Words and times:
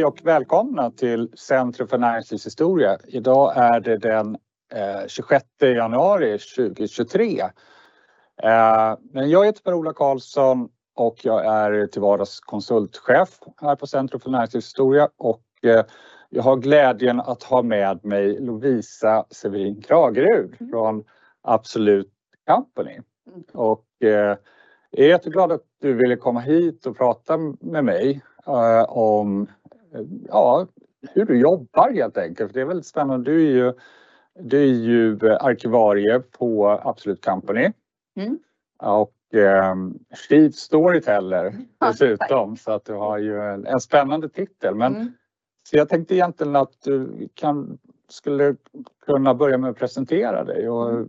Hej 0.00 0.04
och 0.06 0.20
välkomna 0.24 0.90
till 0.90 1.30
Centrum 1.38 1.88
för 1.88 1.98
näringslivshistoria. 1.98 2.98
Idag 3.08 3.52
är 3.56 3.80
det 3.80 3.96
den 3.96 4.36
26 5.06 5.44
januari 5.60 6.38
2023. 6.38 7.42
Men 9.12 9.30
jag 9.30 9.46
heter 9.46 9.62
Per-Ola 9.62 9.92
Carlsson 9.92 10.68
och 10.94 11.16
jag 11.22 11.46
är 11.46 11.86
till 11.86 12.02
vardags 12.02 12.40
konsultchef 12.40 13.38
här 13.60 13.76
på 13.76 13.86
Centrum 13.86 14.20
för 14.20 14.30
näringslivshistoria 14.30 15.08
och 15.16 15.44
jag 16.28 16.42
har 16.42 16.56
glädjen 16.56 17.20
att 17.20 17.42
ha 17.42 17.62
med 17.62 18.04
mig 18.04 18.40
Lovisa 18.40 19.24
Severin 19.30 19.82
Kragerud 19.82 20.56
från 20.70 21.04
Absolut 21.42 22.12
Company. 22.46 23.00
Jag 23.52 23.78
är 24.96 25.08
jätteglad 25.08 25.52
att 25.52 25.64
du 25.80 25.92
ville 25.94 26.16
komma 26.16 26.40
hit 26.40 26.86
och 26.86 26.96
prata 26.96 27.38
med 27.60 27.84
mig 27.84 28.20
om 28.88 29.46
hur 31.14 31.24
du 31.24 31.40
jobbar 31.40 31.90
helt 31.90 32.18
enkelt. 32.18 32.54
Det 32.54 32.60
är 32.60 32.64
väldigt 32.64 32.86
spännande. 32.86 33.30
Du 34.34 34.62
är 34.62 34.66
ju 34.66 35.18
arkivarie 35.40 36.20
på 36.20 36.68
Absolut 36.68 37.24
Company. 37.24 37.72
Chief 40.28 40.54
Storyteller 40.54 41.54
dessutom. 41.80 42.56
Du 42.84 42.94
har 42.94 43.18
ju 43.18 43.40
en 43.66 43.80
spännande 43.80 44.28
titel. 44.28 44.74
Jag 45.72 45.88
tänkte 45.88 46.14
egentligen 46.14 46.56
att 46.56 46.82
du 46.84 47.28
skulle 48.08 48.56
kunna 49.06 49.34
börja 49.34 49.58
med 49.58 49.70
att 49.70 49.76
presentera 49.76 50.44
dig 50.44 50.68
och 50.68 51.08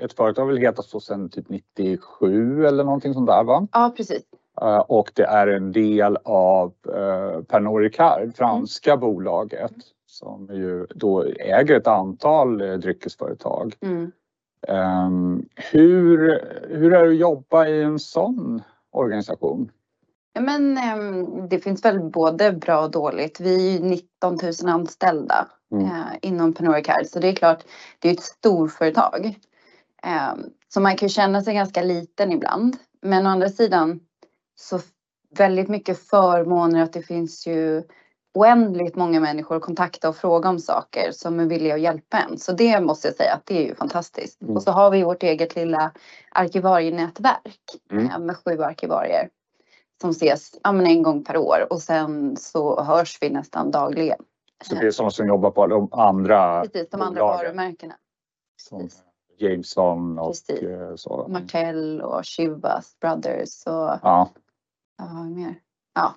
ett 0.01 0.13
företag, 0.17 0.47
väl 0.47 0.57
hetat 0.57 0.85
så 0.85 1.01
sedan 1.01 1.29
typ 1.31 1.49
97 1.49 2.67
eller 2.67 2.85
någonting 2.85 3.15
sånt 3.15 3.27
där 3.27 3.45
va? 3.45 3.67
Ja, 3.73 3.93
precis. 3.97 4.23
Det 5.15 5.23
är 5.23 5.47
en 5.47 5.73
del 5.73 6.19
av 6.25 6.73
Pernod 7.49 7.83
Ricard, 7.83 8.37
franska 8.37 8.97
bolaget 8.97 9.73
som 10.07 10.49
ju 10.53 10.87
då 10.95 11.25
äger 11.25 11.77
ett 11.77 11.87
antal 11.87 12.59
dryckesföretag. 12.59 13.75
Hur 15.71 16.31
är 16.71 16.91
det 16.91 17.09
att 17.09 17.17
jobba 17.17 17.67
i 17.67 17.83
en 17.83 17.99
sådan 17.99 18.63
organisation? 18.93 19.71
Det 21.49 21.59
finns 21.59 21.85
väl 21.85 22.01
både 22.01 22.53
bra 22.53 22.85
och 22.85 22.91
dåligt. 22.91 23.41
Vi 23.41 23.77
är 23.77 23.81
19,000 23.83 24.69
anställda 24.69 25.49
inom 26.23 26.53
Pernod 26.55 26.75
Ricard. 26.75 27.07
Det 27.15 27.29
är 27.29 27.35
klart, 27.35 27.65
det 27.99 28.09
är 28.09 28.13
ett 28.13 28.23
storföretag. 28.23 29.35
Man 30.79 30.97
kan 30.97 31.09
känna 31.09 31.43
sig 31.43 31.55
ganska 31.55 31.83
liten 31.83 32.33
ibland. 32.33 32.77
Å 33.07 33.13
andra 33.13 33.49
sidan 33.49 34.01
så 34.55 34.81
väldigt 35.39 35.69
mycket 35.69 36.07
förmåner 36.07 36.83
att 36.83 36.93
det 36.93 37.03
finns 37.03 37.47
ju 37.47 37.83
oändligt 38.35 38.97
många 38.97 39.21
människor 39.21 39.57
att 39.57 39.63
kontakta 39.63 40.09
och 40.09 40.17
fråga 40.17 40.49
om 40.49 40.59
saker 40.59 41.13
som 41.13 41.41
är 41.41 41.47
villiga 41.47 41.75
att 41.75 41.81
hjälpa 41.81 42.19
en. 42.19 42.57
Det 42.57 42.81
måste 42.81 43.09
jag 43.09 43.15
säga 43.17 43.35
att 43.35 43.47
det 43.47 43.59
är 43.59 43.67
ju 43.69 43.75
fantastiskt. 43.75 44.39
Så 44.65 44.71
har 44.71 44.91
vi 44.91 45.03
vårt 45.03 45.23
eget 45.23 45.57
lilla 45.57 45.93
arkivarienätverk 46.31 47.61
med 48.19 48.37
7 48.37 48.63
arkivarier 48.63 49.29
som 50.01 50.11
ses 50.11 50.51
en 50.65 51.03
gång 51.03 51.25
per 51.25 51.37
år 51.37 51.67
och 51.71 51.83
sen 51.83 52.37
så 52.37 52.83
hörs 52.83 53.19
vi 53.21 53.31
nästan 53.31 53.71
dagligen. 53.71 54.19
Det 54.71 54.87
är 54.87 54.91
sådana 54.91 55.11
som 55.11 55.29
jobbar 55.29 55.51
på 55.51 55.67
de 55.67 55.89
andra. 55.93 56.61
Precis, 56.61 56.91
de 56.91 57.03
andra 57.03 57.23
varumärkena. 57.23 57.95
Som 58.57 58.89
Jameson 59.39 60.19
och 60.19 60.37
så. 60.97 61.27
Martell 61.29 62.01
och 62.01 62.25
Chivas 62.25 62.97
Brothers 63.01 63.67
och. 63.67 63.99
Ja. 64.03 64.31
Vi 64.99 65.35
mer? 65.35 65.55
Ja. 65.95 66.15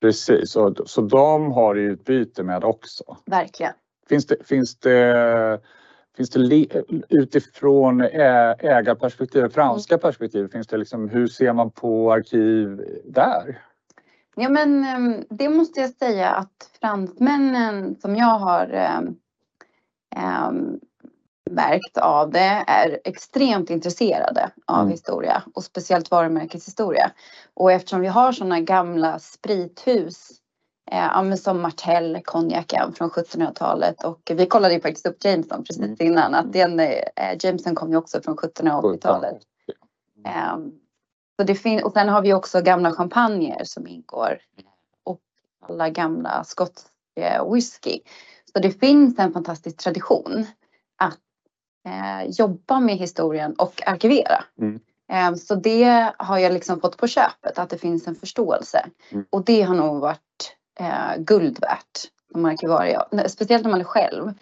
Precis, 0.00 0.50
så 0.86 1.00
de 1.00 1.52
har 1.52 1.74
du 1.74 1.82
utbyte 1.82 2.42
med 2.42 2.64
också. 2.64 3.16
Verkligen. 3.26 3.72
Finns 4.44 4.76
det 4.76 5.60
utifrån 7.08 8.00
ägarperspektiv, 8.00 9.48
franska 9.48 9.98
perspektiv, 9.98 10.48
finns 10.48 10.66
det 10.66 10.76
liksom, 10.76 11.08
hur 11.08 11.26
ser 11.26 11.52
man 11.52 11.70
på 11.70 12.12
arkiv 12.12 12.84
där? 13.04 13.62
Ja 14.40 14.48
men 14.48 14.86
det 15.30 15.48
måste 15.48 15.80
jag 15.80 15.90
säga 15.90 16.30
att 16.30 16.70
fransmännen 16.80 17.96
som 18.00 18.16
jag 18.16 18.38
har 18.38 18.66
märkt 21.50 21.98
av 21.98 22.30
det 22.30 22.64
är 22.66 23.00
extremt 23.04 23.70
intresserade 23.70 24.50
av 24.66 24.88
historia 24.88 25.42
och 25.54 25.64
speciellt 25.64 26.10
varumärkeshistoria. 26.10 27.10
Eftersom 27.72 28.00
vi 28.00 28.08
har 28.08 28.32
sådana 28.32 28.60
gamla 28.60 29.18
sprithus, 29.18 30.30
men 31.14 31.38
som 31.38 31.60
Martell, 31.60 32.20
konjaken 32.24 32.92
från 32.92 33.10
1700-talet 33.10 34.04
och 34.04 34.32
vi 34.34 34.46
kollade 34.46 34.74
ju 34.74 34.80
faktiskt 34.80 35.06
upp 35.06 35.24
Jameson 35.24 35.64
precis 35.64 36.00
innan 36.00 36.34
att 36.34 36.52
den 36.52 36.80
Jameson 37.40 37.74
kom 37.74 37.90
ju 37.90 37.96
också 37.96 38.20
från 38.20 38.36
1780-talet. 38.36 39.38
Och 41.84 41.92
sen 41.92 42.08
har 42.08 42.22
vi 42.22 42.34
också 42.34 42.60
gamla 42.60 42.92
champagner 42.92 43.64
som 43.64 43.86
ingår 43.86 44.38
och 45.04 45.20
alla 45.68 45.90
gamla 45.90 46.44
skotsk 46.44 46.86
whisky. 47.52 48.00
Det 48.54 48.70
finns 48.70 49.18
en 49.18 49.32
fantastisk 49.32 49.76
tradition 49.76 50.46
att 50.96 51.18
jobba 52.38 52.80
med 52.80 52.96
historien 52.96 53.54
och 53.54 53.82
arkivera. 53.86 54.44
Det 55.62 56.12
har 56.18 56.38
jag 56.38 56.52
liksom 56.52 56.80
fått 56.80 56.96
på 56.96 57.06
köpet 57.06 57.58
att 57.58 57.70
det 57.70 57.78
finns 57.78 58.06
en 58.06 58.14
förståelse 58.14 58.86
och 59.30 59.44
det 59.44 59.62
har 59.62 59.74
nog 59.74 60.00
varit 60.00 60.56
guld 61.16 61.60
värt 61.60 61.98
som 62.32 62.44
arkivarie. 62.44 63.00
Speciellt 63.28 63.64
när 63.64 63.70
man 63.70 63.80
är 63.80 63.84
själv. 63.84 64.32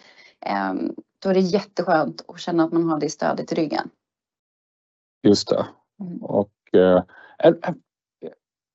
Då 1.19 1.29
är 1.29 1.33
det 1.33 1.39
jätteskönt 1.39 2.25
att 2.27 2.39
känna 2.39 2.63
att 2.63 2.71
man 2.71 2.89
har 2.89 2.99
det 2.99 3.09
stödet 3.09 3.51
i 3.51 3.55
ryggen. 3.55 3.89
Just 5.23 5.47
det. 5.47 5.65
Eh, 6.73 7.01
eh, 7.43 7.53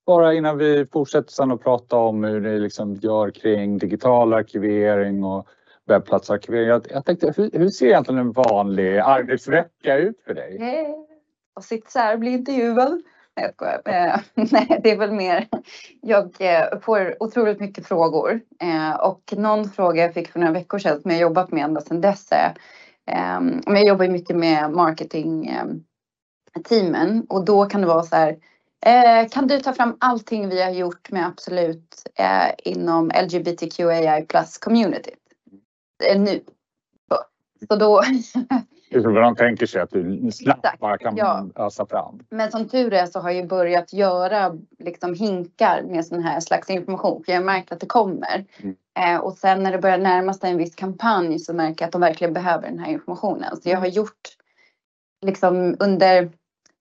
bara 0.07 0.35
innan 0.35 0.59
vi 0.59 0.87
fortsätter 0.93 1.33
sen 1.33 1.51
att 1.51 1.63
prata 1.63 1.97
om 1.97 2.25
hur 2.25 2.41
ni 2.41 2.59
liksom 2.59 2.95
gör 2.95 3.31
kring 3.31 3.79
digital 3.79 4.35
arkivering 4.35 5.25
och 5.25 5.49
webbplatsarkivering. 5.87 6.81
Jag 6.91 7.05
tänkte, 7.05 7.33
hur 7.37 7.69
ser 7.69 7.87
egentligen 7.87 8.21
en 8.21 8.33
vanlig 8.33 8.99
arbetsvecka 8.99 9.97
ut 9.97 10.21
för 10.27 10.35
dig? 10.35 10.57
Eh, 10.61 10.95
jag 11.55 11.65
sitter 11.65 11.91
såhär 11.91 12.15
och 12.15 12.21
blir 12.21 12.33
intervjuad. 12.33 13.03
Nej, 13.37 13.47
jag 13.47 13.55
skojar. 13.55 13.81
Nej, 14.53 14.81
det 14.83 14.91
är 14.91 14.97
väl 14.97 15.13
mer. 15.13 15.49
Jag 16.01 16.37
får 16.83 17.23
otroligt 17.23 17.61
mycket 17.61 17.87
frågor 17.87 18.41
och 19.03 19.35
någon 19.37 19.65
fråga 19.65 20.03
jag 20.03 20.15
fick 20.15 20.29
för 20.29 20.41
några 20.41 20.53
veckor 20.53 20.79
sedan 20.79 21.01
som 21.01 21.11
jag 21.11 21.21
jobbat 21.21 21.53
med 21.53 21.65
ända 21.65 21.81
sedan 21.81 22.01
dess 22.01 22.29
är. 22.31 22.55
Jag 23.67 23.87
jobbar 23.87 24.09
mycket 24.09 24.37
med 24.37 24.71
marketing 24.71 25.57
teamen 26.65 27.27
och 27.29 27.45
då 27.45 27.65
kan 27.65 27.81
det 27.81 27.87
vara 27.87 28.03
så 28.03 28.17
här. 28.17 28.37
Eh, 28.87 29.29
kan 29.29 29.47
du 29.47 29.61
ta 29.61 29.73
fram 29.73 29.97
allting 30.01 30.49
vi 30.49 30.63
har 30.63 30.71
gjort 30.71 31.11
med 31.11 31.27
Absolut 31.27 32.03
eh, 32.15 32.73
inom 32.73 33.11
LGBTQAI 33.23 34.27
plus 34.29 34.59
community? 34.59 35.11
Eh, 36.11 36.21
nu. 36.21 36.41
Så 37.69 37.77
då. 37.77 38.03
Vad 38.95 39.23
de 39.23 39.37
tänker 39.37 39.67
sig 39.67 39.81
att 39.81 39.91
du 39.91 40.31
snabbt 40.33 40.81
bara 40.81 40.99
kan 40.99 41.17
ja. 41.17 41.47
ösa 41.57 41.87
fram. 41.87 42.21
Men 42.31 42.51
som 42.51 42.69
tur 42.69 42.93
är 42.93 43.07
så 43.07 43.21
har 43.21 43.31
jag 43.31 43.49
börjat 43.49 43.93
göra 43.93 44.59
liksom 44.79 45.15
hinkar 45.15 45.83
med 45.83 46.07
sån 46.07 46.23
här 46.23 46.41
slags 46.41 46.71
information. 46.71 47.25
För 47.25 47.33
jag 47.33 47.41
har 47.41 47.45
märkt 47.45 47.73
att 47.73 47.81
det 47.81 47.87
kommer. 47.87 48.45
Mm. 48.57 48.77
Eh, 48.99 49.21
och 49.21 49.33
sen 49.33 49.63
när 49.63 49.73
det 49.73 49.79
börjar 49.79 49.99
närma 49.99 50.35
sig 50.35 50.51
en 50.51 50.57
viss 50.57 50.75
kampanj 50.75 51.39
så 51.39 51.55
märker 51.55 51.83
jag 51.83 51.87
att 51.87 51.93
de 51.93 52.01
verkligen 52.01 52.35
behöver 52.35 52.69
den 52.69 52.79
här 52.79 52.93
informationen. 52.93 53.57
Så 53.57 53.69
jag 53.69 53.79
har 53.79 53.87
gjort 53.87 54.29
liksom 55.27 55.77
under 55.81 56.31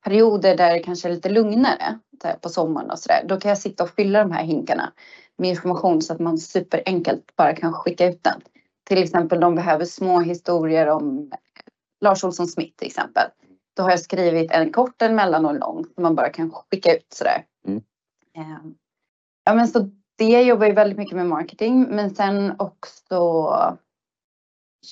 perioder 0.04 0.58
där 0.58 0.74
det 0.74 0.80
kanske 0.80 1.08
är 1.08 1.14
lite 1.14 1.30
lugnare 1.30 2.00
på 2.42 2.50
sommaren 2.50 2.92
och 2.92 3.00
sådär. 3.00 3.24
Då 3.28 3.40
kan 3.40 3.50
jag 3.50 3.58
sitta 3.58 3.84
och 3.84 3.90
fylla 3.90 4.20
de 4.20 4.32
här 4.32 4.44
hinkarna 4.44 4.94
med 5.38 5.50
information 5.50 6.02
så 6.02 6.14
att 6.14 6.20
man 6.20 6.38
superenkelt 6.38 7.36
bara 7.36 7.56
kan 7.56 7.74
skicka 7.74 8.08
ut 8.08 8.24
den. 8.24 8.42
Till 8.84 9.04
exempel 9.04 9.40
de 9.40 9.56
behöver 9.56 9.86
små 9.86 10.20
historier 10.20 10.88
om 10.88 11.32
Lars 12.02 12.24
Olsson 12.24 12.48
Smith 12.48 12.76
till 12.76 12.88
exempel. 12.88 13.24
Då 13.76 13.84
har 13.84 13.90
jag 13.90 14.00
skrivit 14.00 14.52
en 14.52 14.72
kort, 14.72 15.02
en 15.02 15.16
mellan 15.16 15.46
och 15.46 15.52
en 15.52 15.58
lång 15.58 15.86
som 15.86 16.04
man 16.04 16.16
bara 16.16 16.30
kan 16.30 16.52
skicka 16.52 16.96
ut 16.96 17.14
sådär. 17.14 17.46
Mm. 17.68 17.84
Eh, 18.38 18.72
Ja 19.46 19.54
men 19.54 19.68
så 19.68 19.90
det 20.18 20.42
jobbar 20.42 20.66
ju 20.66 20.74
väldigt 20.74 20.98
mycket 20.98 21.16
med 21.16 21.26
marketing 21.26 21.88
men 21.90 22.16
sen 22.16 22.56
också 22.60 23.50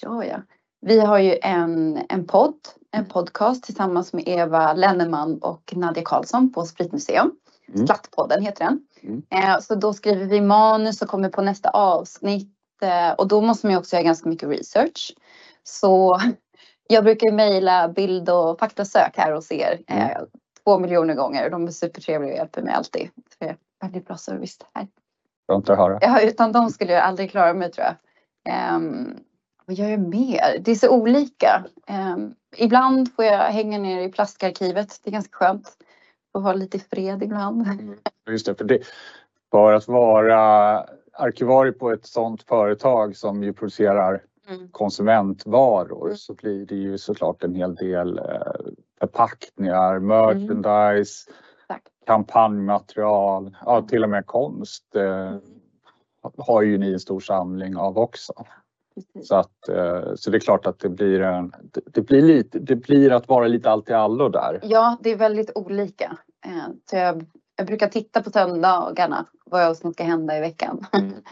Ja 0.01 0.25
ja. 0.25 0.41
Vi 0.81 0.99
har 0.99 1.19
ju 1.19 1.37
en, 1.41 1.99
en 2.09 2.27
podd, 2.27 2.59
en 2.91 3.05
podcast 3.05 3.63
tillsammans 3.63 4.13
med 4.13 4.23
Eva 4.27 4.73
Lenneman 4.73 5.37
och 5.37 5.73
Nadia 5.75 6.03
Karlsson 6.03 6.53
på 6.53 6.65
Spritmuseum. 6.65 7.31
Mm. 7.73 7.87
Slattpodden 7.87 8.41
heter 8.41 8.65
den. 8.65 8.85
Mm. 9.03 9.23
Eh, 9.29 9.59
så 9.59 9.75
då 9.75 9.93
skriver 9.93 10.25
vi 10.25 10.41
manus 10.41 11.01
och 11.01 11.07
kommer 11.07 11.29
på 11.29 11.41
nästa 11.41 11.69
avsnitt 11.69 12.57
eh, 12.81 13.11
och 13.11 13.27
då 13.27 13.41
måste 13.41 13.67
man 13.67 13.71
ju 13.71 13.79
också 13.79 13.95
göra 13.95 14.03
ganska 14.03 14.29
mycket 14.29 14.49
research. 14.49 15.15
Så 15.63 16.19
jag 16.87 17.03
brukar 17.03 17.31
mejla 17.31 17.87
bild 17.87 18.29
och 18.29 18.59
faktasök 18.59 19.17
här 19.17 19.31
hos 19.31 19.51
er 19.51 19.81
eh, 19.87 20.17
två 20.63 20.79
miljoner 20.79 21.13
gånger. 21.15 21.49
De 21.49 21.67
är 21.67 21.71
supertrevliga 21.71 22.31
och 22.31 22.37
hjälper 22.37 22.61
mig 22.61 22.73
alltid. 22.73 23.09
Det 23.39 23.45
är 23.45 23.57
väldigt 23.81 24.07
bra 24.07 24.17
service 24.17 24.57
här. 24.73 24.87
Skönt 25.47 25.69
att 25.69 25.77
höra. 25.77 25.97
Ja, 26.01 26.21
utan 26.21 26.51
dem 26.51 26.69
skulle 26.69 26.93
jag 26.93 27.03
aldrig 27.03 27.31
klara 27.31 27.53
mig 27.53 27.71
tror 27.71 27.87
jag. 27.87 27.95
Um, 28.75 29.17
vad 29.71 29.77
gör 29.77 29.89
jag 29.89 29.99
mer? 29.99 30.59
Det 30.59 30.71
är 30.71 30.75
så 30.75 30.89
olika. 30.89 31.65
Ehm, 31.87 32.33
ibland 32.57 33.13
får 33.13 33.25
jag 33.25 33.37
hänga 33.39 33.77
ner 33.77 34.01
i 34.01 34.11
plastarkivet. 34.11 34.99
Det 35.03 35.09
är 35.09 35.11
ganska 35.11 35.37
skönt. 35.37 35.77
Få 36.33 36.39
ha 36.39 36.53
lite 36.53 36.79
fred 36.79 37.23
ibland. 37.23 37.67
Just 38.29 38.45
det, 38.45 38.55
för, 38.55 38.65
det, 38.65 38.79
för 39.51 39.73
att 39.73 39.87
vara 39.87 40.39
arkivarie 41.13 41.71
på 41.71 41.91
ett 41.91 42.05
sådant 42.05 42.43
företag 42.43 43.15
som 43.15 43.43
ju 43.43 43.53
producerar 43.53 44.21
Mm. 44.47 44.69
konsumentvaror 44.71 46.13
så 46.15 46.33
blir 46.33 46.65
det 46.65 46.75
ju 46.75 46.97
såklart 46.97 47.43
en 47.43 47.55
hel 47.55 47.75
del 47.75 48.17
eh, 48.17 48.23
förpackningar, 48.99 49.99
merchandise, 49.99 51.31
Exakt. 51.61 51.87
kampanjmaterial, 52.05 53.57
ja, 53.65 53.81
till 53.81 54.03
och 54.03 54.09
med 54.09 54.25
konst 54.25 54.95
eh, 54.95 55.35
har 56.37 56.61
ju 56.61 56.77
ni 56.77 56.93
en 56.93 56.99
stor 56.99 57.19
samling 57.19 57.77
av 57.77 57.97
också. 57.97 58.33
Precis. 58.95 59.27
Så, 59.27 59.35
att, 59.35 59.69
eh, 59.69 60.15
så 60.15 60.29
det 60.31 60.37
är 60.37 60.39
klart 60.39 60.65
att 60.65 60.79
det 60.79 60.89
blir, 60.89 61.21
en, 61.21 61.53
det, 61.85 62.01
blir 62.01 62.21
lite, 62.21 62.59
det 62.59 62.75
blir 62.75 63.11
att 63.11 63.27
vara 63.27 63.47
lite 63.47 63.69
allt 63.69 63.89
i 63.89 63.93
allo 63.93 64.29
där. 64.29 64.59
Ja, 64.63 64.97
det 65.01 65.09
är 65.11 65.15
väldigt 65.15 65.51
olika. 65.55 66.17
Eh, 66.45 66.67
Så 66.85 66.95
jag, 66.95 67.25
jag 67.55 67.67
brukar 67.67 67.87
titta 67.87 68.23
på 68.23 68.29
söndagarna 68.29 69.25
vad 69.45 69.77
som 69.77 69.93
ska 69.93 70.03
hända 70.03 70.37
i 70.37 70.41
veckan. 70.41 70.85
Mm. 70.93 71.13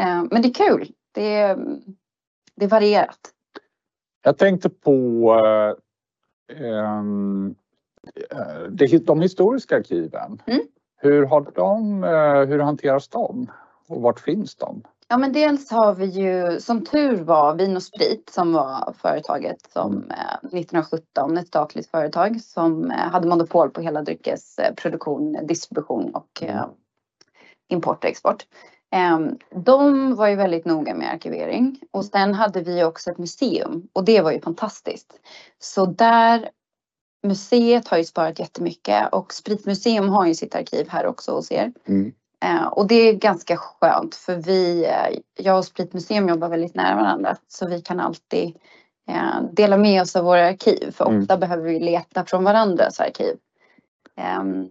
Eh, 0.00 0.24
Men 0.30 0.42
det 0.42 0.48
är 0.48 0.68
kul. 0.68 0.92
Det 1.12 1.36
är, 1.36 1.56
det 2.54 2.64
är 2.64 2.68
varierat. 2.68 3.18
Jag 4.22 4.38
tänkte 4.38 4.70
på 4.70 5.32
eh, 6.52 6.66
ehm, 6.66 7.54
eh, 8.30 8.98
de 9.00 9.20
historiska 9.20 9.76
arkiven. 9.76 10.42
Mm. 10.46 10.60
Hur, 10.96 11.26
har 11.26 11.52
de, 11.54 12.02
hur 12.48 12.58
hanteras 12.58 13.08
de? 13.08 13.50
Och 13.86 14.02
vart 14.02 14.20
finns 14.20 14.56
de? 14.56 14.82
Ja 15.12 15.18
men 15.18 15.32
dels 15.32 15.70
har 15.70 15.94
vi 15.94 16.06
ju 16.06 16.60
som 16.60 16.84
tur 16.84 17.24
var 17.24 17.54
Vin 17.54 17.76
och 17.76 17.82
Sprit 17.82 18.30
som 18.30 18.52
var 18.52 18.94
företaget 18.98 19.72
som 19.72 20.10
eh, 20.10 20.34
1917, 20.34 21.38
ett 21.38 21.48
statligt 21.48 21.90
företag 21.90 22.40
som 22.40 22.90
eh, 22.90 22.96
hade 22.96 23.28
monopol 23.28 23.70
på 23.70 23.80
hela 23.80 24.02
dryckesproduktion, 24.02 25.46
distribution 25.46 26.14
och 26.14 26.42
eh, 26.42 26.66
import 27.72 28.04
och 28.04 28.10
export. 28.10 28.46
Eh, 28.94 29.18
de 29.64 30.14
var 30.14 30.28
ju 30.28 30.36
väldigt 30.36 30.64
noga 30.64 30.94
med 30.94 31.12
arkivering 31.14 31.80
och 31.90 32.04
sen 32.04 32.34
hade 32.34 32.60
vi 32.60 32.84
också 32.84 33.10
ett 33.10 33.18
museum 33.18 33.88
och 33.92 34.04
det 34.04 34.20
var 34.20 34.32
ju 34.32 34.40
fantastiskt. 34.40 35.20
Så 35.58 35.86
där 35.86 36.50
Museet 37.22 37.88
har 37.88 37.98
ju 37.98 38.04
sparat 38.04 38.38
jättemycket 38.38 39.12
och 39.12 39.32
Spritmuseum 39.32 40.08
har 40.08 40.26
ju 40.26 40.34
sitt 40.34 40.54
arkiv 40.54 40.88
här 40.88 41.06
också 41.06 41.32
hos 41.32 41.52
er. 41.52 41.72
Mm. 41.88 42.12
Eh, 42.44 42.66
och 42.66 42.86
det 42.86 42.94
är 42.94 43.12
ganska 43.14 43.56
skönt 43.56 44.14
för 44.14 44.36
vi, 44.36 44.84
eh, 44.84 45.18
jag 45.44 45.58
och 45.58 45.64
Spritmuseum 45.64 46.28
jobbar 46.28 46.48
väldigt 46.48 46.74
nära 46.74 46.96
varandra 46.96 47.36
så 47.48 47.68
vi 47.68 47.80
kan 47.82 48.00
alltid 48.00 48.56
eh, 49.08 49.42
dela 49.52 49.76
med 49.76 50.02
oss 50.02 50.16
av 50.16 50.24
våra 50.24 50.46
arkiv 50.46 50.90
för 50.90 51.06
Mm. 51.06 51.22
ofta 51.22 51.36
behöver 51.36 51.62
vi 51.64 51.80
leta 51.80 52.24
från 52.24 52.44
varandras 52.44 53.00
arkiv. 53.00 53.36
Ehm, 54.16 54.68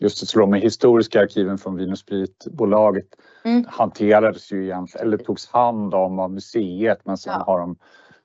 Just 0.00 0.20
det, 0.20 0.26
så 0.26 0.38
de 0.38 0.52
historiska 0.52 1.20
arkiven 1.20 1.58
från 1.58 1.76
Vin 1.76 1.92
och 1.92 1.98
Spritbolaget 1.98 3.06
Mm. 3.44 3.64
hanterades 3.68 4.52
ju 4.52 4.64
egentligen, 4.64 5.06
eller 5.06 5.18
togs 5.18 5.48
hand 5.48 5.94
om 5.94 6.18
av 6.18 6.30
museet 6.30 6.98
men 7.04 7.18
sen 7.18 7.32
Ja. 7.38 7.44
har 7.46 7.60
de 7.60 7.76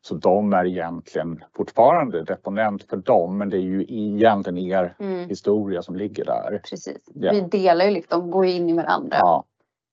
så 0.01 0.15
de 0.15 0.53
är 0.53 0.65
egentligen 0.65 1.43
fortfarande 1.55 2.23
deponent 2.23 2.83
för 2.83 2.97
dem 2.97 3.37
men 3.37 3.49
det 3.49 3.57
är 3.57 3.61
ju 3.61 3.85
egentligen 3.87 4.57
er 4.57 4.95
mm, 4.99 5.29
historia 5.29 5.81
som 5.81 5.95
ligger 5.95 6.25
där. 6.25 6.61
precis. 6.69 6.99
Ja. 7.13 7.31
Vi 7.31 7.41
delar 7.41 7.85
ju 7.85 7.91
liksom, 7.91 8.31
går 8.31 8.45
in 8.45 8.69
i 8.69 8.73
varandra. 8.73 9.17
Ja, 9.19 9.45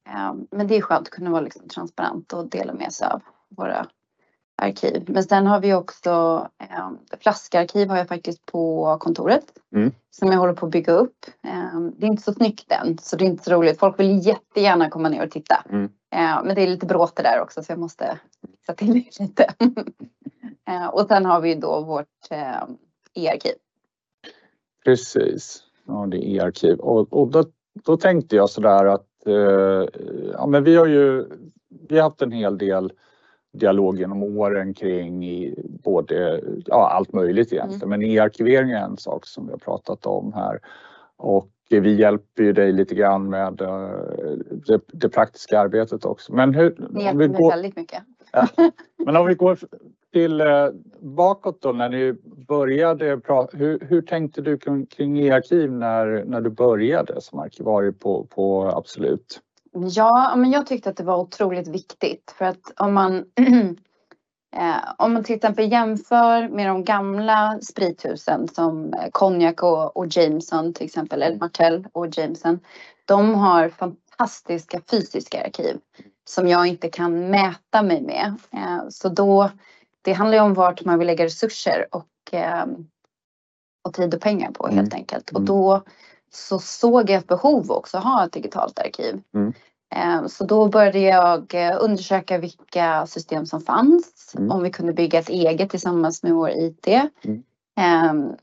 Ehm, 0.08 0.46
men 0.50 0.66
det 0.66 0.76
är 0.76 0.80
skönt 0.80 1.08
att 1.08 1.14
kunna 1.14 1.30
vara 1.30 1.40
liksom 1.40 1.68
transparent 1.68 2.32
och 2.32 2.48
dela 2.48 2.74
med 2.74 2.92
sig 2.92 3.08
av 3.08 3.22
våra 3.48 3.86
arkiv. 4.62 5.04
Men 5.08 5.24
sen 5.24 5.46
har 5.46 5.60
vi 5.60 5.74
också 5.74 6.10
um, 6.78 6.98
flaskarkiv 7.20 7.88
har 7.88 7.96
jag 7.96 8.08
faktiskt 8.08 8.46
på 8.46 8.96
kontoret. 9.00 9.44
Mm. 9.74 9.92
Som 10.10 10.32
jag 10.32 10.38
håller 10.38 10.52
på 10.52 10.66
att 10.66 10.72
bygga 10.72 10.92
upp. 10.92 11.26
Ehm, 11.42 11.94
det 11.96 12.06
är 12.06 12.10
inte 12.10 12.22
så 12.22 12.32
snyggt 12.32 12.72
än 12.72 12.98
så 12.98 13.16
det 13.16 13.24
är 13.24 13.26
inte 13.26 13.44
så 13.44 13.50
roligt. 13.50 13.78
Folk 13.78 13.98
vill 13.98 14.26
jättegärna 14.26 14.90
komma 14.90 15.08
ner 15.08 15.24
och 15.24 15.30
titta. 15.30 15.64
Mm. 15.70 15.90
Ehm, 16.10 16.46
men 16.46 16.54
det 16.54 16.62
är 16.62 16.66
lite 16.66 16.86
bråte 16.86 17.22
där 17.22 17.40
också 17.40 17.62
så 17.62 17.72
jag 17.72 17.78
måste 17.78 18.18
fixa 18.50 18.74
till 18.74 18.94
det 18.94 19.20
lite. 19.20 19.54
Ehm, 20.64 20.88
och 20.92 21.06
sen 21.06 21.24
har 21.24 21.40
vi 21.40 21.54
då 21.54 21.80
vårt 21.80 22.28
um, 22.30 22.78
e-arkiv. 23.14 23.54
precis. 24.84 25.62
Ja, 25.86 26.06
det 26.10 26.16
är 26.16 26.36
e-arkiv 26.36 26.78
och, 26.78 27.12
och 27.12 27.28
då, 27.28 27.44
då 27.84 27.96
tänkte 27.96 28.36
jag 28.36 28.50
sådär 28.50 28.84
att 28.84 29.26
eh, 29.26 29.88
ja, 30.32 30.46
men 30.46 30.64
vi 30.64 30.76
har 30.76 30.86
ju 30.86 31.26
vi 31.88 31.96
har 31.96 32.02
haft 32.02 32.22
en 32.22 32.32
hel 32.32 32.58
del 32.58 32.92
dialog 33.52 33.98
genom 33.98 34.22
åren 34.22 34.74
kring 34.74 35.54
både, 35.82 36.40
ja, 36.66 36.90
allt 36.90 37.12
möjligt 37.12 37.52
egentligen. 37.52 37.88
Men 37.88 38.02
e-arkivering 38.02 38.70
är 38.70 38.84
en 38.84 38.96
sak 38.96 39.26
som 39.26 39.46
vi 39.46 39.52
har 39.52 39.58
pratat 39.58 40.06
om 40.06 40.32
här. 40.32 40.60
Och 41.16 41.50
vi 41.68 41.94
hjälper 41.94 42.42
ju 42.42 42.52
dig 42.52 42.72
lite 42.72 42.94
grann 42.94 43.30
med 43.30 43.60
eh, 43.60 43.90
det, 44.66 44.80
det 44.86 45.08
praktiska 45.08 45.60
arbetet 45.60 46.04
också. 46.04 46.32
Men, 46.32 46.54
hur, 46.54 46.76
Ni 46.78 46.86
om 46.86 46.94
vi 46.94 47.02
hjälper 47.02 47.28
mig 47.28 47.40
går, 47.40 47.50
väldigt 47.50 47.76
mycket. 47.76 48.02
men 49.04 49.16
om 49.16 49.26
vi 49.26 49.34
går 49.34 49.58
till 50.12 50.40
eh, 50.40 50.68
bakåt 51.00 51.62
då 51.62 51.72
när 51.72 51.88
ni 51.88 52.14
började 52.48 53.18
prata, 53.18 53.56
hur, 53.56 53.86
hur 53.88 54.02
tänkte 54.02 54.42
du 54.42 54.58
kring, 54.58 54.86
kring 54.86 55.18
e-arkiv 55.18 55.72
när, 55.72 56.24
när 56.24 56.40
du 56.40 56.50
började 56.50 57.20
som 57.20 57.38
arkivarie 57.38 57.92
på, 57.92 58.24
på 58.24 58.62
Absolut? 58.62 59.40
Ja, 59.72 60.34
men 60.36 60.50
jag 60.50 60.66
tyckte 60.66 60.90
att 60.90 60.96
det 60.96 61.04
var 61.04 61.16
otroligt 61.16 61.68
viktigt 61.68 62.34
för 62.38 62.44
att 62.44 62.72
om 62.76 62.94
man 62.94 63.24
eh, 64.58 64.92
om 64.98 65.12
man 65.12 65.24
till 65.24 65.36
exempel 65.36 65.72
jämför 65.72 66.48
med 66.48 66.66
de 66.66 66.84
gamla 66.84 67.58
sprithusen 67.62 68.48
som 68.48 68.94
eh, 68.94 69.10
Cognac 69.12 69.54
och, 69.62 69.96
och 69.96 70.06
Jameson 70.16 70.72
till 70.74 70.86
exempel, 70.86 71.22
eller 71.22 71.38
Martell 71.38 71.86
och 71.92 72.18
Jameson. 72.18 72.60
De 73.04 73.34
har 73.34 73.68
fantastiska 73.68 74.80
fysiska 74.90 75.44
arkiv 75.44 75.78
som 76.28 76.48
jag 76.48 76.66
inte 76.66 76.88
kan 76.88 77.30
mäta 77.30 77.82
mig 77.82 78.02
med. 78.02 78.34
Eh, 78.52 78.88
så 78.90 79.08
då, 79.08 79.50
det 80.02 80.12
handlar 80.12 80.38
ju 80.38 80.44
om 80.44 80.54
vart 80.54 80.84
man 80.84 80.98
vill 80.98 81.06
lägga 81.06 81.24
resurser 81.24 81.86
och, 81.90 82.34
eh, 82.34 82.66
och 83.84 83.94
tid 83.94 84.14
och 84.14 84.20
pengar 84.20 84.50
på 84.50 84.68
helt 84.68 84.94
enkelt. 84.94 85.30
Och 85.30 85.36
Mm. 85.40 85.46
då 85.46 85.82
så 86.30 86.58
såg 86.58 87.10
jag 87.10 87.18
ett 87.18 87.26
behov 87.26 87.70
också 87.70 87.98
att 87.98 88.04
ha 88.04 88.24
ett 88.24 88.32
digitalt 88.32 88.78
arkiv. 88.78 89.22
Mm. 89.34 89.52
Eh, 89.94 90.26
Så 90.26 90.44
då 90.44 90.68
började 90.68 90.98
jag 90.98 91.54
eh, 91.54 91.76
undersöka 91.80 92.38
vilka 92.38 93.06
system 93.06 93.46
som 93.46 93.60
fanns, 93.60 94.34
Mm. 94.38 94.50
om 94.50 94.62
vi 94.62 94.70
kunde 94.70 94.92
bygga 94.92 95.18
ett 95.18 95.28
eget 95.28 95.70
tillsammans 95.70 96.22
med 96.22 96.32
vår 96.32 96.50
IT. 96.50 96.86
Mm. 97.24 97.42
Eh, 97.80 98.34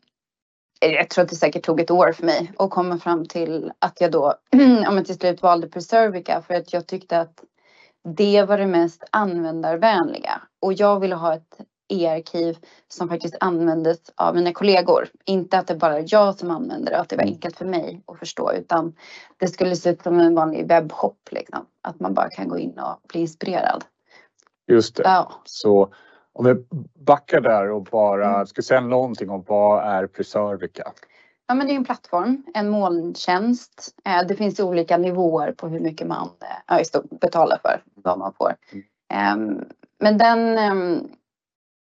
Jag 0.80 1.10
tror 1.10 1.24
att 1.24 1.30
det 1.30 1.36
säkert 1.36 1.66
tog 1.66 1.80
ett 1.80 1.92
år 1.92 2.12
för 2.12 2.26
mig 2.26 2.52
att 2.58 2.70
komma 2.70 2.98
fram 2.98 3.26
till 3.26 3.72
att 3.80 4.02
jag 4.02 4.12
då 4.12 4.34
ja, 4.84 5.04
till 5.04 5.16
slut 5.16 5.42
valde 5.42 5.68
Preservica 5.68 6.42
för 6.42 6.54
att 6.54 6.74
jag 6.74 6.88
tyckte 6.88 7.20
att 7.20 7.44
det 8.18 8.44
var 8.44 8.58
det 8.58 8.68
mest 8.68 9.04
användarvänliga 9.12 10.42
och 10.62 10.74
jag 10.74 11.00
ville 11.00 11.16
ha 11.16 11.34
ett 11.34 11.58
e-arkiv 11.88 12.58
som 12.88 13.10
faktiskt 13.10 13.36
användes 13.40 14.00
av 14.16 14.36
mina 14.36 14.54
kollegor. 14.54 15.08
Inte 15.26 15.58
att 15.58 15.68
det 15.68 15.76
bara 15.76 15.98
är 16.00 16.06
jag 16.08 16.36
som 16.36 16.52
använder 16.52 16.92
det 16.92 17.00
att 17.00 17.10
det 17.10 17.16
var 17.16 17.24
Mm. 17.24 17.34
enkelt 17.34 17.58
för 17.58 17.66
mig 17.66 18.02
att 18.08 18.20
förstå 18.20 18.54
utan 18.54 18.96
det 19.38 19.48
skulle 19.48 19.76
se 19.76 19.90
ut 19.90 20.02
som 20.04 20.20
en 20.20 20.36
vanlig 20.36 20.68
webbshop 20.68 21.18
liksom. 21.32 21.66
Att 21.82 22.00
man 22.00 22.14
bara 22.14 22.30
kan 22.30 22.48
gå 22.48 22.58
in 22.60 22.80
och 22.80 23.00
bli 23.10 23.22
inspirerad. 23.22 23.84
Just 24.68 24.96
det. 24.96 25.04
Ja, 25.04 25.32
Så 25.44 25.94
om 26.34 26.46
vi 26.46 26.56
backar 27.06 27.42
där 27.42 27.72
och 27.72 27.84
bara 27.84 28.34
Mm. 28.34 28.48
ska 28.48 28.62
säga 28.62 28.82
någonting 28.82 29.30
om 29.30 29.44
vad 29.48 29.84
är 29.84 30.08
Preservica? 30.08 30.92
ja 31.48 31.54
men 31.56 31.68
det 31.68 31.74
är 31.74 31.76
en 31.76 31.86
plattform, 31.86 32.44
en 32.54 32.70
molntjänst. 32.70 33.96
Eh, 34.06 34.28
Det 34.28 34.36
finns 34.36 34.60
olika 34.60 34.98
nivåer 34.98 35.52
på 35.52 35.68
hur 35.68 35.80
mycket 35.80 36.08
man 36.08 36.30
eh, 36.72 37.02
betalar 37.22 37.58
för 37.62 37.84
vad 37.96 38.20
man 38.20 38.34
får. 38.34 38.56
Mm. 38.72 38.86
Ehm, 39.14 39.66
Men 40.00 40.18
den, 40.18 40.58
ehm, 40.58 41.08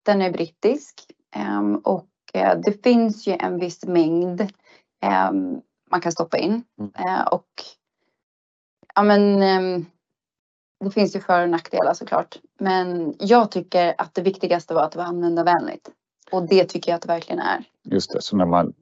den 0.02 0.22
är 0.22 0.30
brittisk 0.30 0.94
ehm, 1.36 1.76
och 1.76 2.06
eh, 2.34 2.58
det 2.64 2.82
finns 2.82 3.26
ju 3.26 3.36
en 3.40 3.58
viss 3.58 3.84
mängd 3.84 4.40
ehm, 5.02 5.60
man 5.90 6.00
kan 6.00 6.12
stoppa 6.12 6.38
in. 6.38 6.64
Mm. 6.78 6.92
Eh, 6.98 7.26
Och 7.26 7.48
ja 8.94 9.02
men 9.02 9.42
ehm, 9.42 9.86
det 10.84 10.90
finns 10.90 11.16
ju 11.16 11.20
för 11.20 11.42
och 11.42 11.48
nackdelar 11.50 11.94
såklart. 11.94 12.36
Men 12.60 13.14
jag 13.18 13.50
tycker 13.50 13.94
att 13.98 14.14
det 14.14 14.22
viktigaste 14.22 14.74
var 14.74 14.82
att 14.82 14.92
det 14.92 14.98
var 14.98 15.04
användarvänligt. 15.06 15.90
Och 16.32 16.48
det 16.48 16.64
tycker 16.64 16.90
jag 16.92 16.96
att 16.96 17.02
det 17.02 17.08
verkligen 17.08 17.38
är. 17.40 17.64
Just 17.82 18.12
det, 18.12 18.22
så 18.22 18.36
när, 18.36 18.46
man, 18.46 18.72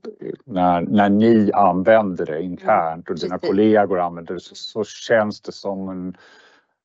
när, 0.44 0.80
när 0.80 1.08
ni 1.08 1.52
använder 1.52 2.26
det 2.26 2.42
internt 2.42 3.10
och 3.10 3.16
dina 3.18 3.34
precis. 3.38 3.48
kollegor 3.50 4.00
använder 4.00 4.34
det 4.34 4.40
så, 4.40 4.54
så 4.54 4.84
känns 4.84 5.40
det 5.40 5.52
som 5.52 5.88
en... 5.88 6.16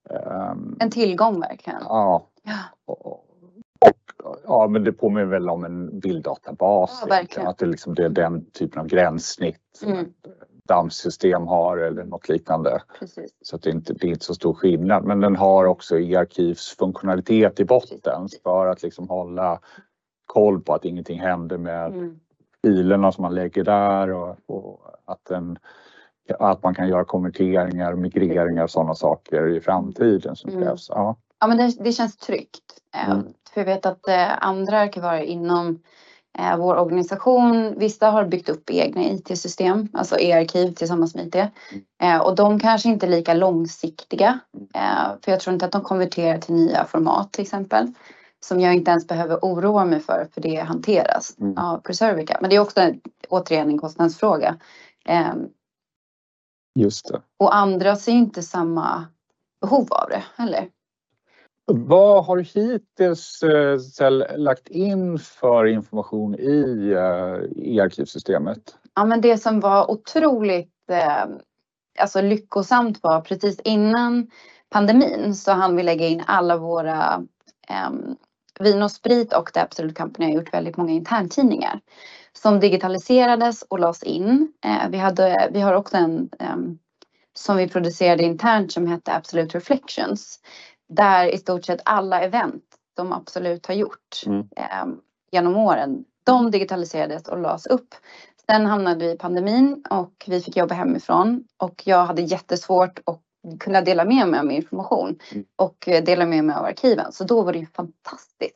ehm, 0.10 0.78
En 0.80 0.90
tillgång 0.92 1.40
verkligen. 1.40 1.80
ja, 1.82 2.28
Ja. 2.44 2.60
och, 2.86 3.26
ja, 4.44 4.68
men 4.68 4.84
det 4.84 4.92
påminner 4.92 5.26
väl 5.26 5.50
om 5.50 5.64
en 5.64 6.00
bilddatabas. 6.00 7.04
Ja, 7.10 7.50
att 7.50 7.58
det, 7.58 7.66
liksom, 7.66 7.96
det 7.96 8.06
är 8.06 8.10
den 8.10 8.46
typen 8.52 8.80
av 8.82 8.88
gränssnitt 8.88 9.60
som 9.78 9.92
Mm. 9.94 10.06
dammsystem 10.68 11.48
har 11.48 11.78
eller 11.78 12.04
något 12.04 12.30
liknande. 12.30 12.82
Precis. 13.00 13.32
Så 13.42 13.56
att 13.56 13.62
det, 13.62 13.70
inte, 13.70 13.94
det 13.94 14.08
är 14.08 14.10
inte 14.10 14.26
så 14.26 14.34
stor 14.34 14.54
skillnad. 14.54 15.04
Men 15.04 15.20
den 15.22 15.36
har 15.36 15.66
också 15.66 16.00
e-arkivsfunktionalitet 16.00 17.60
i 17.60 17.66
botten 17.66 18.22
Precis. 18.24 18.42
för 18.44 18.68
att 18.68 18.84
liksom 18.84 19.10
hålla 19.10 19.60
koll 20.26 20.62
på 20.62 20.74
att 20.74 20.86
ingenting 20.86 21.20
händer 21.20 21.58
med 21.58 21.86
Mm. 21.94 22.20
filerna 22.62 23.12
som 23.12 23.22
man 23.22 23.36
lägger 23.36 23.64
där 23.64 24.10
och, 24.12 24.36
och 24.46 24.80
att, 25.06 25.26
den, 25.26 25.58
att 26.40 26.64
man 26.64 26.76
kan 26.76 26.88
göra 26.88 27.06
konverteringar, 27.06 27.94
migreringar 27.96 28.64
och 28.64 28.70
sådana 28.72 28.96
saker 28.96 29.48
i 29.48 29.62
framtiden 29.62 30.36
som 30.36 30.50
Mm. 30.50 30.64
krävs. 30.64 30.90
Ja. 30.90 31.16
Ja 31.44 31.48
men 31.48 31.58
det, 31.58 31.84
det 31.84 31.92
känns 31.92 32.18
tryggt. 32.18 32.64
Eh, 32.96 33.10
Mm. 33.10 33.26
För 33.54 33.62
jag 33.62 33.66
vet 33.66 33.86
att 33.86 34.08
eh, 34.08 34.44
andra 34.44 34.80
arkivarer 34.80 35.22
inom 35.22 35.80
eh, 36.40 36.58
vår 36.58 36.76
organisation, 36.76 37.80
vissa 37.80 38.10
har 38.10 38.26
byggt 38.26 38.50
upp 38.50 38.70
egna 38.70 39.04
IT-system, 39.04 39.88
alltså 39.94 40.20
e-arkiv 40.20 40.74
tillsammans 40.74 41.16
med 41.16 41.28
IT. 41.28 41.36
Eh, 42.04 42.18
och 42.18 42.36
de 42.36 42.60
kanske 42.60 42.90
inte 42.90 43.06
är 43.06 43.10
lika 43.10 43.34
långsiktiga. 43.34 44.40
För 45.22 45.32
jag 45.32 45.40
tror 45.40 45.54
inte 45.54 45.66
att 45.66 45.72
de 45.72 45.82
konverterar 45.82 46.38
till 46.38 46.56
nya 46.56 46.86
format 46.86 47.32
till 47.32 47.42
exempel. 47.42 47.94
Som 48.46 48.60
jag 48.60 48.74
inte 48.76 48.92
ens 48.92 49.08
behöver 49.08 49.40
oroa 49.42 49.86
mig 49.86 50.00
för, 50.00 50.28
för 50.34 50.42
det 50.42 50.56
hanteras 50.56 51.36
Mm. 51.40 51.58
av 51.58 51.78
Preservica. 51.78 52.38
Men 52.42 52.50
det 52.50 52.56
är 52.56 52.60
också 52.60 52.80
en, 52.80 53.02
återigen 53.30 53.70
en 53.70 53.80
kostnadsfråga. 53.80 54.56
Eh, 55.06 55.34
Just 56.80 57.08
det. 57.08 57.22
och 57.40 57.56
andra 57.56 57.96
ser 57.96 58.12
inte 58.12 58.44
samma 58.44 59.06
behov 59.62 59.88
av 59.94 60.10
det 60.10 60.24
heller. 60.36 60.70
Vad 61.66 62.26
har 62.26 62.38
du 62.38 62.44
hittills 62.44 63.44
eh, 63.44 64.38
lagt 64.38 64.68
in 64.68 65.20
för 65.20 65.66
information 65.66 66.36
i 66.36 66.92
eh, 66.92 67.66
e-arkivsystemet? 67.66 68.76
Ja, 68.96 69.06
men 69.06 69.22
det 69.22 69.38
som 69.38 69.60
var 69.60 69.92
otroligt 69.92 70.90
eh, 70.92 71.26
alltså 72.00 72.22
lyckosamt 72.22 73.04
var 73.04 73.22
precis 73.22 73.60
innan 73.60 74.28
pandemin 74.70 75.36
så 75.36 75.52
hann 75.52 75.76
vi 75.76 75.84
lägga 75.84 76.08
in 76.08 76.24
alla 76.28 76.58
våra 76.58 77.24
eh, 77.70 77.92
Vin 78.60 78.84
och 78.84 78.92
Sprit 78.92 79.34
och 79.34 79.54
The 79.54 79.60
Absolute 79.60 79.96
Company 79.96 80.26
har 80.26 80.34
gjort 80.34 80.54
väldigt 80.54 80.78
många 80.78 80.92
interntidningar 80.92 81.80
som 82.34 82.60
digitaliserades 82.60 83.62
och 83.62 83.80
lades 83.80 84.04
in. 84.04 84.54
Eh, 84.66 84.90
vi, 84.90 84.98
hade, 84.98 85.50
vi 85.54 85.62
har 85.62 85.74
också 85.74 85.98
en 85.98 86.30
eh, 86.40 86.58
som 87.34 87.58
vi 87.58 87.70
producerade 87.70 88.24
internt 88.24 88.72
som 88.72 88.88
hette 88.88 89.16
Absolute 89.16 89.58
Reflections 89.58 90.40
där 90.90 91.28
i 91.28 91.38
stort 91.38 91.66
sett 91.66 91.82
alla 91.86 92.22
event 92.22 92.64
de 92.96 93.14
Absolut 93.14 93.66
har 93.66 93.74
gjort 93.74 94.24
Mm. 94.26 94.48
eh, 94.56 94.86
genom 95.32 95.56
åren 95.58 96.06
de 96.24 96.52
digitaliserades 96.52 97.28
och 97.28 97.38
lades 97.42 97.66
upp. 97.68 97.96
Sen 98.46 98.66
hamnade 98.66 99.06
vi 99.06 99.12
i 99.12 99.18
pandemin 99.18 99.84
och 99.90 100.24
vi 100.28 100.42
fick 100.42 100.58
jobba 100.58 100.76
hemifrån 100.76 101.44
och 101.58 101.82
jag 101.86 102.06
hade 102.06 102.22
jättesvårt 102.22 103.00
att 103.06 103.22
kunna 103.60 103.82
dela 103.82 104.06
med 104.06 104.28
mig 104.28 104.40
av 104.40 104.46
min 104.46 104.58
information 104.58 105.20
Mm. 105.32 105.46
och 105.56 105.88
eh, 105.88 106.04
dela 106.04 106.26
med 106.26 106.44
mig 106.46 106.56
av 106.56 106.66
arkiven. 106.66 107.12
Så 107.12 107.24
då 107.24 107.42
var 107.42 107.54
det 107.54 107.60
ju 107.60 107.66
fantastiskt. 107.66 108.56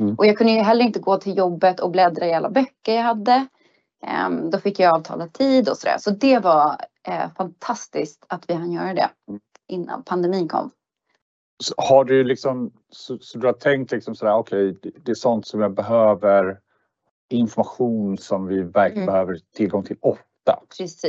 Mm. 0.00 0.14
Och 0.14 0.26
jag 0.26 0.38
kunde 0.38 0.52
ju 0.52 0.60
heller 0.60 0.84
inte 0.84 1.00
gå 1.00 1.16
till 1.16 1.36
jobbet 1.36 1.80
och 1.80 1.90
bläddra 1.90 2.26
i 2.26 2.34
alla 2.34 2.50
böcker 2.50 2.94
jag 2.94 3.02
hade. 3.02 3.46
Ehm, 4.06 4.50
då 4.50 4.58
fick 4.58 4.80
jag 4.80 4.94
avtalad 4.94 5.32
tid 5.32 5.68
och 5.68 5.76
sådär. 5.76 5.96
Så 5.98 6.10
det 6.10 6.38
var 6.38 6.76
eh, 7.08 7.30
fantastiskt 7.36 8.24
att 8.28 8.50
vi 8.50 8.54
hann 8.54 8.72
göra 8.72 8.94
det 8.94 9.10
Mm. 9.28 9.40
innan 9.68 10.02
pandemin 10.02 10.48
kom. 10.48 10.70
Har 11.76 12.04
du 12.04 12.24
liksom, 12.24 12.72
så, 12.90 13.18
så 13.18 13.38
du 13.38 13.46
har 13.46 13.52
tänkt 13.54 13.92
liksom 13.92 14.14
sådär, 14.14 14.34
okej, 14.34 14.76
det, 14.82 14.90
det 15.04 15.10
är 15.10 15.14
sånt 15.14 15.46
som 15.46 15.60
jag 15.60 15.74
behöver 15.74 16.58
information 17.30 18.18
som 18.18 18.46
vi 18.46 18.62
verkligen 18.62 19.02
Mm. 19.02 19.12
behöver 19.12 19.38
tillgång 19.56 19.84
till 19.84 19.96
ofta. 20.00 20.60
Precis. 20.78 21.04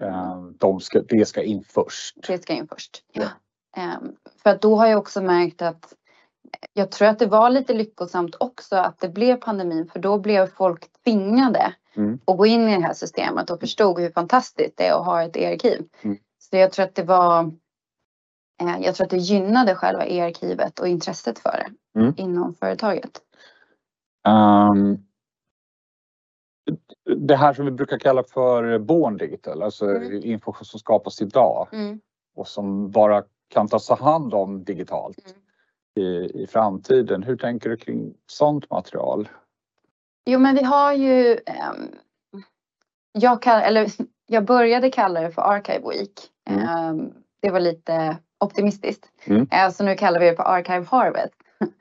Eh, 0.00 0.42
De 0.58 0.80
ska, 0.80 1.00
det 1.02 1.28
ska 1.28 1.42
in 1.42 1.64
först. 1.68 2.16
Det 2.26 2.42
ska 2.42 2.52
in 2.52 2.68
först. 2.68 3.02
Ja. 3.12 3.28
Ehm, 3.76 4.12
för 4.42 4.50
att 4.50 4.62
då 4.62 4.76
har 4.76 4.86
jag 4.86 4.98
också 4.98 5.22
märkt 5.22 5.62
att 5.62 5.94
jag 6.72 6.90
tror 6.90 7.08
att 7.08 7.18
det 7.18 7.26
var 7.26 7.50
lite 7.50 7.74
lyckosamt 7.74 8.34
också 8.40 8.76
att 8.76 9.00
det 9.00 9.08
blev 9.08 9.36
pandemin 9.36 9.86
för 9.92 9.98
då 9.98 10.18
blev 10.18 10.46
folk 10.46 10.84
tvingade 11.04 11.74
Mm. 11.96 12.18
att 12.26 12.36
gå 12.36 12.46
in 12.46 12.68
i 12.68 12.76
det 12.76 12.82
här 12.82 12.94
systemet 12.94 13.50
och 13.50 13.60
förstod 13.60 13.98
hur 13.98 14.10
fantastiskt 14.10 14.76
det 14.76 14.86
är 14.86 14.92
att 14.92 15.04
ha 15.06 15.22
ett 15.22 15.36
e-arkiv. 15.36 15.84
Mm. 16.02 16.16
Så 16.38 16.56
jag 16.56 16.72
tror 16.72 16.84
att 16.84 16.94
det 16.94 17.02
var 17.02 17.52
jag 18.58 18.94
tror 18.94 19.04
att 19.04 19.10
det 19.10 19.16
gynnade 19.16 19.74
själva 19.74 20.06
e-arkivet 20.06 20.78
och 20.78 20.88
intresset 20.88 21.38
för 21.38 21.50
det 21.92 22.00
Mm. 22.00 22.14
inom 22.16 22.54
företaget. 22.54 23.20
Ehm, 24.28 24.98
det 27.16 27.36
här 27.36 27.52
som 27.52 27.64
vi 27.64 27.70
brukar 27.70 27.98
kalla 27.98 28.24
för 28.24 28.78
born 28.78 29.16
digital, 29.16 29.62
alltså 29.62 29.86
Mm. 29.90 30.22
information 30.24 30.64
som 30.64 30.80
skapas 30.80 31.22
idag 31.22 31.68
och 32.36 32.48
som 32.48 32.90
bara 32.90 33.24
kan 33.48 33.68
tas 33.68 33.90
hand 33.90 34.34
om 34.34 34.64
digitalt 34.64 35.18
Mm. 35.94 36.06
i, 36.08 36.42
i 36.42 36.46
framtiden. 36.46 37.22
Hur 37.22 37.36
tänker 37.36 37.70
du 37.70 37.76
kring 37.76 38.14
sånt 38.26 38.70
material? 38.70 39.28
Jo 40.26 40.38
men 40.38 40.54
vi 40.54 40.62
har 40.62 40.92
ju 40.92 41.38
ehm, 41.46 41.94
jag, 43.12 43.42
kall, 43.42 43.60
eller, 43.62 43.86
jag 44.26 44.44
började 44.44 44.90
kalla 44.90 45.20
det 45.20 45.30
för 45.30 45.42
Archive 45.42 45.88
Week. 45.88 46.20
Mm. 46.50 46.68
Ehm, 46.68 47.12
det 47.40 47.50
var 47.50 47.60
lite 47.60 48.16
optimistiskt. 48.46 49.04
Mm. 49.24 49.48
Eh, 49.50 49.70
så 49.70 49.84
nu 49.84 49.94
kallar 49.94 50.20
vi 50.20 50.26
det 50.26 50.36
för 50.36 50.42
Archive 50.42 50.86
Harvest. 50.90 51.34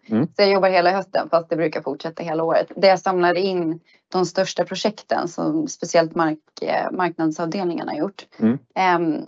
Mm. 0.09 0.27
Så 0.35 0.41
jag 0.41 0.49
jobbar 0.49 0.69
hela 0.69 0.91
hösten 0.91 1.29
fast 1.29 1.49
det 1.49 1.55
brukar 1.55 1.81
fortsätta 1.81 2.23
hela 2.23 2.43
året. 2.43 2.71
Där 2.75 2.87
jag 2.87 2.99
samlar 2.99 3.37
in 3.37 3.79
de 4.11 4.25
största 4.25 4.63
projekten 4.65 5.27
som 5.27 5.67
speciellt 5.67 6.15
mark, 6.15 6.39
eh, 6.61 6.91
marknadsavdelningen 6.91 7.87
har 7.87 7.95
gjort. 7.95 8.25
Mm. 8.39 8.57
Ehm, 8.75 9.25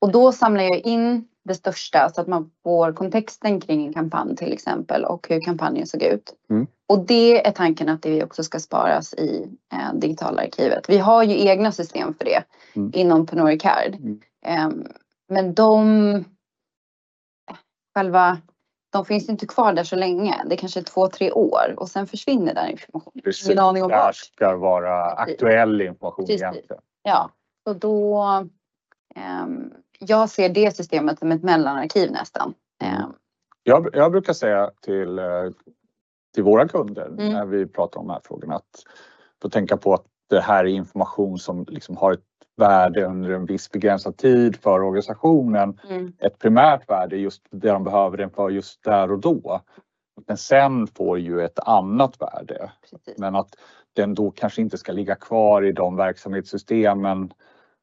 och 0.00 0.12
då 0.12 0.32
samlar 0.32 0.64
jag 0.64 0.78
in 0.78 1.24
det 1.44 1.54
största 1.54 2.08
så 2.14 2.20
att 2.20 2.26
man 2.26 2.50
får 2.62 2.92
kontexten 2.92 3.60
kring 3.60 3.86
en 3.86 3.92
kampanj 3.92 4.36
till 4.36 4.52
exempel 4.52 5.04
och 5.04 5.26
hur 5.28 5.40
kampanjen 5.40 5.86
såg 5.86 6.02
ut. 6.02 6.32
Mm. 6.50 6.66
Och 6.88 7.06
det 7.06 7.46
är 7.46 7.50
tanken 7.52 7.88
att 7.88 8.02
det 8.02 8.24
också 8.24 8.44
ska 8.44 8.58
sparas 8.58 9.14
i 9.14 9.48
eh, 9.72 9.94
digitala 9.98 10.42
arkivet. 10.42 10.88
Vi 10.88 10.98
har 10.98 11.22
ju 11.22 11.40
egna 11.48 11.72
system 11.72 12.14
för 12.14 12.24
det 12.24 12.42
Mm. 12.76 12.90
inom 12.94 13.26
Pernod 13.26 13.46
Ricard. 13.48 13.94
Mm. 13.94 14.20
Ehm, 14.46 14.86
men 15.28 15.54
de 15.54 16.24
själva 17.94 18.38
de 18.90 19.04
finns 19.04 19.28
inte 19.28 19.46
kvar 19.46 19.72
där 19.72 19.84
så 19.84 19.96
länge. 19.96 20.42
Det 20.46 20.54
är 20.54 20.56
kanske 20.56 20.80
är 20.80 20.84
två, 20.84 21.08
tre 21.08 21.32
år 21.32 21.74
och 21.76 21.88
sen 21.88 22.06
försvinner 22.06 22.54
den 22.54 22.70
informationen. 22.70 23.22
Precis, 23.24 23.46
Ingen 23.46 23.58
aning 23.58 23.82
om 23.82 23.88
det 23.88 23.96
här 23.96 24.12
ska 24.12 24.56
vara 24.56 25.04
aktuell 25.04 25.80
information 25.80 26.26
Precis. 26.26 26.42
egentligen. 26.42 26.82
Ja, 27.02 27.30
och 27.64 27.76
då 27.76 28.24
um, 29.44 29.72
jag 29.98 30.30
ser 30.30 30.48
det 30.48 30.76
systemet 30.76 31.18
som 31.18 31.32
ett 31.32 31.42
mellanarkiv 31.42 32.10
nästan. 32.10 32.54
Um, 32.84 33.14
jag, 33.62 33.88
jag 33.92 34.12
brukar 34.12 34.32
säga 34.32 34.70
till, 34.80 35.18
eh, 35.18 35.24
till 36.34 36.42
våra 36.42 36.68
kunder 36.68 37.06
mm. 37.06 37.32
när 37.32 37.46
vi 37.46 37.66
pratar 37.66 38.00
om 38.00 38.06
de 38.06 38.12
här 38.12 38.20
frågorna 38.24 38.54
att 38.54 38.84
få 39.42 39.48
tänka 39.48 39.76
på 39.76 39.94
att 39.94 40.04
det 40.30 40.40
här 40.40 40.64
är 40.64 40.68
information 40.68 41.38
som 41.38 41.64
liksom 41.68 41.96
har 41.96 42.12
ett 42.12 42.20
värde 42.56 43.04
under 43.04 43.30
en 43.30 43.46
viss 43.46 43.70
begränsad 43.70 44.16
tid 44.16 44.56
för 44.56 44.82
organisationen. 44.82 45.78
Mm. 45.88 46.12
Ett 46.18 46.38
primärt 46.38 46.90
värde 46.90 47.16
just 47.16 47.42
det 47.50 47.70
de 47.70 47.84
behöver 47.84 48.16
den 48.16 48.30
för 48.30 48.50
just 48.50 48.84
där 48.84 49.12
och 49.12 49.18
då. 49.18 49.60
Men 50.26 50.36
sen 50.36 50.86
får 50.86 51.18
ju 51.18 51.40
ett 51.40 51.58
annat 51.58 52.16
värde. 52.20 52.70
Precis. 52.90 53.18
Men 53.18 53.36
att 53.36 53.48
den 53.92 54.14
då 54.14 54.30
kanske 54.30 54.60
inte 54.60 54.78
ska 54.78 54.92
ligga 54.92 55.14
kvar 55.14 55.64
i 55.64 55.72
de 55.72 55.96
verksamhetssystemen 55.96 57.32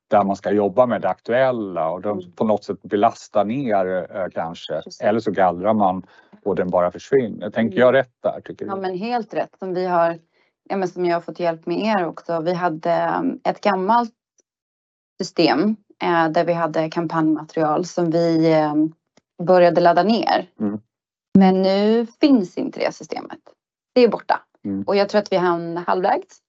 där 0.08 0.24
man 0.24 0.36
ska 0.36 0.52
jobba 0.52 0.86
med 0.86 1.02
det 1.02 1.10
aktuella 1.10 1.90
och 1.90 2.02
de 2.02 2.20
mm. 2.20 2.32
på 2.32 2.46
något 2.46 2.64
sätt 2.64 2.82
belastar 2.82 3.46
ner 3.46 4.08
eh, 4.16 4.28
kanske. 4.34 4.74
Precis. 4.74 5.02
Eller 5.02 5.20
så 5.20 5.32
gallrar 5.32 5.74
man 5.74 6.06
och 6.44 6.56
den 6.56 6.70
bara 6.70 6.92
försvinner. 6.92 7.50
Tänker 7.50 7.80
jag 7.80 7.94
rätt 7.94 8.14
där? 8.24 8.42
Tycker 8.46 8.66
du? 8.66 8.72
Ja 8.72 8.76
men 8.76 8.98
helt 8.98 9.34
rätt. 9.34 9.56
Som 9.60 9.74
vi 9.74 9.86
har, 9.86 10.20
ja, 10.70 10.78
men 10.78 10.88
som 10.88 11.06
jag 11.06 11.16
har 11.16 11.22
fått 11.22 11.40
hjälp 11.40 11.66
med 11.66 11.80
er 11.80 12.06
också. 12.06 12.42
Vi 12.42 12.54
hade 12.54 13.16
um, 13.20 13.40
ett 13.44 13.62
gammalt 13.62 14.14
system 15.22 15.76
eh, 16.04 16.30
där 16.30 16.46
vi 16.46 16.54
hade 16.54 16.90
kampanjmaterial 16.90 17.86
som 17.86 18.12
vi 18.12 18.52
eh, 18.52 18.74
började 19.44 19.82
ladda 19.82 20.04
ner. 20.04 20.50
Mm. 20.60 20.80
Men 21.38 21.62
nu 21.62 22.08
finns 22.22 22.58
inte 22.58 22.80
det 22.80 22.92
systemet. 22.96 23.40
Det 23.96 24.02
är 24.02 24.08
borta. 24.08 24.42
Mm. 24.66 24.84
Och 24.84 24.96
jag 24.96 25.10
tror 25.10 25.22
att 25.22 25.32
vi 25.32 25.38
hann 25.38 25.78
halvvägs. 25.78 26.42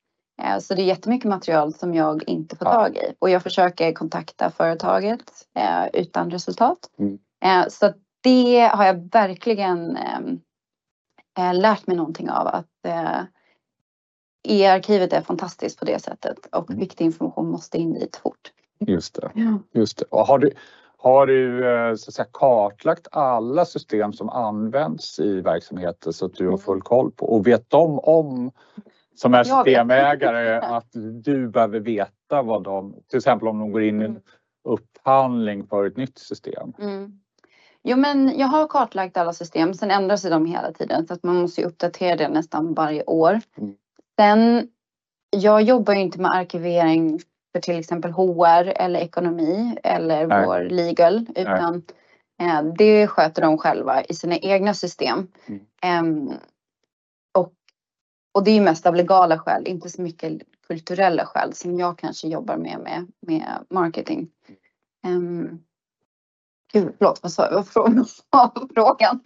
Eh, 0.42 0.58
så 0.58 0.74
det 0.74 0.82
är 0.82 0.86
jättemycket 0.86 1.28
material 1.28 1.74
som 1.74 1.94
jag 1.94 2.28
inte 2.28 2.56
får 2.56 2.68
ja. 2.68 2.74
tag 2.74 2.96
i. 2.96 3.14
Och 3.18 3.30
jag 3.30 3.42
försöker 3.42 3.92
kontakta 3.92 4.50
företaget 4.50 5.32
eh, 5.54 5.86
utan 5.92 6.30
resultat. 6.30 6.78
Mm. 6.98 7.18
Eh, 7.44 7.68
så 7.68 7.92
det 8.22 8.70
har 8.72 8.84
jag 8.84 9.12
verkligen 9.12 9.96
ehm, 9.96 10.40
eh, 11.38 11.54
lärt 11.54 11.86
mig 11.86 11.96
någonting 11.96 12.30
av. 12.30 12.46
Att 12.46 12.66
E-arkivet 14.48 15.12
är 15.12 15.20
fantastiskt 15.20 15.78
på 15.78 15.84
det 15.84 16.02
sättet 16.02 16.38
och 16.52 16.70
mm. 16.70 16.80
viktig 16.80 17.04
information 17.04 17.50
måste 17.50 17.78
in 17.78 17.94
dit 17.94 18.16
fort. 18.16 18.52
Just 18.86 19.14
det. 19.14 19.30
Ja. 19.34 19.58
Just 19.72 19.98
det. 19.98 20.04
Och 20.04 20.26
har 20.26 20.38
du, 20.38 20.50
har 20.96 21.26
du 21.26 21.68
eh, 21.68 21.94
så 21.94 22.10
att 22.10 22.14
säga, 22.14 22.26
kartlagt 22.32 23.08
alla 23.10 23.64
system 23.64 24.12
som 24.12 24.28
används 24.28 25.18
i 25.18 25.40
verksamheten 25.40 26.12
så 26.12 26.26
att 26.26 26.34
du 26.34 26.44
har 26.44 26.52
mm. 26.52 26.58
full 26.58 26.82
koll 26.82 27.10
på 27.10 27.26
och 27.26 27.46
vet 27.46 27.70
de 27.70 27.98
om 27.98 28.50
som 29.14 29.34
är 29.34 29.44
systemägare 29.44 30.60
att 30.76 30.88
du 31.24 31.48
behöver 31.48 31.80
veta 31.80 32.42
vad 32.42 32.64
de, 32.64 32.94
till 33.08 33.16
exempel 33.16 33.48
om 33.48 33.58
de 33.58 33.72
går 33.72 33.82
in 33.82 34.02
i 34.02 34.04
en 34.04 34.10
mm. 34.10 34.22
upphandling 34.64 35.66
för 35.66 35.86
ett 35.86 35.96
nytt 35.96 36.18
system? 36.18 36.72
Mm. 36.78 37.12
Jo 37.82 37.96
men 37.96 38.38
jag 38.38 38.46
har 38.46 38.68
kartlagt 38.68 39.16
alla 39.16 39.32
system, 39.32 39.74
sen 39.74 39.90
ändras 39.90 40.22
de 40.22 40.46
hela 40.46 40.72
tiden 40.72 41.06
så 41.06 41.14
att 41.14 41.22
man 41.22 41.36
måste 41.36 41.64
uppdatera 41.64 42.16
det 42.16 42.28
nästan 42.28 42.74
varje 42.74 43.04
år. 43.04 43.40
Sen, 44.20 44.68
jag 45.30 45.62
jobbar 45.62 45.94
ju 45.94 46.00
inte 46.00 46.20
med 46.20 46.30
arkivering 46.30 47.20
för 47.52 47.60
till 47.60 47.78
exempel 47.78 48.12
HR 48.12 48.68
eller 48.76 49.00
ekonomi 49.00 49.78
eller 49.82 50.26
Nej. 50.26 50.46
vår 50.46 50.60
legal 50.60 51.26
utan 51.34 51.82
eh, 52.42 52.62
det 52.78 53.06
sköter 53.06 53.42
de 53.42 53.58
själva 53.58 54.04
i 54.04 54.14
sina 54.14 54.36
egna 54.36 54.74
system. 54.74 55.28
Mm. 55.46 56.28
Eh, 56.28 56.36
och, 57.34 57.52
och 58.34 58.44
det 58.44 58.50
är 58.50 58.60
mest 58.60 58.86
av 58.86 58.94
legala 58.94 59.38
skäl, 59.38 59.66
inte 59.66 59.88
så 59.88 60.02
mycket 60.02 60.42
kulturella 60.66 61.26
skäl 61.26 61.54
som 61.54 61.78
jag 61.78 61.98
kanske 61.98 62.28
jobbar 62.28 62.56
med 62.56 62.80
med, 62.80 63.06
med 63.20 63.64
marketing. 63.70 64.28
Um, 65.06 65.64
gud, 66.72 66.94
förlåt, 66.98 67.22
vad 67.22 67.32
sa 67.32 67.42
jag? 67.42 67.66
Vad 67.74 67.94
var 68.30 68.74
frågan? 68.74 69.20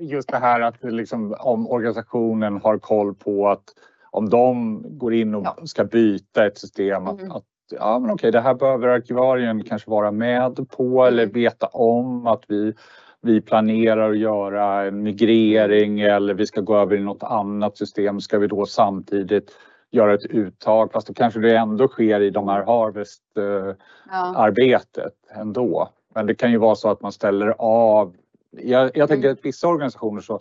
Just 0.00 0.28
det 0.28 0.36
här 0.36 0.60
att 0.60 0.76
liksom, 0.82 1.34
om 1.38 1.70
organisationen 1.70 2.60
har 2.62 2.78
koll 2.78 3.14
på 3.14 3.48
att 3.48 3.64
om 4.10 4.30
de 4.30 4.82
går 4.98 5.14
in 5.14 5.34
och 5.34 5.42
ja. 5.44 5.56
ska 5.66 5.84
byta 5.84 6.46
ett 6.46 6.58
system 6.58 7.06
att, 7.06 7.20
mm. 7.20 7.32
att 7.32 7.44
ja 7.70 7.98
men 7.98 8.10
okej 8.10 8.32
det 8.32 8.40
här 8.40 8.54
behöver 8.54 8.88
arkivarien 8.88 9.64
kanske 9.64 9.90
vara 9.90 10.10
med 10.10 10.66
på 10.76 11.02
mm. 11.02 11.08
eller 11.08 11.26
veta 11.26 11.66
om 11.66 12.26
att 12.26 12.44
vi 12.48 12.74
vi 13.22 13.40
planerar 13.40 14.10
att 14.10 14.18
göra 14.18 14.86
en 14.86 15.02
migrering 15.02 16.00
mm. 16.00 16.16
eller 16.16 16.34
vi 16.34 16.46
ska 16.46 16.60
gå 16.60 16.76
över 16.76 16.96
i 16.96 17.00
något 17.00 17.22
annat 17.22 17.76
system. 17.76 18.20
Ska 18.20 18.38
vi 18.38 18.46
då 18.46 18.66
samtidigt 18.66 19.50
göra 19.90 20.14
ett 20.14 20.26
uttag 20.26 20.92
fast 20.92 21.06
då 21.06 21.14
kanske 21.14 21.40
det 21.40 21.56
ändå 21.56 21.88
sker 21.88 22.20
i 22.20 22.30
de 22.30 22.48
här 22.48 22.62
harvest 22.62 23.22
eh, 23.36 23.74
ja. 24.10 24.52
ändå. 25.34 25.88
Men 26.14 26.26
det 26.26 26.34
kan 26.34 26.50
ju 26.50 26.58
vara 26.58 26.74
så 26.74 26.90
att 26.90 27.02
man 27.02 27.12
ställer 27.12 27.54
av. 27.58 28.16
Jag, 28.50 28.90
jag 28.94 29.08
tänker 29.08 29.28
mm. 29.28 29.32
att 29.38 29.44
vissa 29.44 29.68
organisationer 29.68 30.20
så 30.20 30.40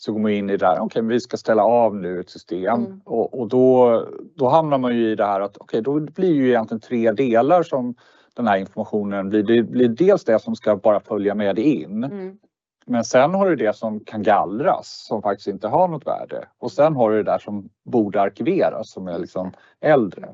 så 0.00 0.12
går 0.12 0.20
man 0.20 0.30
in 0.30 0.50
i 0.50 0.56
det 0.56 0.66
där, 0.66 0.72
okej 0.72 0.84
okay, 0.84 1.02
vi 1.02 1.20
ska 1.20 1.36
ställa 1.36 1.64
av 1.64 1.96
nu 1.96 2.20
ett 2.20 2.30
system 2.30 2.74
mm. 2.74 3.00
och, 3.04 3.40
och, 3.40 3.48
då, 3.48 4.04
då 4.34 4.48
hamnar 4.48 4.78
man 4.78 4.96
ju 4.96 5.10
i 5.10 5.14
det 5.14 5.24
här 5.24 5.40
att 5.40 5.56
okej 5.56 5.80
okay, 5.80 6.00
då 6.00 6.12
blir 6.12 6.32
ju 6.32 6.48
egentligen 6.48 6.80
tre 6.80 7.12
delar 7.12 7.62
som 7.62 7.94
den 8.34 8.46
här 8.46 8.58
informationen 8.58 9.28
blir. 9.28 9.42
Det 9.42 9.62
blir 9.62 9.88
dels 9.88 10.24
det 10.24 10.38
som 10.38 10.56
ska 10.56 10.76
bara 10.76 11.00
följa 11.00 11.34
med 11.34 11.58
in. 11.58 12.04
Mm. 12.04 12.38
Men 12.86 13.04
sen 13.04 13.34
har 13.34 13.50
du 13.50 13.56
det 13.56 13.76
som 13.76 14.00
kan 14.00 14.22
gallras 14.22 15.04
som 15.08 15.22
faktiskt 15.22 15.48
inte 15.48 15.68
har 15.68 15.88
något 15.88 16.06
värde 16.06 16.48
och 16.58 16.72
sen 16.72 16.96
har 16.96 17.10
du 17.10 17.16
det 17.16 17.30
där 17.32 17.38
som 17.38 17.68
borde 17.84 18.20
arkiveras 18.20 18.90
som 18.90 19.08
är 19.08 19.18
liksom 19.18 19.52
äldre. 19.80 20.28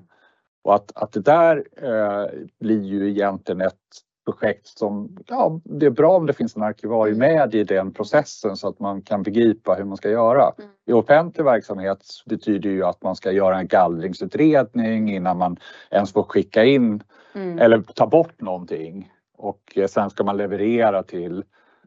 Och 0.65 0.75
att, 0.75 0.93
att 0.95 1.13
det 1.13 1.21
där 1.21 1.65
eh, 1.77 2.27
blir 2.61 2.83
ju 2.83 3.11
egentligen 3.11 3.61
ett 3.61 3.75
projekt 4.25 4.67
som, 4.67 5.17
ja, 5.27 5.61
det 5.65 5.87
är 5.87 5.91
bra 5.91 6.17
om 6.17 6.27
det 6.27 6.33
finns 6.33 6.57
en 6.57 6.63
arkivarie 6.63 7.15
med 7.15 7.55
i 7.55 7.65
den 7.65 7.93
processen 7.93 8.57
så 8.57 8.69
att 8.69 8.81
man 8.81 9.03
kan 9.03 9.23
begripa 9.23 9.75
hur 9.75 9.85
man 9.85 9.97
ska 9.97 10.11
göra. 10.11 10.53
Mm. 10.59 10.71
I 10.87 10.93
offentlig 10.93 11.45
verksamhet 11.45 12.05
betyder 12.27 12.71
ju 12.71 12.85
att 12.85 13.03
man 13.03 13.17
ska 13.17 13.33
göra 13.33 13.59
en 13.59 13.67
gallringsutredning 13.67 15.15
innan 15.15 15.39
man 15.39 15.57
ens 15.91 16.13
får 16.13 16.23
skicka 16.23 16.65
in 16.65 17.03
mm. 17.35 17.59
eller 17.59 17.83
ta 17.83 18.07
bort 18.07 18.41
någonting 18.41 19.13
och 19.37 19.79
sen 19.89 20.11
ska 20.11 20.25
man 20.25 20.37
leverera 20.37 21.03
till 21.03 21.45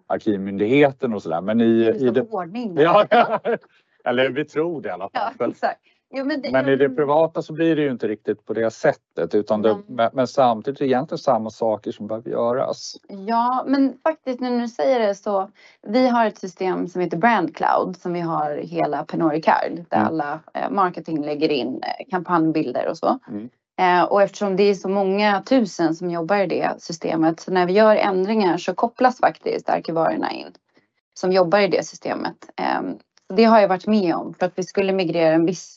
Arkivmyndigheten 0.07 1.13
och 1.13 1.23
sådär. 1.23 1.41
Men 1.41 1.61
i, 1.61 1.83
det 1.83 1.95
i 1.95 2.09
det, 2.09 2.21
ordning. 2.21 2.77
Ja, 2.77 3.07
eller 4.05 4.29
vi 4.29 4.45
tror 4.45 4.81
det 4.81 4.89
i 4.89 4.91
alla 4.91 5.09
fall. 5.09 5.33
Ja, 5.39 5.47
exakt. 5.47 5.81
Jo, 6.09 6.25
men, 6.25 6.41
det, 6.41 6.51
men 6.51 6.69
i 6.69 6.75
det 6.75 6.89
privata 6.89 7.41
så 7.41 7.53
blir 7.53 7.75
det 7.75 7.81
ju 7.81 7.91
inte 7.91 8.07
riktigt 8.07 8.45
på 8.45 8.53
det 8.53 8.71
sättet 8.71 9.35
utan 9.35 9.61
det, 9.61 9.77
men, 9.87 10.09
men 10.13 10.27
samtidigt 10.27 10.81
är 10.81 10.85
det 10.85 10.89
egentligen 10.89 11.19
samma 11.19 11.49
saker 11.49 11.91
som 11.91 12.07
behöver 12.07 12.29
göras. 12.29 12.95
Ja, 13.27 13.63
men 13.67 13.97
faktiskt 14.03 14.39
när 14.39 14.61
du 14.61 14.67
säger 14.67 14.99
det 14.99 15.15
så. 15.15 15.51
Vi 15.87 16.07
har 16.07 16.25
ett 16.25 16.37
system 16.37 16.87
som 16.87 17.01
heter 17.01 17.17
Brand 17.17 17.55
Cloud 17.55 17.97
som 17.97 18.13
vi 18.13 18.19
har 18.19 18.57
hela 18.57 19.03
Pernod 19.03 19.31
Ricard 19.31 19.85
där 19.89 19.97
mm. 19.97 20.07
alla 20.07 20.39
eh, 20.53 20.69
marketing 20.69 21.25
lägger 21.25 21.51
in 21.51 21.81
eh, 21.83 22.09
kampanjbilder 22.09 22.87
och 22.87 22.97
så. 22.97 23.19
Mm. 23.27 23.49
Eh, 23.79 24.03
och 24.03 24.21
eftersom 24.21 24.55
det 24.55 24.63
är 24.63 24.73
så 24.73 24.89
många 24.89 25.41
tusen 25.41 25.95
som 25.95 26.11
jobbar 26.11 26.37
i 26.37 26.47
det 26.47 26.75
systemet 26.79 27.39
så 27.39 27.51
när 27.51 27.65
vi 27.65 27.73
gör 27.73 27.95
ändringar 27.95 28.57
så 28.57 28.73
kopplas 28.73 29.19
faktiskt 29.19 29.69
arkivarierna 29.69 30.31
in 30.31 30.51
som 31.13 31.31
jobbar 31.31 31.59
i 31.59 31.67
det 31.67 31.85
systemet. 31.85 32.49
Eh, 32.55 32.81
det 33.33 33.43
har 33.43 33.59
jag 33.59 33.67
varit 33.67 33.87
med 33.87 34.15
om 34.15 34.33
för 34.33 34.45
att 34.45 34.53
vi 34.55 34.63
skulle 34.63 34.93
migrera 34.93 35.33
en 35.33 35.45
viss 35.45 35.76